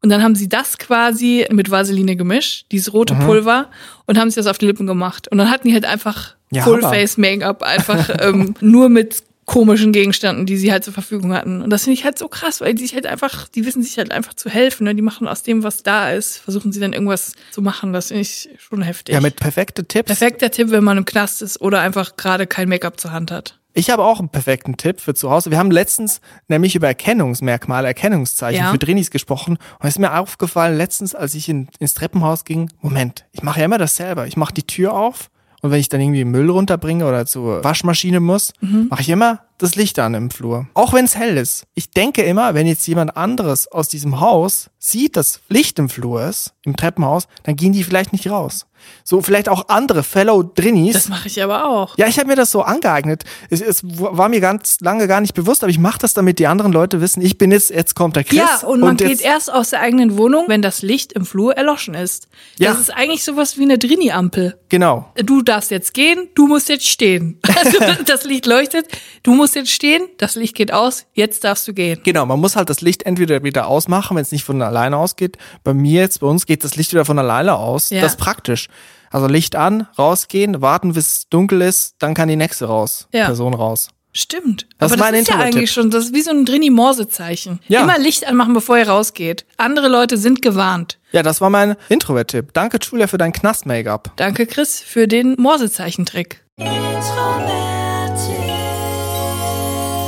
Und 0.03 0.09
dann 0.09 0.23
haben 0.23 0.33
sie 0.33 0.49
das 0.49 0.79
quasi 0.79 1.45
mit 1.51 1.69
Vaseline 1.69 2.15
gemischt, 2.15 2.65
dieses 2.71 2.91
rote 2.91 3.13
Pulver, 3.13 3.69
und 4.07 4.17
haben 4.17 4.29
sich 4.31 4.35
das 4.35 4.47
auf 4.47 4.57
die 4.57 4.65
Lippen 4.65 4.87
gemacht. 4.87 5.27
Und 5.27 5.37
dann 5.37 5.51
hatten 5.51 5.67
die 5.67 5.73
halt 5.75 5.85
einfach 5.85 6.35
Ja, 6.51 6.63
Full-Face-Make-up, 6.63 7.61
einfach 7.61 8.09
ähm, 8.19 8.55
nur 8.61 8.89
mit 8.89 9.23
komischen 9.51 9.91
Gegenständen, 9.91 10.45
die 10.45 10.55
sie 10.55 10.71
halt 10.71 10.85
zur 10.85 10.93
Verfügung 10.93 11.33
hatten. 11.33 11.61
Und 11.61 11.69
das 11.71 11.83
finde 11.83 11.99
ich 11.99 12.05
halt 12.05 12.17
so 12.17 12.29
krass, 12.29 12.61
weil 12.61 12.73
die 12.73 12.83
sich 12.83 12.93
halt 12.95 13.05
einfach, 13.05 13.49
die 13.49 13.65
wissen 13.65 13.83
sich 13.83 13.97
halt 13.97 14.11
einfach 14.13 14.33
zu 14.33 14.49
helfen. 14.49 14.85
Ne? 14.85 14.95
Die 14.95 15.01
machen 15.01 15.27
aus 15.27 15.43
dem, 15.43 15.63
was 15.63 15.83
da 15.83 16.11
ist, 16.11 16.37
versuchen 16.37 16.71
sie 16.71 16.79
dann 16.79 16.93
irgendwas 16.93 17.33
zu 17.51 17.61
machen. 17.61 17.91
Das 17.91 18.07
finde 18.07 18.21
ich 18.21 18.49
schon 18.57 18.81
heftig. 18.81 19.13
Ja, 19.13 19.19
mit 19.19 19.35
perfekte 19.35 19.83
Tipps. 19.85 20.07
Perfekter 20.07 20.51
Tipp, 20.51 20.71
wenn 20.71 20.85
man 20.85 20.97
im 20.97 21.03
Knast 21.03 21.41
ist 21.41 21.59
oder 21.59 21.81
einfach 21.81 22.15
gerade 22.15 22.47
kein 22.47 22.69
Make-up 22.69 22.97
zur 22.97 23.11
Hand 23.11 23.29
hat. 23.29 23.59
Ich 23.73 23.89
habe 23.89 24.03
auch 24.03 24.19
einen 24.19 24.29
perfekten 24.29 24.77
Tipp 24.77 25.01
für 25.01 25.13
zu 25.13 25.29
Hause. 25.29 25.51
Wir 25.51 25.57
haben 25.57 25.71
letztens 25.71 26.21
nämlich 26.47 26.75
über 26.75 26.87
Erkennungsmerkmale, 26.87 27.87
Erkennungszeichen 27.87 28.61
Ja. 28.63 28.71
für 28.71 28.77
Drinis 28.77 29.11
gesprochen. 29.11 29.57
Und 29.79 29.87
es 29.87 29.95
ist 29.95 29.99
mir 29.99 30.17
aufgefallen, 30.17 30.77
letztens, 30.77 31.13
als 31.13 31.35
ich 31.35 31.49
in, 31.49 31.67
ins 31.79 31.93
Treppenhaus 31.93 32.45
ging, 32.45 32.69
Moment, 32.81 33.25
ich 33.33 33.43
mache 33.43 33.59
ja 33.59 33.65
immer 33.65 33.77
das 33.77 33.97
selber. 33.97 34.27
Ich 34.27 34.37
mache 34.37 34.53
die 34.53 34.63
Tür 34.63 34.93
auf 34.93 35.29
und 35.61 35.71
wenn 35.71 35.79
ich 35.79 35.89
dann 35.89 36.01
irgendwie 36.01 36.25
Müll 36.25 36.49
runterbringe 36.49 37.05
oder 37.07 37.25
zur 37.25 37.63
Waschmaschine 37.63 38.19
muss, 38.19 38.53
Mhm. 38.61 38.87
mache 38.89 39.01
ich 39.01 39.09
immer 39.09 39.39
das 39.61 39.75
Licht 39.75 39.99
an 39.99 40.13
im 40.13 40.31
Flur. 40.31 40.67
Auch 40.73 40.93
wenn 40.93 41.05
es 41.05 41.15
hell 41.15 41.37
ist. 41.37 41.65
Ich 41.75 41.91
denke 41.91 42.23
immer, 42.23 42.53
wenn 42.53 42.67
jetzt 42.67 42.87
jemand 42.87 43.15
anderes 43.15 43.71
aus 43.71 43.87
diesem 43.87 44.19
Haus 44.19 44.69
sieht, 44.79 45.15
dass 45.15 45.41
Licht 45.49 45.77
im 45.79 45.89
Flur 45.89 46.23
ist, 46.25 46.53
im 46.63 46.75
Treppenhaus, 46.75 47.27
dann 47.43 47.55
gehen 47.55 47.73
die 47.73 47.83
vielleicht 47.83 48.13
nicht 48.13 48.29
raus. 48.29 48.65
So 49.03 49.21
vielleicht 49.21 49.49
auch 49.49 49.67
andere 49.69 50.03
Fellow 50.03 50.43
Drinnies. 50.43 50.93
Das 50.93 51.09
mache 51.09 51.27
ich 51.27 51.41
aber 51.41 51.67
auch. 51.67 51.97
Ja, 51.97 52.07
ich 52.07 52.17
habe 52.17 52.27
mir 52.27 52.35
das 52.35 52.51
so 52.51 52.61
angeeignet. 52.61 53.23
Es, 53.49 53.61
es 53.61 53.81
war 53.83 54.29
mir 54.29 54.39
ganz 54.39 54.77
lange 54.81 55.07
gar 55.07 55.21
nicht 55.21 55.33
bewusst, 55.33 55.63
aber 55.63 55.69
ich 55.69 55.79
mache 55.79 55.99
das, 55.99 56.13
damit 56.13 56.39
die 56.39 56.47
anderen 56.47 56.71
Leute 56.71 57.01
wissen, 57.01 57.21
ich 57.21 57.37
bin 57.37 57.51
jetzt, 57.51 57.69
jetzt 57.69 57.95
kommt 57.95 58.15
der 58.15 58.23
Chris. 58.23 58.39
Ja, 58.39 58.67
und 58.67 58.79
man 58.79 58.97
jetzt, 58.97 59.07
geht 59.07 59.21
erst 59.21 59.51
aus 59.51 59.71
der 59.71 59.81
eigenen 59.81 60.17
Wohnung, 60.17 60.45
wenn 60.47 60.61
das 60.61 60.81
Licht 60.81 61.13
im 61.13 61.25
Flur 61.25 61.55
erloschen 61.55 61.93
ist. 61.93 62.27
Ja. 62.57 62.71
Das 62.71 62.79
ist 62.79 62.89
eigentlich 62.91 63.23
sowas 63.23 63.57
wie 63.57 63.63
eine 63.63 63.77
Drini-Ampel. 63.77 64.57
Genau. 64.69 65.11
Du 65.15 65.41
darfst 65.41 65.71
jetzt 65.71 65.93
gehen, 65.93 66.29
du 66.35 66.47
musst 66.47 66.69
jetzt 66.69 66.87
stehen. 66.87 67.39
Also 67.61 67.77
das 68.05 68.23
Licht 68.23 68.47
leuchtet, 68.47 68.87
du 69.21 69.35
musst 69.35 69.50
jetzt 69.55 69.71
stehen, 69.71 70.07
das 70.17 70.35
Licht 70.35 70.55
geht 70.55 70.71
aus, 70.73 71.05
jetzt 71.13 71.43
darfst 71.43 71.67
du 71.67 71.73
gehen. 71.73 71.99
Genau, 72.03 72.25
man 72.25 72.39
muss 72.39 72.55
halt 72.55 72.69
das 72.69 72.81
Licht 72.81 73.03
entweder 73.03 73.43
wieder 73.43 73.67
ausmachen, 73.67 74.15
wenn 74.15 74.23
es 74.23 74.31
nicht 74.31 74.43
von 74.43 74.61
alleine 74.61 74.97
ausgeht. 74.97 75.37
Bei 75.63 75.73
mir 75.73 76.01
jetzt, 76.01 76.19
bei 76.19 76.27
uns 76.27 76.45
geht 76.45 76.63
das 76.63 76.75
Licht 76.75 76.91
wieder 76.91 77.05
von 77.05 77.19
alleine 77.19 77.55
aus. 77.55 77.89
Ja. 77.89 78.01
Das 78.01 78.13
ist 78.13 78.17
praktisch. 78.19 78.67
Also 79.09 79.27
Licht 79.27 79.55
an, 79.55 79.87
rausgehen, 79.97 80.61
warten, 80.61 80.93
bis 80.93 81.07
es 81.07 81.29
dunkel 81.29 81.61
ist, 81.61 81.95
dann 81.99 82.13
kann 82.13 82.29
die 82.29 82.35
nächste 82.37 82.65
raus, 82.65 83.07
Ja. 83.13 83.25
Person 83.25 83.53
raus. 83.53 83.89
Stimmt. 84.13 84.67
Das 84.77 84.91
Aber 84.91 84.95
ist 84.95 84.99
das 84.99 85.11
mein 85.11 85.21
ist 85.21 85.29
ja 85.29 85.37
eigentlich 85.37 85.71
schon, 85.71 85.89
das 85.89 86.05
ist 86.05 86.13
wie 86.13 86.21
so 86.21 86.31
ein 86.31 86.45
Drini-Morse-Zeichen. 86.45 87.59
Ja. 87.69 87.83
Immer 87.83 87.97
Licht 87.97 88.27
anmachen, 88.27 88.53
bevor 88.53 88.77
ihr 88.77 88.89
rausgeht. 88.89 89.45
Andere 89.55 89.87
Leute 89.87 90.17
sind 90.17 90.41
gewarnt. 90.41 90.99
Ja, 91.13 91.23
das 91.23 91.39
war 91.39 91.49
mein 91.49 91.75
Introvert-Tipp. 91.87 92.49
Danke, 92.53 92.79
Julia, 92.81 93.07
für 93.07 93.17
dein 93.17 93.31
Knast-Make-up. 93.31 94.11
Danke, 94.17 94.47
Chris, 94.47 94.81
für 94.81 95.07
den 95.07 95.35
Morse-Zeichentrick. 95.39 96.43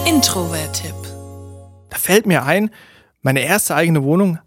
Introvert-Tipp. 0.05 0.93
Da 1.89 1.97
fällt 1.97 2.25
mir 2.25 2.43
ein, 2.43 2.71
meine 3.21 3.41
erste 3.41 3.73
eigene 3.75 4.03
Wohnung, 4.03 4.37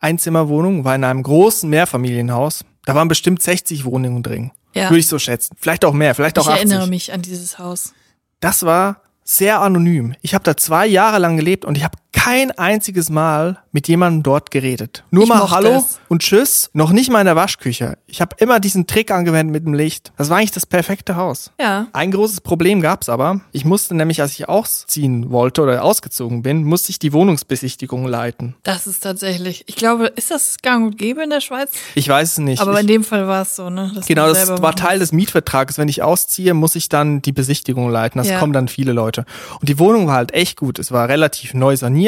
Einzimmerwohnung, 0.00 0.84
war 0.84 0.96
in 0.96 1.04
einem 1.04 1.22
großen 1.22 1.70
Mehrfamilienhaus. 1.70 2.64
Da 2.84 2.96
waren 2.96 3.06
bestimmt 3.06 3.40
60 3.40 3.84
Wohnungen 3.84 4.24
drin. 4.24 4.50
Ja. 4.74 4.90
Würde 4.90 4.98
ich 4.98 5.06
so 5.06 5.20
schätzen. 5.20 5.56
Vielleicht 5.58 5.84
auch 5.84 5.92
mehr, 5.92 6.16
vielleicht 6.16 6.36
auch 6.38 6.46
Ich 6.48 6.52
80. 6.52 6.70
erinnere 6.70 6.88
mich 6.88 7.12
an 7.12 7.22
dieses 7.22 7.60
Haus. 7.60 7.94
Das 8.40 8.64
war 8.64 9.02
sehr 9.22 9.60
anonym. 9.60 10.16
Ich 10.20 10.34
habe 10.34 10.42
da 10.42 10.56
zwei 10.56 10.84
Jahre 10.86 11.18
lang 11.18 11.36
gelebt 11.36 11.64
und 11.64 11.76
ich 11.78 11.84
habe 11.84 11.96
kein 12.14 12.52
einziges 12.52 13.10
Mal 13.10 13.58
mit 13.72 13.88
jemandem 13.88 14.22
dort 14.22 14.50
geredet. 14.52 15.04
Nur 15.10 15.24
Ich 15.24 15.28
mal 15.28 15.50
Hallo 15.50 15.82
es. 15.84 15.98
und 16.08 16.22
Tschüss. 16.22 16.70
Noch 16.72 16.92
nicht 16.92 17.10
mal 17.10 17.18
in 17.20 17.26
der 17.26 17.34
Waschküche. 17.36 17.98
Ich 18.06 18.20
habe 18.20 18.36
immer 18.38 18.60
diesen 18.60 18.86
Trick 18.86 19.10
angewendet 19.10 19.52
mit 19.52 19.66
dem 19.66 19.74
Licht. 19.74 20.12
Das 20.16 20.30
war 20.30 20.38
eigentlich 20.38 20.52
das 20.52 20.64
perfekte 20.64 21.16
Haus. 21.16 21.50
Ja. 21.60 21.88
Ein 21.92 22.12
großes 22.12 22.40
Problem 22.40 22.80
gab's 22.80 23.08
aber. 23.08 23.40
Ich 23.50 23.64
musste 23.64 23.94
nämlich, 23.96 24.22
als 24.22 24.32
ich 24.32 24.48
ausziehen 24.48 25.30
wollte 25.32 25.60
oder 25.62 25.82
ausgezogen 25.82 26.42
bin, 26.42 26.62
musste 26.64 26.90
ich 26.90 27.00
die 27.00 27.12
Wohnungsbesichtigung 27.12 28.06
leiten. 28.06 28.54
Das 28.62 28.86
ist 28.86 29.02
tatsächlich, 29.02 29.64
ich 29.66 29.74
glaube, 29.76 30.06
ist 30.06 30.30
das 30.30 30.58
gang 30.62 30.86
und 30.86 30.96
gäbe 30.98 31.22
in 31.22 31.30
der 31.30 31.40
Schweiz? 31.40 31.72
Ich 31.96 32.08
weiß 32.08 32.32
es 32.32 32.38
nicht. 32.38 32.62
Aber 32.62 32.74
ich, 32.74 32.80
in 32.82 32.86
dem 32.86 33.04
Fall 33.04 33.26
war 33.26 33.42
es 33.42 33.56
so, 33.56 33.68
ne? 33.70 33.92
Genau, 34.06 34.28
das 34.28 34.48
war 34.48 34.60
machen 34.60 34.76
Teil 34.76 34.98
des 35.00 35.10
Mietvertrages. 35.12 35.78
Wenn 35.78 35.88
ich 35.88 36.02
ausziehe, 36.02 36.54
muss 36.54 36.76
ich 36.76 36.88
dann 36.88 37.22
die 37.22 37.32
Besichtigung 37.32 37.90
leiten. 37.90 38.18
Das 38.18 38.28
Ja. 38.28 38.38
kommen 38.38 38.52
dann 38.52 38.68
viele 38.68 38.92
Leute. 38.92 39.24
Und 39.60 39.68
die 39.68 39.78
Wohnung 39.80 40.06
war 40.06 40.14
halt 40.14 40.32
echt 40.32 40.56
gut. 40.58 40.78
Es 40.78 40.92
war 40.92 41.08
relativ 41.08 41.54
neu 41.54 41.76
saniert, 41.76 42.03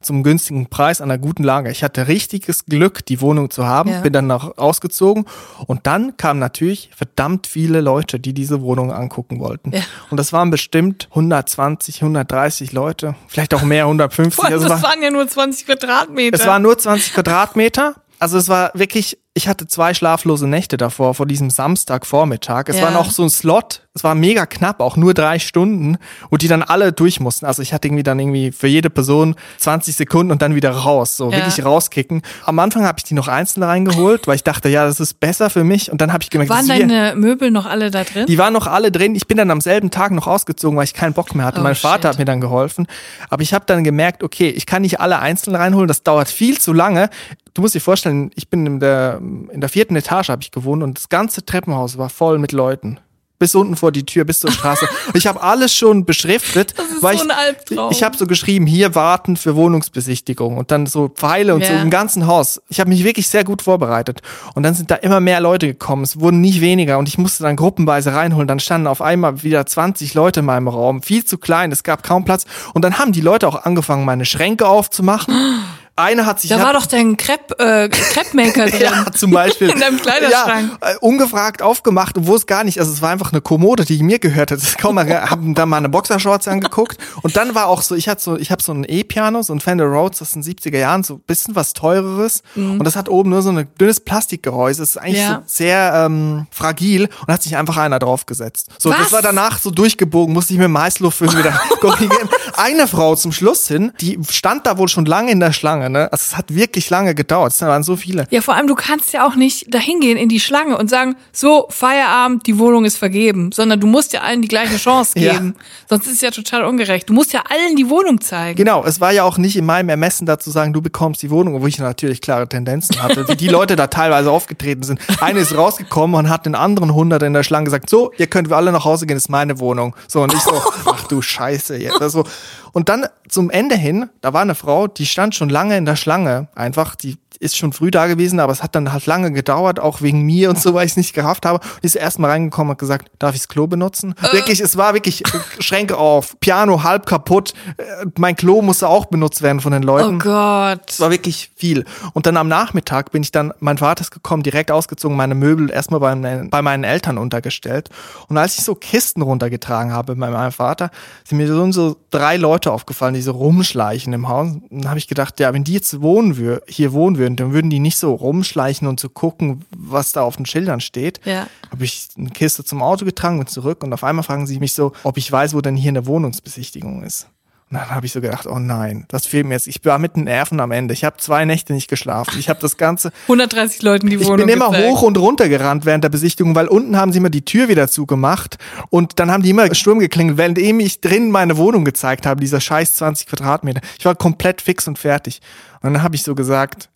zum 0.00 0.22
günstigen 0.22 0.66
Preis, 0.68 1.00
an 1.00 1.10
einer 1.10 1.18
guten 1.18 1.42
Lage. 1.42 1.70
Ich 1.70 1.82
hatte 1.82 2.06
richtiges 2.08 2.66
Glück, 2.66 3.04
die 3.06 3.20
Wohnung 3.20 3.50
zu 3.50 3.66
haben. 3.66 3.90
Ja. 3.90 4.00
Bin 4.00 4.12
dann 4.12 4.26
noch 4.26 4.56
ausgezogen. 4.58 5.24
Und 5.66 5.86
dann 5.86 6.16
kamen 6.16 6.38
natürlich 6.40 6.90
verdammt 6.96 7.46
viele 7.46 7.80
Leute, 7.80 8.20
die 8.20 8.32
diese 8.32 8.60
Wohnung 8.62 8.92
angucken 8.92 9.40
wollten. 9.40 9.72
Ja. 9.72 9.80
Und 10.10 10.16
das 10.18 10.32
waren 10.32 10.50
bestimmt 10.50 11.08
120, 11.10 12.02
130 12.02 12.72
Leute. 12.72 13.14
Vielleicht 13.26 13.54
auch 13.54 13.62
mehr, 13.62 13.86
150. 13.86 14.34
Vor 14.34 14.44
allem, 14.44 14.54
Also 14.54 14.68
das 14.68 14.82
war- 14.82 14.90
waren 14.90 15.02
ja 15.02 15.10
nur 15.10 15.26
20 15.26 15.66
Quadratmeter. 15.66 16.36
es 16.38 16.46
waren 16.46 16.62
nur 16.62 16.76
20 16.78 17.14
Quadratmeter. 17.14 17.94
Also 18.20 18.36
es 18.36 18.48
war 18.48 18.72
wirklich, 18.74 19.16
ich 19.34 19.46
hatte 19.46 19.68
zwei 19.68 19.94
schlaflose 19.94 20.48
Nächte 20.48 20.76
davor, 20.76 21.14
vor 21.14 21.26
diesem 21.26 21.50
Samstagvormittag. 21.50 22.64
Es 22.68 22.76
Ja. 22.78 22.82
war 22.84 22.90
noch 22.90 23.10
so 23.12 23.22
ein 23.22 23.30
Slot, 23.30 23.87
es 23.98 24.04
war 24.04 24.14
mega 24.14 24.46
knapp, 24.46 24.80
auch 24.80 24.96
nur 24.96 25.12
drei 25.12 25.40
Stunden, 25.40 25.98
wo 26.30 26.36
die 26.36 26.46
dann 26.46 26.62
alle 26.62 26.92
durch 26.92 27.18
mussten. 27.18 27.46
Also 27.46 27.62
ich 27.62 27.72
hatte 27.72 27.88
irgendwie 27.88 28.04
dann 28.04 28.18
irgendwie 28.20 28.52
für 28.52 28.68
jede 28.68 28.90
Person 28.90 29.34
20 29.58 29.96
Sekunden 29.96 30.30
und 30.30 30.40
dann 30.40 30.54
wieder 30.54 30.70
raus, 30.70 31.16
so 31.16 31.30
Ja. 31.32 31.38
wirklich 31.38 31.64
rauskicken. 31.64 32.22
Am 32.46 32.58
Anfang 32.60 32.84
habe 32.84 32.98
ich 32.98 33.04
die 33.04 33.14
noch 33.14 33.26
einzeln 33.26 33.64
reingeholt, 33.64 34.28
weil 34.28 34.36
ich 34.36 34.44
dachte, 34.44 34.68
ja, 34.68 34.84
das 34.86 35.00
ist 35.00 35.18
besser 35.18 35.50
für 35.50 35.64
mich. 35.64 35.90
Und 35.90 36.00
dann 36.00 36.12
habe 36.12 36.22
ich 36.22 36.30
gemerkt, 36.30 36.50
waren 36.50 36.68
deine 36.68 37.14
Möbel 37.16 37.50
noch 37.50 37.66
alle 37.66 37.90
da 37.90 38.04
drin? 38.04 38.26
die 38.26 38.38
waren 38.38 38.52
noch 38.52 38.68
alle 38.68 38.92
drin. 38.92 39.16
Ich 39.16 39.26
bin 39.26 39.36
dann 39.36 39.50
am 39.50 39.60
selben 39.60 39.90
Tag 39.90 40.12
noch 40.12 40.28
ausgezogen, 40.28 40.76
weil 40.76 40.84
ich 40.84 40.94
keinen 40.94 41.12
Bock 41.12 41.34
mehr 41.34 41.44
hatte. 41.46 41.58
Oh, 41.58 41.64
mein 41.64 41.74
Vater 41.74 42.02
shit. 42.02 42.08
hat 42.10 42.18
mir 42.20 42.24
dann 42.24 42.40
geholfen. 42.40 42.86
Aber 43.30 43.42
ich 43.42 43.52
habe 43.52 43.64
dann 43.66 43.82
gemerkt, 43.82 44.22
okay, 44.22 44.48
ich 44.48 44.64
kann 44.66 44.82
nicht 44.82 45.00
alle 45.00 45.18
einzeln 45.18 45.56
reinholen. 45.56 45.88
Das 45.88 46.04
dauert 46.04 46.28
viel 46.28 46.60
zu 46.60 46.72
lange. 46.72 47.10
Du 47.54 47.62
musst 47.62 47.74
dir 47.74 47.80
vorstellen, 47.80 48.30
ich 48.36 48.48
bin 48.48 48.64
in 48.66 48.78
der, 48.78 49.18
in 49.52 49.60
der 49.60 49.68
vierten 49.68 49.96
Etage 49.96 50.28
habe 50.28 50.42
ich 50.42 50.52
gewohnt 50.52 50.84
und 50.84 50.96
das 50.96 51.08
ganze 51.08 51.44
Treppenhaus 51.44 51.98
war 51.98 52.08
voll 52.08 52.38
mit 52.38 52.52
Leuten. 52.52 53.00
Bis 53.38 53.54
unten 53.54 53.76
vor 53.76 53.92
die 53.92 54.04
Tür, 54.04 54.24
bis 54.24 54.40
zur 54.40 54.50
Straße. 54.50 54.88
ich 55.14 55.26
habe 55.28 55.42
alles 55.42 55.72
schon 55.72 56.04
beschriftet. 56.04 56.74
Das 56.76 56.86
ist 56.88 57.02
weil 57.02 57.16
so 57.16 57.24
ich, 57.24 57.30
ein 57.30 57.36
Albtraum. 57.36 57.92
Ich 57.92 58.02
habe 58.02 58.16
so 58.16 58.26
geschrieben, 58.26 58.66
hier 58.66 58.94
warten 58.96 59.36
für 59.36 59.54
Wohnungsbesichtigung 59.54 60.56
und 60.58 60.70
dann 60.72 60.86
so 60.86 61.08
Pfeile 61.08 61.54
und 61.54 61.64
so 61.64 61.72
Ja. 61.72 61.80
im 61.82 61.90
ganzen 61.90 62.26
Haus. 62.26 62.60
Ich 62.68 62.80
habe 62.80 62.90
mich 62.90 63.04
wirklich 63.04 63.28
sehr 63.28 63.44
gut 63.44 63.62
vorbereitet. 63.62 64.22
Und 64.54 64.64
dann 64.64 64.74
sind 64.74 64.90
da 64.90 64.96
immer 64.96 65.20
mehr 65.20 65.40
Leute 65.40 65.68
gekommen. 65.68 66.02
Es 66.02 66.18
wurden 66.18 66.40
nicht 66.40 66.60
weniger 66.60 66.98
und 66.98 67.08
ich 67.08 67.16
musste 67.18 67.44
dann 67.44 67.54
gruppenweise 67.56 68.12
reinholen. 68.12 68.48
Dann 68.48 68.58
standen 68.60 68.88
auf 68.88 69.00
einmal 69.00 69.42
wieder 69.44 69.64
20 69.64 70.14
Leute 70.14 70.40
in 70.40 70.46
meinem 70.46 70.66
Raum. 70.68 71.02
Viel 71.02 71.24
zu 71.24 71.38
klein, 71.38 71.70
es 71.70 71.84
gab 71.84 72.02
kaum 72.02 72.24
Platz. 72.24 72.44
Und 72.74 72.82
dann 72.82 72.98
haben 72.98 73.12
die 73.12 73.20
Leute 73.20 73.46
auch 73.46 73.64
angefangen, 73.64 74.04
meine 74.04 74.24
Schränke 74.24 74.66
aufzumachen. 74.66 75.32
Eine 75.98 76.26
hat 76.26 76.40
sich 76.40 76.50
da 76.50 76.62
war 76.62 76.72
doch 76.72 76.86
dein 76.86 77.16
Crepe, 77.16 77.58
äh, 77.58 77.88
Crepe-Maker 77.88 78.66
drin. 78.70 78.80
ja, 78.80 79.12
zum 79.12 79.30
Beispiel. 79.32 79.70
In 79.72 79.80
deinem 79.80 80.00
Kleiderschrank. 80.00 80.78
Ja, 80.80 80.90
äh, 80.92 80.96
ungefragt 81.00 81.60
aufgemacht, 81.60 82.16
obwohl 82.16 82.36
es 82.36 82.46
gar 82.46 82.64
nicht, 82.64 82.78
also 82.78 82.92
es 82.92 83.02
war 83.02 83.10
einfach 83.10 83.32
eine 83.32 83.40
Kommode, 83.40 83.84
die 83.84 84.02
mir 84.02 84.18
gehört 84.18 84.50
hat. 84.52 84.60
Kaum 84.78 84.94
mal, 84.94 85.08
haben 85.30 85.54
dann 85.54 85.68
mal 85.68 85.78
eine 85.78 85.88
Boxershorts 85.88 86.46
angeguckt 86.48 86.98
und 87.22 87.36
dann 87.36 87.54
war 87.54 87.66
auch 87.66 87.82
so, 87.82 87.94
ich 87.94 88.08
hatte 88.08 88.22
so, 88.22 88.36
ich 88.36 88.50
habe 88.50 88.62
so 88.62 88.72
ein 88.72 88.84
E-Piano, 88.88 89.42
so 89.42 89.52
ein 89.52 89.60
Fender 89.60 89.86
Rhodes 89.86 90.22
aus 90.22 90.30
den 90.32 90.42
70er 90.42 90.78
Jahren, 90.78 91.02
so 91.02 91.14
ein 91.14 91.20
bisschen 91.26 91.56
was 91.56 91.72
teureres 91.72 92.42
und 92.54 92.84
das 92.84 92.94
hat 92.96 93.08
oben 93.08 93.30
nur 93.30 93.42
so 93.42 93.50
ein 93.50 93.66
dünnes 93.80 94.00
Plastikgehäuse. 94.00 94.82
Das 94.82 94.90
ist 94.90 94.96
eigentlich 94.98 95.18
Mhm. 95.18 95.22
Ja. 95.24 95.34
so 95.36 95.42
sehr 95.46 95.92
ähm, 96.06 96.46
fragil 96.50 97.08
und 97.26 97.32
hat 97.34 97.42
sich 97.42 97.56
einfach 97.56 97.76
einer 97.76 97.98
draufgesetzt. 97.98 98.68
So, 98.78 98.90
Was? 98.90 98.98
das 98.98 99.12
war 99.12 99.22
danach 99.22 99.58
so 99.58 99.70
durchgebogen, 99.70 100.32
musste 100.32 100.52
ich 100.54 100.60
dem 100.60 100.78
Heißluftföhn 100.78 101.36
wieder 101.36 101.50
korrigieren. 101.80 102.28
Eine 102.56 102.86
Frau 102.86 103.16
zum 103.16 103.32
Schluss 103.32 103.66
hin, 103.66 103.92
die 104.00 104.18
stand 104.30 104.66
da 104.66 104.78
wohl 104.78 104.88
schon 104.88 105.06
lange 105.06 105.32
in 105.32 105.40
der 105.40 105.52
Schlange, 105.52 105.87
ne? 105.88 106.10
Also 106.12 106.22
es 106.30 106.36
hat 106.36 106.54
wirklich 106.54 106.90
lange 106.90 107.14
gedauert. 107.14 107.52
Es 107.52 107.60
waren 107.62 107.82
so 107.82 107.96
viele. 107.96 108.26
Ja, 108.30 108.40
vor 108.40 108.54
allem, 108.54 108.66
du 108.66 108.74
kannst 108.74 109.12
ja 109.12 109.26
auch 109.26 109.34
nicht 109.34 109.72
dahin 109.74 110.00
gehen 110.00 110.16
in 110.16 110.28
die 110.28 110.40
Schlange 110.40 110.76
und 110.78 110.88
sagen, 110.90 111.16
so, 111.32 111.66
Feierabend, 111.70 112.46
die 112.46 112.58
Wohnung 112.58 112.84
ist 112.84 112.96
vergeben, 112.96 113.52
sondern 113.52 113.80
du 113.80 113.86
musst 113.86 114.12
ja 114.12 114.20
allen 114.22 114.42
die 114.42 114.48
gleiche 114.48 114.76
Chance 114.76 115.18
Ja. 115.18 115.32
geben. 115.34 115.54
Sonst 115.88 116.06
ist 116.06 116.14
es 116.14 116.20
ja 116.20 116.30
total 116.30 116.64
ungerecht. 116.64 117.08
Du 117.08 117.12
musst 117.14 117.32
ja 117.32 117.42
allen 117.48 117.76
die 117.76 117.88
Wohnung 117.88 118.20
zeigen. 118.20 118.56
Genau, 118.56 118.84
es 118.84 119.00
war 119.00 119.12
ja 119.12 119.24
auch 119.24 119.38
nicht 119.38 119.56
in 119.56 119.64
meinem 119.66 119.88
Ermessen 119.88 120.26
da 120.26 120.38
zu 120.38 120.50
sagen, 120.50 120.72
du 120.72 120.82
bekommst 120.82 121.22
die 121.22 121.30
Wohnung, 121.30 121.54
obwohl 121.56 121.68
ich 121.68 121.78
natürlich 121.78 122.20
klare 122.20 122.48
Tendenzen 122.48 123.02
hatte, 123.02 123.28
wie 123.28 123.36
die 123.36 123.48
Leute 123.48 123.76
da 123.76 123.86
teilweise 123.86 124.30
aufgetreten 124.30 124.82
sind. 124.82 125.00
Eine 125.20 125.40
ist 125.40 125.56
rausgekommen 125.56 126.16
und 126.18 126.28
hat 126.28 126.46
den 126.46 126.54
anderen 126.54 126.94
Hundert 126.94 127.22
in 127.22 127.32
der 127.32 127.42
Schlange 127.42 127.64
gesagt, 127.64 127.88
so, 127.90 128.12
ihr 128.18 128.26
könnt 128.26 128.48
wir 128.50 128.56
alle 128.56 128.72
nach 128.72 128.84
Hause 128.84 129.06
gehen, 129.06 129.16
das 129.16 129.24
ist 129.24 129.28
meine 129.28 129.58
Wohnung. 129.58 129.94
So, 130.06 130.22
und 130.22 130.32
ich 130.32 130.40
so, 130.40 130.52
ach 130.86 131.04
du 131.08 131.22
Scheiße. 131.22 131.76
Jetzt. 131.76 132.00
Also, 132.00 132.24
und 132.72 132.88
dann 132.88 133.06
zum 133.28 133.50
Ende 133.50 133.76
hin, 133.76 134.08
da 134.20 134.32
war 134.32 134.42
eine 134.42 134.54
Frau, 134.54 134.86
die 134.86 135.06
stand 135.06 135.34
schon 135.34 135.48
lange 135.48 135.76
in 135.76 135.84
der 135.84 135.96
Schlange, 135.96 136.48
einfach, 136.54 136.94
die 136.94 137.16
ist 137.40 137.56
schon 137.56 137.72
früh 137.72 137.90
da 137.90 138.06
gewesen, 138.06 138.40
aber 138.40 138.52
es 138.52 138.62
hat 138.62 138.74
dann 138.74 138.92
halt 138.92 139.06
lange 139.06 139.32
gedauert, 139.32 139.78
auch 139.80 140.02
wegen 140.02 140.22
mir 140.22 140.50
und 140.50 140.58
so, 140.60 140.74
weil 140.74 140.86
ich 140.86 140.92
es 140.92 140.96
nicht 140.96 141.14
gerafft 141.14 141.46
habe. 141.46 141.60
Die 141.82 141.86
ist 141.86 141.94
erst 141.94 142.18
mal 142.18 142.28
reingekommen 142.30 142.70
und 142.72 142.78
gesagt, 142.78 143.10
darf 143.18 143.34
ich 143.34 143.40
das 143.42 143.48
Klo 143.48 143.66
benutzen? 143.66 144.14
Wirklich, 144.32 144.60
es 144.60 144.76
war 144.76 144.94
wirklich 144.94 145.22
äh, 145.26 145.38
Schränke 145.60 145.96
auf, 145.96 146.38
Piano 146.40 146.82
halb 146.82 147.06
kaputt, 147.06 147.54
äh, 147.76 147.82
mein 148.18 148.34
Klo 148.36 148.62
musste 148.62 148.88
auch 148.88 149.06
benutzt 149.06 149.42
werden 149.42 149.60
von 149.60 149.72
den 149.72 149.82
Leuten. 149.82 150.16
Oh 150.16 150.18
Gott. 150.18 150.80
Es 150.88 151.00
war 151.00 151.10
wirklich 151.10 151.50
viel. 151.56 151.84
Und 152.12 152.26
dann 152.26 152.36
am 152.36 152.48
Nachmittag 152.48 153.12
bin 153.12 153.22
ich 153.22 153.30
dann, 153.32 153.52
mein 153.60 153.78
Vater 153.78 154.00
ist 154.02 154.10
gekommen, 154.10 154.42
direkt 154.42 154.70
ausgezogen, 154.70 155.16
meine 155.16 155.34
Möbel 155.34 155.70
erstmal 155.70 156.00
bei, 156.00 156.14
meinen- 156.14 156.50
bei 156.50 156.62
meinen 156.62 156.84
Eltern 156.84 157.18
untergestellt. 157.18 157.88
Und 158.28 158.36
als 158.36 158.58
ich 158.58 158.64
so 158.64 158.74
Kisten 158.74 159.22
runtergetragen 159.22 159.92
habe 159.92 160.16
bei 160.16 160.28
meinem 160.30 160.52
Vater, 160.52 160.90
sind 161.24 161.38
mir 161.38 161.46
so, 161.46 161.70
so 161.72 161.96
drei 162.10 162.36
Leute 162.36 162.72
aufgefallen, 162.72 163.14
die 163.14 163.22
so 163.22 163.32
rumschleichen 163.32 164.12
im 164.12 164.28
Haus. 164.28 164.48
Und 164.48 164.62
dann 164.70 164.88
habe 164.88 164.98
ich 164.98 165.08
gedacht, 165.08 165.38
ja, 165.40 165.52
wenn 165.54 165.64
die 165.64 165.74
jetzt 165.74 166.00
wohnen 166.00 166.36
wür 166.36 166.62
hier 166.66 166.92
wohnen 166.92 167.18
würden, 167.18 167.27
dann 167.36 167.52
würden 167.52 167.70
die 167.70 167.78
nicht 167.78 167.96
so 167.98 168.14
rumschleichen 168.14 168.88
und 168.88 168.98
so 169.00 169.08
gucken, 169.08 169.64
was 169.76 170.12
da 170.12 170.22
auf 170.22 170.36
den 170.36 170.46
Schildern 170.46 170.80
steht. 170.80 171.20
Ja. 171.24 171.46
Habe 171.70 171.84
ich 171.84 172.08
eine 172.16 172.30
Kiste 172.30 172.64
zum 172.64 172.82
Auto 172.82 173.04
getragen 173.04 173.38
und 173.38 173.50
zurück 173.50 173.82
und 173.82 173.92
auf 173.92 174.04
einmal 174.04 174.22
fragen 174.24 174.46
sie 174.46 174.58
mich 174.58 174.72
so, 174.72 174.92
ob 175.02 175.16
ich 175.18 175.30
weiß, 175.30 175.54
wo 175.54 175.60
denn 175.60 175.76
hier 175.76 175.90
eine 175.90 176.06
Wohnungsbesichtigung 176.06 177.02
ist. 177.02 177.28
Und 177.70 177.76
dann 177.76 177.90
habe 177.90 178.06
ich 178.06 178.12
so 178.12 178.22
gedacht, 178.22 178.46
oh 178.46 178.58
nein, 178.58 179.04
das 179.08 179.26
fehlt 179.26 179.44
mir 179.46 179.52
jetzt. 179.52 179.66
Ich 179.66 179.84
war 179.84 179.98
mit 179.98 180.16
den 180.16 180.24
Nerven 180.24 180.58
am 180.58 180.70
Ende. 180.70 180.94
Ich 180.94 181.04
habe 181.04 181.18
zwei 181.18 181.44
Nächte 181.44 181.74
nicht 181.74 181.86
geschlafen. 181.90 182.38
Ich 182.38 182.48
habe 182.48 182.58
das 182.60 182.78
Ganze. 182.78 183.12
130 183.24 183.82
Leuten 183.82 184.06
die 184.08 184.16
Ich 184.16 184.24
Wohnung 184.24 184.46
bin 184.46 184.48
immer 184.48 184.70
gezeigt. 184.70 184.88
hoch 184.88 185.02
und 185.02 185.18
runter 185.18 185.50
gerannt 185.50 185.84
während 185.84 186.02
der 186.02 186.08
Besichtigung, 186.08 186.54
weil 186.54 186.66
unten 186.66 186.96
haben 186.96 187.12
sie 187.12 187.18
immer 187.18 187.28
die 187.28 187.44
Tür 187.44 187.68
wieder 187.68 187.86
zugemacht 187.88 188.56
und 188.88 189.18
dann 189.20 189.30
haben 189.30 189.42
die 189.42 189.50
immer 189.50 189.74
Sturm 189.74 189.98
geklingelt, 189.98 190.38
während 190.38 190.56
ich 190.56 191.02
drin 191.02 191.30
meine 191.30 191.58
Wohnung 191.58 191.84
gezeigt 191.84 192.24
habe, 192.24 192.40
dieser 192.40 192.62
scheiß 192.62 192.94
20 192.94 193.26
Quadratmeter. 193.26 193.82
Ich 193.98 194.04
war 194.06 194.14
komplett 194.14 194.62
fix 194.62 194.88
und 194.88 194.98
fertig. 194.98 195.42
Und 195.82 195.92
dann 195.92 196.02
habe 196.02 196.14
ich 196.16 196.22
so 196.22 196.34
gesagt, 196.34 196.88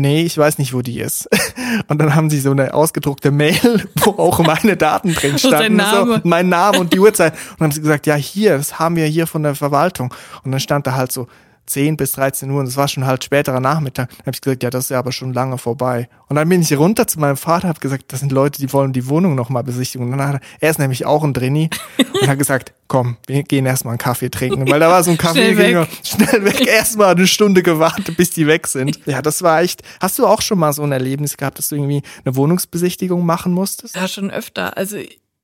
nee, 0.00 0.22
ich 0.22 0.36
weiß 0.38 0.58
nicht, 0.58 0.74
wo 0.74 0.82
die 0.82 1.00
ist. 1.00 1.28
Und 1.88 1.98
dann 1.98 2.14
haben 2.14 2.30
sie 2.30 2.40
so 2.40 2.50
eine 2.50 2.74
ausgedruckte 2.74 3.30
Mail, 3.30 3.88
wo 3.96 4.10
auch 4.12 4.38
meine 4.40 4.76
Daten 4.76 5.14
drin 5.14 5.38
standen. 5.38 5.76
Name. 5.76 6.14
So, 6.14 6.20
mein 6.24 6.48
Name 6.48 6.78
und 6.78 6.92
die 6.92 7.00
Uhrzeit. 7.00 7.32
Und 7.32 7.60
dann 7.60 7.64
haben 7.66 7.72
sie 7.72 7.80
gesagt, 7.80 8.06
ja, 8.06 8.14
hier, 8.14 8.56
das 8.56 8.78
haben 8.78 8.96
wir 8.96 9.06
hier 9.06 9.26
von 9.26 9.42
der 9.42 9.54
Verwaltung. 9.54 10.14
Und 10.44 10.52
dann 10.52 10.60
stand 10.60 10.86
da 10.86 10.94
halt 10.94 11.12
so 11.12 11.26
10 11.66 11.96
bis 11.96 12.12
13 12.12 12.50
Uhr 12.50 12.60
und 12.60 12.66
es 12.66 12.76
war 12.76 12.88
schon 12.88 13.06
halt 13.06 13.24
späterer 13.24 13.60
Nachmittag. 13.60 14.08
Dann 14.10 14.26
habe 14.26 14.30
ich 14.34 14.40
gesagt, 14.40 14.62
ja, 14.62 14.70
das 14.70 14.84
ist 14.84 14.90
ja 14.90 14.98
aber 14.98 15.12
schon 15.12 15.32
lange 15.32 15.58
vorbei. 15.58 16.08
Und 16.28 16.36
dann 16.36 16.48
bin 16.48 16.62
ich 16.62 16.76
runter 16.76 17.06
zu 17.06 17.20
meinem 17.20 17.36
Vater, 17.36 17.68
habe 17.68 17.80
gesagt, 17.80 18.04
das 18.08 18.20
sind 18.20 18.32
Leute, 18.32 18.60
die 18.60 18.72
wollen 18.72 18.92
die 18.92 19.08
Wohnung 19.08 19.34
nochmal 19.34 19.64
besichtigen. 19.64 20.06
Und 20.06 20.18
dann 20.18 20.28
hat 20.28 20.34
er, 20.36 20.40
er 20.60 20.70
ist 20.70 20.78
nämlich 20.78 21.06
auch 21.06 21.24
ein 21.24 21.32
Drini 21.32 21.70
und 22.20 22.28
hat 22.28 22.38
gesagt, 22.38 22.72
komm, 22.88 23.16
wir 23.26 23.42
gehen 23.42 23.66
erstmal 23.66 23.92
einen 23.92 23.98
Kaffee 23.98 24.30
trinken. 24.30 24.68
Weil 24.70 24.80
da 24.80 24.88
war 24.88 25.02
so 25.02 25.10
ein 25.10 25.18
Kaffee, 25.18 25.54
Schnell 25.54 25.80
weg. 25.80 25.88
schnell 26.02 26.44
weg, 26.44 26.66
erstmal 26.66 27.14
eine 27.14 27.26
Stunde 27.26 27.62
gewartet, 27.62 28.16
bis 28.16 28.30
die 28.30 28.46
weg 28.46 28.66
sind. 28.66 28.98
Ja, 29.06 29.22
das 29.22 29.42
war 29.42 29.60
echt. 29.60 29.82
Hast 30.00 30.18
du 30.18 30.26
auch 30.26 30.42
schon 30.42 30.58
mal 30.58 30.72
so 30.72 30.82
ein 30.82 30.92
Erlebnis 30.92 31.36
gehabt, 31.36 31.58
dass 31.58 31.68
du 31.68 31.76
irgendwie 31.76 32.02
eine 32.24 32.36
Wohnungsbesichtigung 32.36 33.24
machen 33.24 33.52
musstest? 33.52 33.96
Ja, 33.96 34.08
schon 34.08 34.30
öfter. 34.30 34.76
Also 34.76 34.98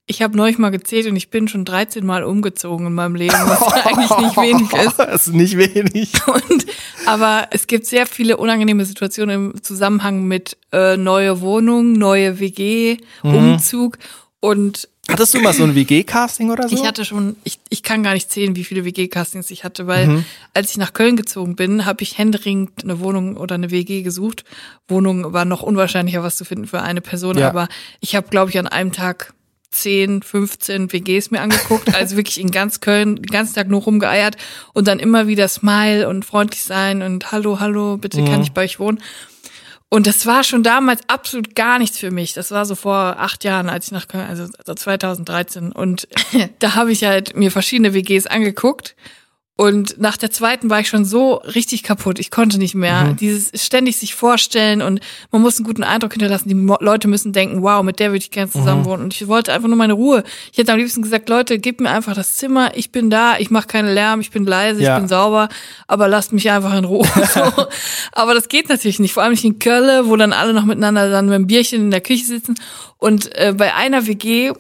ich 0.07 0.21
habe 0.21 0.37
neulich 0.37 0.59
mal 0.59 0.71
gezählt 0.71 1.07
und 1.07 1.17
ich 1.17 1.31
bin 1.31 1.47
schon 1.49 1.65
13 1.65 2.05
Mal 2.05 2.25
umgezogen 2.25 2.87
in 2.89 2.93
meinem 2.95 3.15
Leben, 3.15 3.33
was 3.35 3.63
eigentlich 3.87 4.11
nicht 4.19 4.37
wenig 4.37 4.73
ist. 4.87 4.99
Das 4.99 5.27
ist 5.29 5.35
nicht 5.35 5.57
wenig. 5.57 6.13
Und, 6.27 6.67
aber 7.07 7.47
es 7.51 7.67
gibt 7.69 7.87
sehr 7.87 8.07
viele 8.07 8.37
unangenehme 8.37 8.85
Situationen 8.85 9.53
im 9.53 9.63
Zusammenhang 9.63 10.25
mit 10.25 10.57
äh, 10.73 10.97
neue 10.97 11.41
Wohnung, 11.41 11.93
neue 11.93 12.41
WG, 12.41 12.97
Mhm. 13.23 13.35
Umzug. 13.35 13.99
Und 14.41 14.89
Hattest 15.09 15.35
du 15.35 15.41
mal 15.41 15.53
so 15.53 15.63
ein 15.65 15.75
WG-Casting 15.75 16.51
oder 16.51 16.69
so? 16.69 16.75
ich 16.77 16.85
hatte 16.87 17.05
schon, 17.05 17.37
ich, 17.45 17.59
ich 17.71 17.83
kann 17.83 18.03
gar 18.03 18.15
nicht 18.15 18.31
zählen, 18.31 18.55
wie 18.57 18.65
viele 18.65 18.85
WG-Castings 18.85 19.51
ich 19.51 19.63
hatte, 19.65 19.87
weil 19.87 20.07
Mhm. 20.09 20.25
als 20.55 20.71
ich 20.73 20.79
nach 20.79 20.93
Köln 20.93 21.17
gezogen 21.17 21.55
bin, 21.57 21.85
habe 21.87 22.03
ich 22.03 22.19
händeringend 22.19 22.83
eine 22.83 22.99
Wohnung 23.01 23.37
oder 23.37 23.55
eine 23.57 23.71
WG 23.71 24.03
gesucht. 24.03 24.45
Wohnung 24.89 25.33
war 25.33 25.45
noch 25.45 25.63
unwahrscheinlicher, 25.63 26.23
was 26.25 26.37
zu 26.37 26.45
finden 26.45 26.67
für 26.67 26.83
eine 26.83 27.01
Person, 27.01 27.39
Ja. 27.39 27.49
aber 27.49 27.69
ich 28.01 28.15
habe, 28.17 28.29
glaube 28.29 28.51
ich, 28.51 28.59
an 28.59 28.67
einem 28.67 28.93
Tag 28.93 29.33
10, 29.73 30.23
15 30.23 30.93
WGs 30.93 31.31
mir 31.31 31.41
angeguckt, 31.41 31.95
also 31.95 32.17
wirklich 32.17 32.41
in 32.41 32.51
ganz 32.51 32.81
Köln 32.81 33.17
den 33.17 33.27
ganzen 33.27 33.55
Tag 33.55 33.69
nur 33.69 33.83
rumgeeiert 33.83 34.37
und 34.73 34.87
dann 34.87 34.99
immer 34.99 35.27
wieder 35.27 35.49
Smile 35.49 36.09
und 36.09 36.25
freundlich 36.25 36.63
sein 36.63 37.03
und 37.03 37.33
hallo, 37.33 37.59
hallo, 37.61 37.97
bitte 37.97 38.25
kann 38.25 38.43
ich 38.43 38.53
bei 38.53 38.65
euch 38.65 38.79
wohnen. 38.79 39.01
Und 39.93 40.07
das 40.07 40.25
war 40.25 40.43
schon 40.43 40.63
damals 40.63 41.03
absolut 41.09 41.55
gar 41.55 41.79
nichts 41.79 41.99
für 41.99 42.11
mich. 42.11 42.33
Das 42.33 42.51
war 42.51 42.65
so 42.65 42.75
vor 42.75 43.19
acht 43.19 43.45
Jahren, 43.45 43.69
als 43.69 43.87
ich 43.87 43.93
nach 43.93 44.09
Köln, 44.09 44.27
also 44.27 44.45
also 44.45 44.75
2013. 44.75 45.71
Und 45.71 46.09
da 46.61 46.77
habe 46.77 46.93
ich 46.93 47.05
halt 47.05 47.37
mir 47.37 47.51
verschiedene 47.51 47.93
WGs 47.93 48.27
angeguckt. 48.27 48.97
Und 49.55 50.01
nach 50.01 50.17
der 50.17 50.31
zweiten 50.31 50.71
war 50.71 50.81
ich 50.81 50.89
schon 50.89 51.05
so 51.05 51.35
richtig 51.35 51.83
kaputt. 51.83 52.19
Ich 52.19 52.31
konnte 52.31 52.57
nicht 52.57 52.75
mehr. 52.75 53.13
Dieses 53.13 53.51
ständig 53.65 53.99
sich 53.99 54.15
vorstellen 54.15 54.81
und 54.81 55.01
man 55.31 55.43
muss 55.43 55.59
einen 55.59 55.67
guten 55.67 55.85
Eindruck 55.85 56.15
hinterlassen. 56.15 56.49
Die 56.49 56.55
Mo 56.55 56.79
Leute 56.81 57.07
müssen 57.07 57.35
denken, 57.35 57.63
wow, 57.63 57.83
mit 57.83 58.01
der 58.01 58.09
würde 58.09 58.19
ich 58.19 58.31
gerne 58.31 58.51
zusammen 58.51 58.87
wohnen. 58.87 59.05
Und 59.05 59.15
ich 59.15 59.29
wollte 59.29 59.53
einfach 59.53 59.69
nur 59.69 59.77
meine 59.77 59.93
Ruhe. 59.93 60.25
Ich 60.51 60.59
hätte 60.59 60.73
am 60.73 60.79
liebsten 60.79 61.03
gesagt, 61.03 61.29
Leute, 61.29 61.59
gebt 61.59 61.83
mir 61.83 61.91
einfach 61.91 62.15
das 62.15 62.37
Zimmer. 62.37 62.73
Ich 62.77 62.93
bin 62.93 63.11
da. 63.11 63.37
Ich 63.39 63.51
mache 63.51 63.67
keinen 63.67 63.93
Lärm. 63.93 64.21
Ich 64.21 64.31
bin 64.31 64.47
leise. 64.47 64.83
Ja. 64.83 64.97
Ich 64.97 65.01
bin 65.01 65.09
sauber. 65.09 65.51
Aber 65.87 66.09
lasst 66.09 66.33
mich 66.33 66.51
einfach 66.51 66.75
in 66.75 66.87
Ruhe. 66.87 67.07
so. 67.35 67.67
Aber 68.13 68.33
das 68.33 68.49
geht 68.49 68.71
natürlich 68.71 69.01
nicht. 69.01 69.13
Vor 69.13 69.23
allem 69.23 69.33
nicht 69.33 69.45
in 69.45 69.59
Köln, 69.59 70.09
wo 70.09 70.17
dann 70.17 70.33
alle 70.33 70.55
noch 70.55 70.65
miteinander 70.65 71.11
dann 71.11 71.27
mit 71.27 71.35
einem 71.35 71.47
Bierchen 71.47 71.83
in 71.83 71.91
der 71.91 72.01
Küche 72.01 72.25
sitzen. 72.25 72.55
Und 72.97 73.37
äh, 73.37 73.53
bei 73.55 73.75
einer 73.75 74.07
WG, 74.07 74.53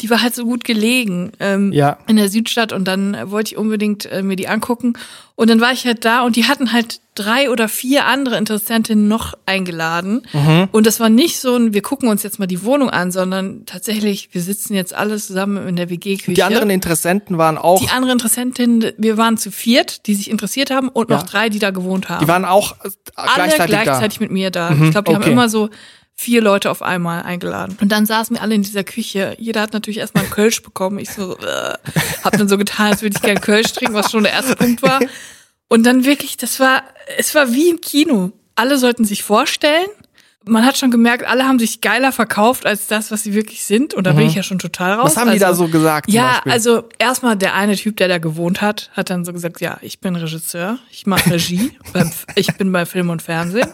die 0.00 0.08
war 0.10 0.22
halt 0.22 0.34
so 0.34 0.44
gut 0.44 0.64
gelegen. 0.64 1.32
Ähm, 1.40 1.72
Ja. 1.72 1.98
in 2.06 2.16
der 2.16 2.28
Südstadt 2.30 2.72
und 2.72 2.86
dann 2.86 3.14
äh, 3.14 3.30
wollte 3.30 3.52
ich 3.52 3.58
unbedingt 3.58 4.06
äh, 4.06 4.22
mir 4.22 4.36
die 4.36 4.48
angucken 4.48 4.94
und 5.34 5.50
dann 5.50 5.60
war 5.60 5.72
ich 5.72 5.84
halt 5.84 6.04
da 6.04 6.22
und 6.22 6.36
die 6.36 6.44
hatten 6.46 6.72
halt 6.72 7.00
drei 7.14 7.50
oder 7.50 7.68
vier 7.68 8.06
andere 8.06 8.38
Interessentinnen 8.38 9.06
noch 9.06 9.34
eingeladen 9.44 10.22
Mhm. 10.32 10.68
und 10.72 10.86
das 10.86 10.98
war 11.00 11.10
nicht 11.10 11.38
so 11.38 11.56
ein 11.56 11.74
wir 11.74 11.82
gucken 11.82 12.08
uns 12.08 12.22
jetzt 12.22 12.38
mal 12.38 12.46
die 12.46 12.62
Wohnung 12.64 12.88
an, 12.90 13.12
sondern 13.12 13.66
tatsächlich 13.66 14.30
wir 14.32 14.40
sitzen 14.40 14.74
jetzt 14.74 14.94
alle 14.94 15.16
zusammen 15.18 15.68
in 15.68 15.76
der 15.76 15.90
WG-Küche. 15.90 16.32
Die 16.32 16.42
anderen 16.42 16.70
Interessenten 16.70 17.36
waren 17.38 17.58
auch, 17.58 17.80
die 17.80 17.90
andere 17.90 18.12
Interessentinnen, 18.12 18.92
wir 18.96 19.16
waren 19.18 19.36
zu 19.36 19.50
viert, 19.50 20.06
die 20.06 20.14
sich 20.14 20.30
interessiert 20.30 20.70
haben 20.70 20.88
und 20.88 21.10
Ja. 21.10 21.16
noch 21.16 21.24
drei, 21.24 21.48
die 21.50 21.58
da 21.58 21.70
gewohnt 21.70 22.08
haben. 22.08 22.20
die 22.24 22.28
waren 22.28 22.44
auch 22.46 22.72
äh, 22.84 22.90
alle 23.14 23.30
gleichzeitig, 23.34 23.80
gleichzeitig 23.82 24.18
da. 24.18 24.24
mit 24.24 24.32
mir 24.32 24.50
da. 24.50 24.70
ich 24.70 24.90
glaube, 24.90 25.10
die 25.10 25.16
okay. 25.16 25.24
haben 25.24 25.32
immer 25.32 25.48
so 25.50 25.68
vier 26.14 26.40
Leute 26.40 26.70
auf 26.70 26.82
einmal 26.82 27.22
eingeladen. 27.22 27.76
Und 27.80 27.90
dann 27.90 28.06
saßen 28.06 28.36
wir 28.36 28.42
alle 28.42 28.54
in 28.54 28.62
dieser 28.62 28.84
Küche. 28.84 29.34
Jeder 29.38 29.62
hat 29.62 29.72
natürlich 29.72 29.98
erstmal 29.98 30.24
einen 30.24 30.32
Kölsch 30.32 30.62
bekommen. 30.62 30.98
Ich 30.98 31.10
so, 31.10 31.36
äh, 31.38 31.74
hab 32.22 32.36
dann 32.36 32.48
so 32.48 32.58
getan, 32.58 32.92
als 32.92 33.02
würde 33.02 33.16
ich 33.16 33.22
gerne 33.22 33.40
Kölsch 33.40 33.72
trinken, 33.72 33.94
was 33.94 34.10
schon 34.10 34.22
der 34.22 34.32
erste 34.32 34.56
Punkt 34.56 34.82
war. 34.82 35.00
Und 35.68 35.84
dann 35.84 36.04
wirklich, 36.04 36.36
das 36.36 36.60
war, 36.60 36.82
es 37.16 37.34
war 37.34 37.52
wie 37.52 37.70
im 37.70 37.80
Kino. 37.80 38.32
Alle 38.54 38.78
sollten 38.78 39.04
sich 39.04 39.22
vorstellen. 39.22 39.88
Man 40.44 40.66
hat 40.66 40.76
schon 40.76 40.90
gemerkt, 40.90 41.24
alle 41.26 41.44
haben 41.44 41.58
sich 41.58 41.80
geiler 41.80 42.10
verkauft 42.10 42.66
als 42.66 42.86
das, 42.88 43.10
was 43.10 43.22
sie 43.22 43.32
wirklich 43.34 43.64
sind. 43.64 43.94
Und 43.94 44.06
da 44.06 44.12
bin 44.12 44.26
ich 44.26 44.34
ja 44.34 44.42
schon 44.42 44.58
total 44.58 44.94
raus. 44.94 45.02
Mhm. 45.02 45.06
Was 45.06 45.16
haben 45.16 45.32
die 45.32 45.38
da 45.38 45.54
so 45.54 45.68
gesagt? 45.68 46.10
Ja, 46.10 46.32
Beispiel? 46.32 46.52
also 46.52 46.88
erstmal 46.98 47.36
der 47.36 47.54
eine 47.54 47.76
Typ, 47.76 47.96
der 47.96 48.08
da 48.08 48.18
gewohnt 48.18 48.60
hat, 48.60 48.90
hat 48.94 49.10
dann 49.10 49.24
so 49.24 49.32
gesagt, 49.32 49.60
ja, 49.60 49.78
ich 49.82 50.00
bin 50.00 50.16
Regisseur, 50.16 50.78
ich 50.90 51.06
mache 51.06 51.30
Regie, 51.30 51.72
beim, 51.92 52.10
ich 52.34 52.52
bin 52.56 52.72
bei 52.72 52.86
Film 52.86 53.10
und 53.10 53.22
Fernsehen. 53.22 53.68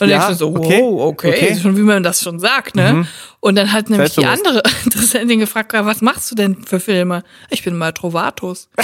Und 0.00 0.08
Ja, 0.08 0.18
denkst 0.18 0.28
du 0.28 0.34
so, 0.34 0.54
okay, 0.56 0.80
wow, 0.82 1.08
okay, 1.12 1.28
okay. 1.28 1.58
schon 1.60 1.76
wie 1.76 1.82
man 1.82 2.02
das 2.02 2.22
schon 2.22 2.38
sagt, 2.38 2.74
ne? 2.74 3.06
Und 3.42 3.56
dann 3.56 3.72
hat 3.72 3.88
nämlich 3.88 4.14
die 4.14 4.26
andere 4.26 4.62
Interessentin 4.84 5.40
gefragt, 5.40 5.72
was 5.72 6.02
machst 6.02 6.30
du 6.30 6.34
denn 6.34 6.62
für 6.62 6.78
Filme? 6.78 7.22
Ich 7.48 7.64
bin 7.64 7.76
mal 7.76 7.92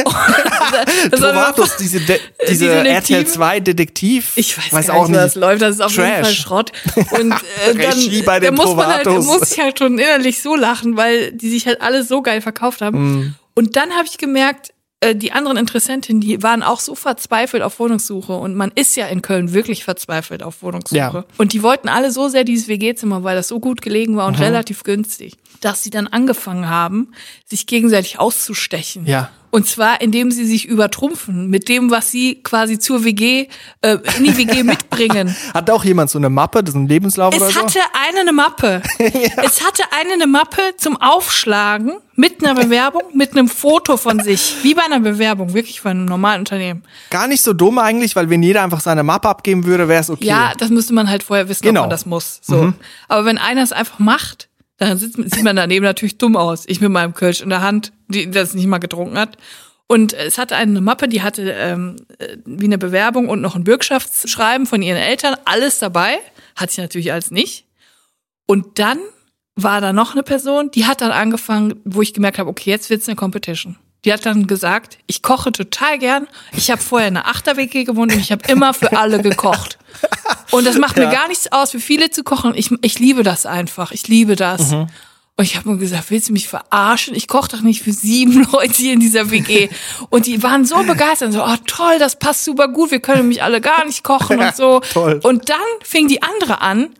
war 0.00 1.10
Trovatos, 1.10 1.76
diese, 1.80 2.00
De 2.00 2.20
diese. 2.48 2.68
RTL 2.68 3.26
2 3.26 3.60
Detektiv. 3.60 4.32
ich 4.36 4.56
weiß, 4.56 4.72
weiß 4.72 4.90
auch 4.90 5.08
nicht, 5.08 5.16
wie 5.16 5.22
das 5.22 5.34
läuft. 5.34 5.62
Das 5.62 5.74
ist 5.74 5.80
auf 5.80 5.90
jeden 5.96 6.08
Trash. 6.08 6.22
Fall 6.22 6.34
Schrott. 6.34 6.72
Und 7.10 7.32
äh, 7.32 7.74
dann, 7.74 8.24
bei 8.24 8.38
da 8.38 8.50
den 8.50 8.54
muss 8.54 8.74
man 8.76 8.86
halt, 8.86 9.04
Trovatos. 9.04 9.26
muss 9.26 9.52
ich 9.52 9.58
halt 9.58 9.78
schon 9.80 9.98
innerlich 9.98 10.40
so 10.40 10.54
lachen, 10.54 10.96
weil 10.96 11.32
die 11.32 11.50
sich 11.50 11.66
halt 11.66 11.80
alle 11.80 12.04
so 12.04 12.22
geil 12.22 12.40
verkauft 12.40 12.82
haben. 12.82 12.98
Mhm. 12.98 13.34
Und 13.54 13.74
dann 13.76 13.90
habe 13.92 14.06
ich 14.06 14.18
gemerkt, 14.18 14.73
äh, 15.04 15.14
die 15.16 15.32
anderen 15.32 15.56
Interessentinnen, 15.56 16.20
die 16.20 16.42
waren 16.42 16.62
auch 16.62 16.80
so 16.80 16.94
verzweifelt 16.94 17.62
auf 17.62 17.78
Wohnungssuche. 17.78 18.32
Und 18.32 18.54
man 18.54 18.72
ist 18.74 18.96
ja 18.96 19.06
in 19.06 19.22
Köln 19.22 19.52
wirklich 19.52 19.84
verzweifelt 19.84 20.42
auf 20.42 20.62
Wohnungssuche. 20.62 20.98
Ja. 20.98 21.24
Und 21.38 21.52
die 21.52 21.62
wollten 21.62 21.88
alle 21.88 22.10
so 22.10 22.28
sehr 22.28 22.44
dieses 22.44 22.68
WG-Zimmer, 22.68 23.22
weil 23.24 23.36
das 23.36 23.48
so 23.48 23.60
gut 23.60 23.82
gelegen 23.82 24.16
war 24.16 24.26
und 24.26 24.38
Mhm. 24.38 24.44
relativ 24.44 24.82
günstig, 24.84 25.34
dass 25.60 25.82
sie 25.82 25.90
dann 25.90 26.06
angefangen 26.06 26.68
haben, 26.68 27.12
sich 27.46 27.66
gegenseitig 27.66 28.18
auszustechen. 28.18 29.06
Ja. 29.06 29.30
Und 29.54 29.68
zwar, 29.68 30.00
indem 30.00 30.32
sie 30.32 30.44
sich 30.46 30.66
übertrumpfen 30.66 31.48
mit 31.48 31.68
dem, 31.68 31.88
was 31.92 32.10
sie 32.10 32.42
quasi 32.42 32.80
zur 32.80 33.04
WG, 33.04 33.46
äh, 33.82 33.98
in 34.18 34.24
die 34.24 34.36
WG 34.36 34.62
mitbringen. 34.64 35.36
Hat 35.54 35.70
auch 35.70 35.84
jemand 35.84 36.10
so 36.10 36.18
eine 36.18 36.28
Mappe, 36.28 36.64
das 36.64 36.74
ist 36.74 36.80
ein 36.80 36.88
Lebenslauf 36.88 37.32
oder 37.36 37.46
Es 37.46 37.54
so? 37.54 37.60
hatte 37.62 37.78
eine 38.08 38.20
eine 38.22 38.32
Mappe. 38.32 38.82
Es 38.98 39.64
hatte 39.64 39.84
eine 39.96 40.14
eine 40.14 40.26
Mappe 40.26 40.60
zum 40.76 41.00
Aufschlagen 41.00 41.92
mit 42.16 42.44
einer 42.44 42.60
Bewerbung, 42.60 43.02
mit 43.14 43.30
einem 43.30 43.46
Foto 43.46 43.96
von 43.96 44.18
sich. 44.18 44.56
Wie 44.62 44.74
bei 44.74 44.82
einer 44.82 44.98
Bewerbung, 44.98 45.54
wirklich 45.54 45.80
von 45.80 45.92
einem 45.92 46.04
normalen 46.06 46.40
Unternehmen. 46.40 46.82
Gar 47.10 47.28
nicht 47.28 47.42
so 47.42 47.52
dumm 47.52 47.78
eigentlich, 47.78 48.16
weil 48.16 48.30
wenn 48.30 48.42
jeder 48.42 48.64
einfach 48.64 48.80
seine 48.80 49.04
Mappe 49.04 49.28
abgeben 49.28 49.66
würde, 49.66 49.86
wäre 49.86 50.00
es 50.00 50.10
okay. 50.10 50.24
Ja, 50.26 50.52
das 50.58 50.70
müsste 50.70 50.94
man 50.94 51.08
halt 51.08 51.22
vorher 51.22 51.48
wissen, 51.48 51.62
Genau. 51.62 51.82
ob 51.82 51.84
man 51.84 51.90
das 51.90 52.06
muss. 52.06 52.40
So. 52.42 52.72
Aber 53.06 53.24
wenn 53.24 53.38
einer 53.38 53.62
es 53.62 53.70
einfach 53.70 54.00
macht, 54.00 54.48
dann 54.76 54.98
sitzt, 54.98 55.16
sieht 55.16 55.44
man 55.44 55.56
daneben 55.56 55.84
natürlich 55.84 56.18
dumm 56.18 56.36
aus. 56.36 56.64
Ich 56.66 56.80
mit 56.80 56.90
meinem 56.90 57.14
Kölsch 57.14 57.40
in 57.40 57.50
der 57.50 57.62
Hand, 57.62 57.92
die 58.08 58.30
das 58.30 58.54
nicht 58.54 58.66
mal 58.66 58.78
getrunken 58.78 59.18
hat. 59.18 59.36
Und 59.86 60.12
es 60.14 60.38
hatte 60.38 60.56
eine 60.56 60.80
Mappe, 60.80 61.08
die 61.08 61.22
hatte 61.22 61.50
ähm, 61.50 61.96
äh, 62.18 62.38
wie 62.44 62.64
eine 62.64 62.78
Bewerbung 62.78 63.28
und 63.28 63.40
noch 63.40 63.54
ein 63.54 63.64
Bürgschaftsschreiben 63.64 64.66
von 64.66 64.82
ihren 64.82 64.96
Eltern, 64.96 65.36
alles 65.44 65.78
dabei. 65.78 66.18
Hat 66.56 66.70
sie 66.70 66.80
natürlich 66.80 67.12
alles 67.12 67.30
nicht. 67.30 67.66
Und 68.46 68.78
dann 68.78 68.98
war 69.56 69.80
da 69.80 69.92
noch 69.92 70.12
eine 70.12 70.22
Person, 70.22 70.70
die 70.70 70.86
hat 70.86 71.00
dann 71.00 71.12
angefangen, 71.12 71.80
wo 71.84 72.02
ich 72.02 72.14
gemerkt 72.14 72.38
habe, 72.38 72.50
okay, 72.50 72.70
jetzt 72.70 72.90
wird's 72.90 73.08
eine 73.08 73.16
Competition. 73.16 73.76
Die 74.04 74.12
hat 74.12 74.26
dann 74.26 74.46
gesagt, 74.46 74.98
ich 75.06 75.22
koche 75.22 75.52
total 75.52 75.98
gern. 75.98 76.26
Ich 76.56 76.70
habe 76.70 76.82
vorher 76.82 77.08
in 77.08 77.16
einer 77.16 77.26
Achter-WG 77.26 77.84
gewohnt 77.84 78.12
und 78.12 78.20
ich 78.20 78.32
habe 78.32 78.42
immer 78.48 78.74
für 78.74 78.96
alle 78.96 79.22
gekocht. 79.22 79.78
Und 80.50 80.66
das 80.66 80.78
macht 80.78 80.96
mir 80.96 81.08
gar 81.08 81.28
nichts 81.28 81.50
aus, 81.52 81.70
für 81.70 81.80
viele 81.80 82.10
zu 82.10 82.22
kochen. 82.22 82.52
Ich, 82.54 82.70
ich 82.82 82.98
liebe 82.98 83.22
das 83.22 83.46
einfach. 83.46 83.92
Ich 83.92 84.08
liebe 84.08 84.36
das. 84.36 84.72
Und 85.36 85.44
ich 85.44 85.56
habe 85.56 85.68
mir 85.70 85.78
gesagt, 85.78 86.10
willst 86.10 86.28
du 86.28 86.32
mich 86.32 86.46
verarschen? 86.46 87.14
Ich 87.14 87.26
koche 87.26 87.48
doch 87.48 87.60
nicht 87.60 87.82
für 87.82 87.92
sieben 87.92 88.46
Leute 88.52 88.74
hier 88.74 88.92
in 88.92 89.00
dieser 89.00 89.30
WG. 89.30 89.68
Und 90.10 90.26
die 90.26 90.42
waren 90.42 90.64
so 90.64 90.82
begeistert. 90.84 91.32
So, 91.32 91.42
oh 91.42 91.56
toll, 91.66 91.98
das 91.98 92.18
passt 92.18 92.44
super 92.44 92.68
gut. 92.68 92.92
Wir 92.92 93.00
können 93.00 93.22
nämlich 93.22 93.42
alle 93.42 93.60
gar 93.60 93.84
nicht 93.84 94.04
kochen 94.04 94.38
und 94.38 94.54
so. 94.54 94.80
toll. 94.92 95.18
Und 95.22 95.48
dann 95.48 95.56
fing 95.82 96.06
die 96.06 96.22
andere 96.22 96.60
an, 96.60 96.90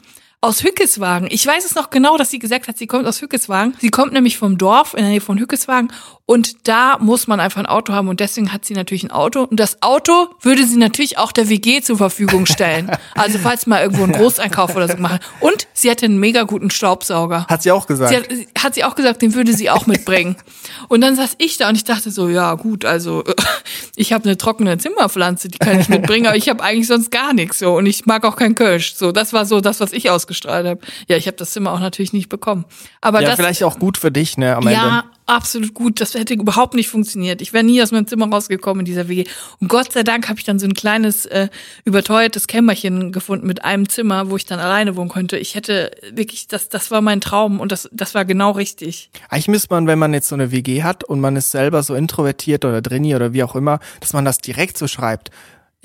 aus 0.44 0.62
Hückeswagen. 0.62 1.28
Ich 1.30 1.46
weiß 1.46 1.64
es 1.64 1.74
noch 1.74 1.88
genau, 1.88 2.18
dass 2.18 2.30
sie 2.30 2.38
gesagt 2.38 2.68
hat, 2.68 2.76
sie 2.76 2.86
kommt 2.86 3.06
aus 3.06 3.22
Hückeswagen. 3.22 3.74
Sie 3.80 3.88
kommt 3.88 4.12
nämlich 4.12 4.36
vom 4.36 4.58
Dorf 4.58 4.92
in 4.92 5.00
der 5.00 5.08
Nähe 5.08 5.22
von 5.22 5.38
Hückeswagen 5.38 5.90
und 6.26 6.66
da 6.68 6.96
muss 6.98 7.26
man 7.26 7.38
einfach 7.38 7.60
ein 7.60 7.66
Auto 7.66 7.92
haben 7.92 8.08
und 8.08 8.18
deswegen 8.18 8.50
hat 8.50 8.64
sie 8.64 8.72
natürlich 8.72 9.04
ein 9.04 9.10
Auto 9.10 9.42
und 9.42 9.60
das 9.60 9.82
Auto 9.82 10.28
würde 10.40 10.64
sie 10.64 10.78
natürlich 10.78 11.18
auch 11.18 11.32
der 11.32 11.50
WG 11.50 11.82
zur 11.82 11.98
Verfügung 11.98 12.46
stellen. 12.46 12.90
Also 13.14 13.38
falls 13.38 13.66
mal 13.66 13.82
irgendwo 13.82 14.04
ein 14.04 14.12
Großeinkauf 14.12 14.74
oder 14.74 14.88
so 14.88 14.96
machen. 14.96 15.18
Und 15.40 15.68
sie 15.72 15.90
hatte 15.90 16.06
einen 16.06 16.18
mega 16.18 16.42
guten 16.42 16.70
Staubsauger. 16.70 17.46
Hat 17.46 17.62
sie 17.62 17.70
auch 17.70 17.86
gesagt. 17.86 18.10
Sie 18.10 18.16
hat, 18.16 18.64
hat 18.64 18.74
sie 18.74 18.84
auch 18.84 18.94
gesagt, 18.94 19.22
den 19.22 19.34
würde 19.34 19.54
sie 19.54 19.70
auch 19.70 19.86
mitbringen. 19.86 20.36
Und 20.88 21.00
dann 21.00 21.16
saß 21.16 21.36
ich 21.38 21.56
da 21.56 21.68
und 21.68 21.76
ich 21.76 21.84
dachte 21.84 22.10
so, 22.10 22.28
ja 22.28 22.54
gut, 22.54 22.84
also 22.84 23.24
ich 23.96 24.12
habe 24.12 24.24
eine 24.24 24.36
trockene 24.36 24.76
Zimmerpflanze, 24.78 25.48
die 25.48 25.58
kann 25.58 25.80
ich 25.80 25.88
mitbringen, 25.88 26.26
aber 26.26 26.36
ich 26.36 26.48
habe 26.48 26.62
eigentlich 26.62 26.86
sonst 26.86 27.10
gar 27.10 27.32
nichts 27.32 27.58
so 27.58 27.76
und 27.76 27.86
ich 27.86 28.06
mag 28.06 28.24
auch 28.24 28.36
kein 28.36 28.54
Kölsch. 28.54 28.94
So, 28.94 29.12
das 29.12 29.32
war 29.32 29.46
so 29.46 29.60
das, 29.60 29.80
was 29.80 29.92
ich 29.92 30.10
ausgestrahlt 30.10 30.66
habe. 30.66 30.80
Ja, 31.08 31.16
ich 31.16 31.26
habe 31.26 31.36
das 31.36 31.52
Zimmer 31.52 31.72
auch 31.72 31.80
natürlich 31.80 32.12
nicht 32.12 32.28
bekommen. 32.28 32.64
Aber 33.00 33.20
ja, 33.20 33.28
das 33.28 33.36
vielleicht 33.36 33.62
auch 33.62 33.78
gut 33.78 33.96
für 33.96 34.10
dich, 34.10 34.36
ne, 34.36 34.56
am 34.56 34.68
ja, 34.68 35.00
Ende. 35.00 35.13
Absolut 35.26 35.74
gut. 35.74 36.00
Das 36.00 36.14
hätte 36.14 36.34
überhaupt 36.34 36.74
nicht 36.74 36.88
funktioniert. 36.88 37.40
Ich 37.40 37.52
wäre 37.52 37.64
nie 37.64 37.82
aus 37.82 37.92
meinem 37.92 38.06
Zimmer 38.06 38.28
rausgekommen 38.28 38.80
in 38.80 38.84
dieser 38.84 39.08
WG. 39.08 39.24
Und 39.60 39.68
Gott 39.68 39.92
sei 39.92 40.02
Dank 40.02 40.28
habe 40.28 40.38
ich 40.38 40.44
dann 40.44 40.58
so 40.58 40.66
ein 40.66 40.74
kleines, 40.74 41.26
äh, 41.26 41.48
überteuertes 41.84 42.46
Kämmerchen 42.46 43.12
gefunden 43.12 43.46
mit 43.46 43.64
einem 43.64 43.88
Zimmer, 43.88 44.30
wo 44.30 44.36
ich 44.36 44.44
dann 44.44 44.58
alleine 44.58 44.96
wohnen 44.96 45.08
konnte. 45.08 45.36
Ich 45.38 45.54
hätte 45.54 45.90
wirklich, 46.12 46.48
das, 46.48 46.68
das 46.68 46.90
war 46.90 47.00
mein 47.00 47.20
Traum 47.20 47.60
und 47.60 47.72
das, 47.72 47.88
das 47.92 48.14
war 48.14 48.24
genau 48.24 48.52
richtig. 48.52 49.10
Eigentlich 49.28 49.48
müsste 49.48 49.74
man, 49.74 49.86
wenn 49.86 49.98
man 49.98 50.12
jetzt 50.12 50.28
so 50.28 50.34
eine 50.34 50.50
WG 50.50 50.82
hat 50.82 51.04
und 51.04 51.20
man 51.20 51.36
ist 51.36 51.50
selber 51.50 51.82
so 51.82 51.94
introvertiert 51.94 52.64
oder 52.64 52.82
drini 52.82 53.14
oder 53.14 53.32
wie 53.32 53.42
auch 53.42 53.54
immer, 53.54 53.80
dass 54.00 54.12
man 54.12 54.24
das 54.24 54.38
direkt 54.38 54.78
so 54.78 54.86
schreibt. 54.86 55.30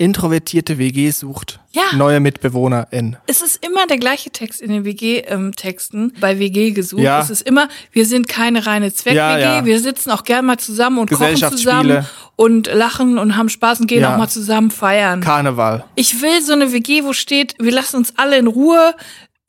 Introvertierte 0.00 0.78
WG 0.78 1.10
sucht 1.10 1.60
Ja. 1.72 1.82
neue 1.94 2.20
MitbewohnerInnen. 2.20 3.18
Es 3.26 3.42
ist 3.42 3.62
immer 3.62 3.86
der 3.86 3.98
gleiche 3.98 4.30
Text 4.30 4.62
in 4.62 4.70
den 4.72 4.86
WG-Texten. 4.86 6.14
Bei 6.20 6.38
WG 6.38 6.70
gesucht. 6.70 7.02
Ja. 7.02 7.20
Es 7.20 7.28
ist 7.28 7.42
immer, 7.42 7.68
wir 7.92 8.06
sind 8.06 8.26
keine 8.26 8.64
reine 8.66 8.90
Zweck-WG. 8.94 9.16
Ja, 9.18 9.38
ja. 9.38 9.64
Wir 9.66 9.78
sitzen 9.78 10.10
auch 10.10 10.24
gern 10.24 10.46
mal 10.46 10.56
zusammen 10.56 11.00
und 11.00 11.10
kochen 11.10 11.36
zusammen 11.36 12.06
und 12.36 12.66
lachen 12.72 13.18
und 13.18 13.36
haben 13.36 13.50
Spaß 13.50 13.80
und 13.80 13.88
gehen 13.88 14.02
auch 14.06 14.16
mal 14.16 14.28
zusammen 14.28 14.70
feiern. 14.70 15.20
Karneval. 15.20 15.84
Ich 15.96 16.22
will 16.22 16.40
so 16.40 16.54
eine 16.54 16.72
WG, 16.72 17.04
wo 17.04 17.12
steht, 17.12 17.54
wir 17.58 17.72
lassen 17.72 17.96
uns 17.96 18.14
alle 18.16 18.38
in 18.38 18.46
Ruhe. 18.46 18.94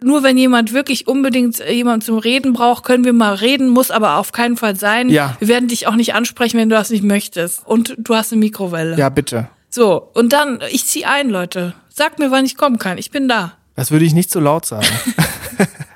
Nur 0.03 0.21
wenn 0.21 0.37
jemand 0.37 0.73
wirklich 0.73 1.07
unbedingt 1.07 1.61
äh, 1.61 1.71
jemand 1.71 2.03
zum 2.03 2.17
Reden 2.17 2.51
braucht, 2.51 2.83
können 2.83 3.05
wir 3.05 3.13
mal 3.13 3.35
reden, 3.35 3.69
muss 3.69 3.89
aber 3.89 4.17
auf 4.17 4.33
keinen 4.33 4.57
Fall 4.57 4.75
sein. 4.75 5.07
Ja. 5.07 5.37
Wir 5.39 5.47
werden 5.47 5.69
dich 5.69 5.87
auch 5.87 5.95
nicht 5.95 6.13
ansprechen, 6.13 6.57
wenn 6.59 6.67
du 6.69 6.75
das 6.75 6.89
nicht 6.89 7.03
möchtest. 7.03 7.65
Und 7.65 7.95
du 7.97 8.15
hast 8.15 8.33
eine 8.33 8.39
Mikrowelle. 8.39 8.97
Ja, 8.97 9.07
bitte. 9.07 9.47
So, 9.73 10.09
und 10.13 10.33
dann, 10.33 10.59
ich 10.69 10.85
zieh 10.85 11.05
ein, 11.05 11.29
Leute. 11.29 11.73
Sag 11.89 12.19
mir, 12.19 12.29
wann 12.31 12.45
ich 12.45 12.57
kommen 12.57 12.77
kann. 12.77 12.97
Ich 12.97 13.09
bin 13.11 13.27
da. 13.27 13.53
Das 13.75 13.89
würde 13.89 14.05
ich 14.05 14.13
nicht 14.13 14.29
so 14.31 14.39
laut 14.39 14.65
sagen. 14.65 14.85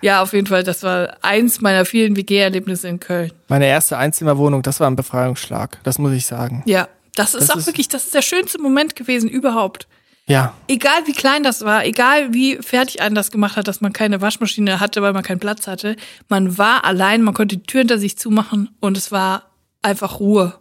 Ja, 0.01 0.21
auf 0.21 0.33
jeden 0.33 0.45
Fall, 0.45 0.63
das 0.63 0.83
war 0.83 1.17
eins 1.23 1.61
meiner 1.61 1.83
vielen 1.83 2.15
WG-Erlebnisse 2.15 2.87
in 2.87 2.99
Köln. 2.99 3.31
Meine 3.47 3.65
erste 3.65 3.97
Einzimmerwohnung, 3.97 4.61
das 4.61 4.79
war 4.79 4.85
ein 4.87 4.95
Befreiungsschlag. 4.95 5.79
Das 5.83 5.97
muss 5.97 6.11
ich 6.11 6.27
sagen. 6.27 6.61
Ja, 6.67 6.87
das 7.15 7.33
ist 7.33 7.43
Das 7.49 7.49
auch 7.51 7.55
ist- 7.59 7.65
wirklich, 7.65 7.87
das 7.89 8.03
ist 8.05 8.13
der 8.13 8.21
schönste 8.21 8.61
Moment 8.61 8.95
gewesen 8.95 9.27
überhaupt. 9.29 9.87
Ja. 10.27 10.53
Egal 10.67 10.99
wie 11.07 11.13
klein 11.13 11.41
das 11.41 11.65
war, 11.65 11.85
egal 11.85 12.35
wie 12.35 12.57
fertig 12.57 13.01
einen 13.01 13.15
das 13.15 13.31
gemacht 13.31 13.57
hat, 13.57 13.67
dass 13.67 13.81
man 13.81 13.93
keine 13.93 14.21
Waschmaschine 14.21 14.79
hatte, 14.79 15.01
weil 15.01 15.13
man 15.13 15.23
keinen 15.23 15.39
Platz 15.39 15.65
hatte, 15.65 15.95
man 16.29 16.55
war 16.59 16.85
allein, 16.85 17.23
man 17.23 17.33
konnte 17.33 17.57
die 17.57 17.63
Tür 17.63 17.79
hinter 17.79 17.97
sich 17.97 18.15
zumachen 18.15 18.69
und 18.81 18.97
es 18.97 19.11
war 19.11 19.43
einfach 19.81 20.19
Ruhe. 20.19 20.53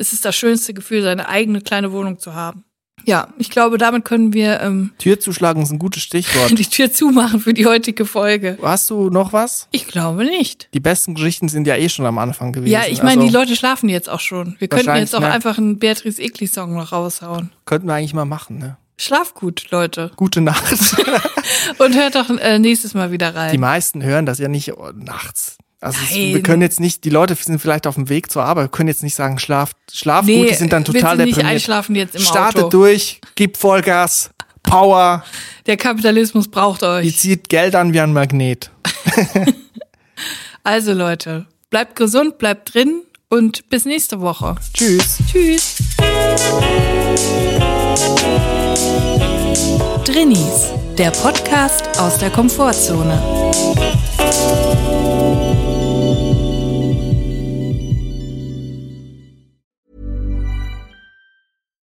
Es 0.00 0.14
ist 0.14 0.24
das 0.24 0.34
schönste 0.34 0.72
Gefühl, 0.72 1.02
seine 1.02 1.28
eigene 1.28 1.60
kleine 1.60 1.92
Wohnung 1.92 2.18
zu 2.18 2.34
haben. 2.34 2.64
Ja, 3.04 3.28
ich 3.38 3.50
glaube, 3.50 3.76
damit 3.76 4.04
können 4.04 4.32
wir 4.32 4.60
ähm, 4.60 4.92
Tür 4.98 5.20
zuschlagen 5.20 5.62
ist 5.62 5.70
ein 5.70 5.78
gutes 5.78 6.02
Stichwort. 6.02 6.50
die 6.58 6.66
Tür 6.66 6.90
zumachen 6.90 7.40
für 7.40 7.52
die 7.52 7.66
heutige 7.66 8.06
Folge. 8.06 8.58
Hast 8.62 8.88
du 8.88 9.10
noch 9.10 9.32
was? 9.34 9.68
Ich 9.72 9.86
glaube 9.86 10.24
nicht. 10.24 10.68
Die 10.72 10.80
besten 10.80 11.14
Geschichten 11.14 11.48
sind 11.48 11.66
ja 11.66 11.76
eh 11.76 11.88
schon 11.88 12.06
am 12.06 12.18
Anfang 12.18 12.52
gewesen. 12.52 12.72
Ja, 12.72 12.82
ich 12.88 13.02
meine, 13.02 13.20
Also, 13.20 13.26
die 13.26 13.32
Leute 13.32 13.56
schlafen 13.56 13.88
jetzt 13.88 14.08
auch 14.08 14.20
schon. 14.20 14.56
Wir 14.58 14.68
könnten 14.68 14.96
jetzt 14.96 15.14
auch 15.14 15.20
ne? 15.20 15.30
einfach 15.30 15.58
einen 15.58 15.78
Beatrice 15.78 16.20
Egli-Song 16.20 16.74
noch 16.74 16.92
raushauen. 16.92 17.52
Könnten 17.66 17.86
wir 17.86 17.94
eigentlich 17.94 18.14
mal 18.14 18.24
machen, 18.24 18.58
ne? 18.58 18.76
Schlaf 18.96 19.34
gut, 19.34 19.66
Leute. 19.70 20.12
Gute 20.16 20.40
Nacht. 20.40 20.72
Und 21.78 21.94
hört 21.94 22.14
doch 22.14 22.30
äh, 22.30 22.58
nächstes 22.58 22.94
Mal 22.94 23.12
wieder 23.12 23.32
die 23.32 23.38
rein. 23.38 23.60
meisten 23.60 24.02
hören 24.02 24.26
das 24.26 24.38
ja 24.38 24.48
nicht 24.48 24.74
oh, 24.74 24.92
nachts. 24.94 25.56
Also 25.80 25.98
es, 26.04 26.14
wir 26.14 26.42
können 26.42 26.60
jetzt 26.60 26.78
nicht, 26.78 27.04
die 27.04 27.10
Leute 27.10 27.34
sind 27.34 27.58
vielleicht 27.58 27.86
auf 27.86 27.94
dem 27.94 28.08
Weg 28.10 28.30
zur 28.30 28.44
Arbeit, 28.44 28.70
können 28.70 28.88
jetzt 28.88 29.02
nicht 29.02 29.14
sagen, 29.14 29.38
schlaf, 29.38 29.72
schlaf 29.90 30.26
Nee, 30.26 30.40
gut, 30.42 30.50
die 30.50 30.54
sind 30.54 30.72
dann 30.74 30.84
total 30.84 31.16
du 31.16 31.24
nicht 31.24 31.36
deprimiert. 31.36 31.54
einschlafen 31.56 31.94
jetzt 31.96 32.14
im 32.16 32.20
Startet 32.22 32.64
Auto. 32.64 32.68
durch, 32.68 33.20
gib 33.34 33.56
Vollgas, 33.56 34.30
Power, 34.62 35.24
Der 35.66 35.78
Kapitalismus 35.78 36.48
braucht 36.48 36.82
die 36.82 36.86
euch. 36.86 37.16
zieht 37.18 37.48
Geld 37.48 37.74
an 37.74 37.92
wie 37.94 38.00
ein 38.00 38.12
Magnet. 38.12 38.70
Also 40.62 40.92
Leute, 40.92 41.46
bleibt 41.70 41.96
gesund, 41.96 42.36
bleibt 42.36 42.74
drin 42.74 43.00
und 43.30 43.70
bis 43.70 43.86
nächste 43.86 44.20
Woche. 44.20 44.56
Tschüss. 44.74 45.16
Tschüss. 45.32 45.76
Drinnies, 50.04 50.70
der 50.98 51.10
Podcast 51.12 51.98
aus 51.98 52.18
der 52.18 52.28
Komfortzone. 52.30 53.22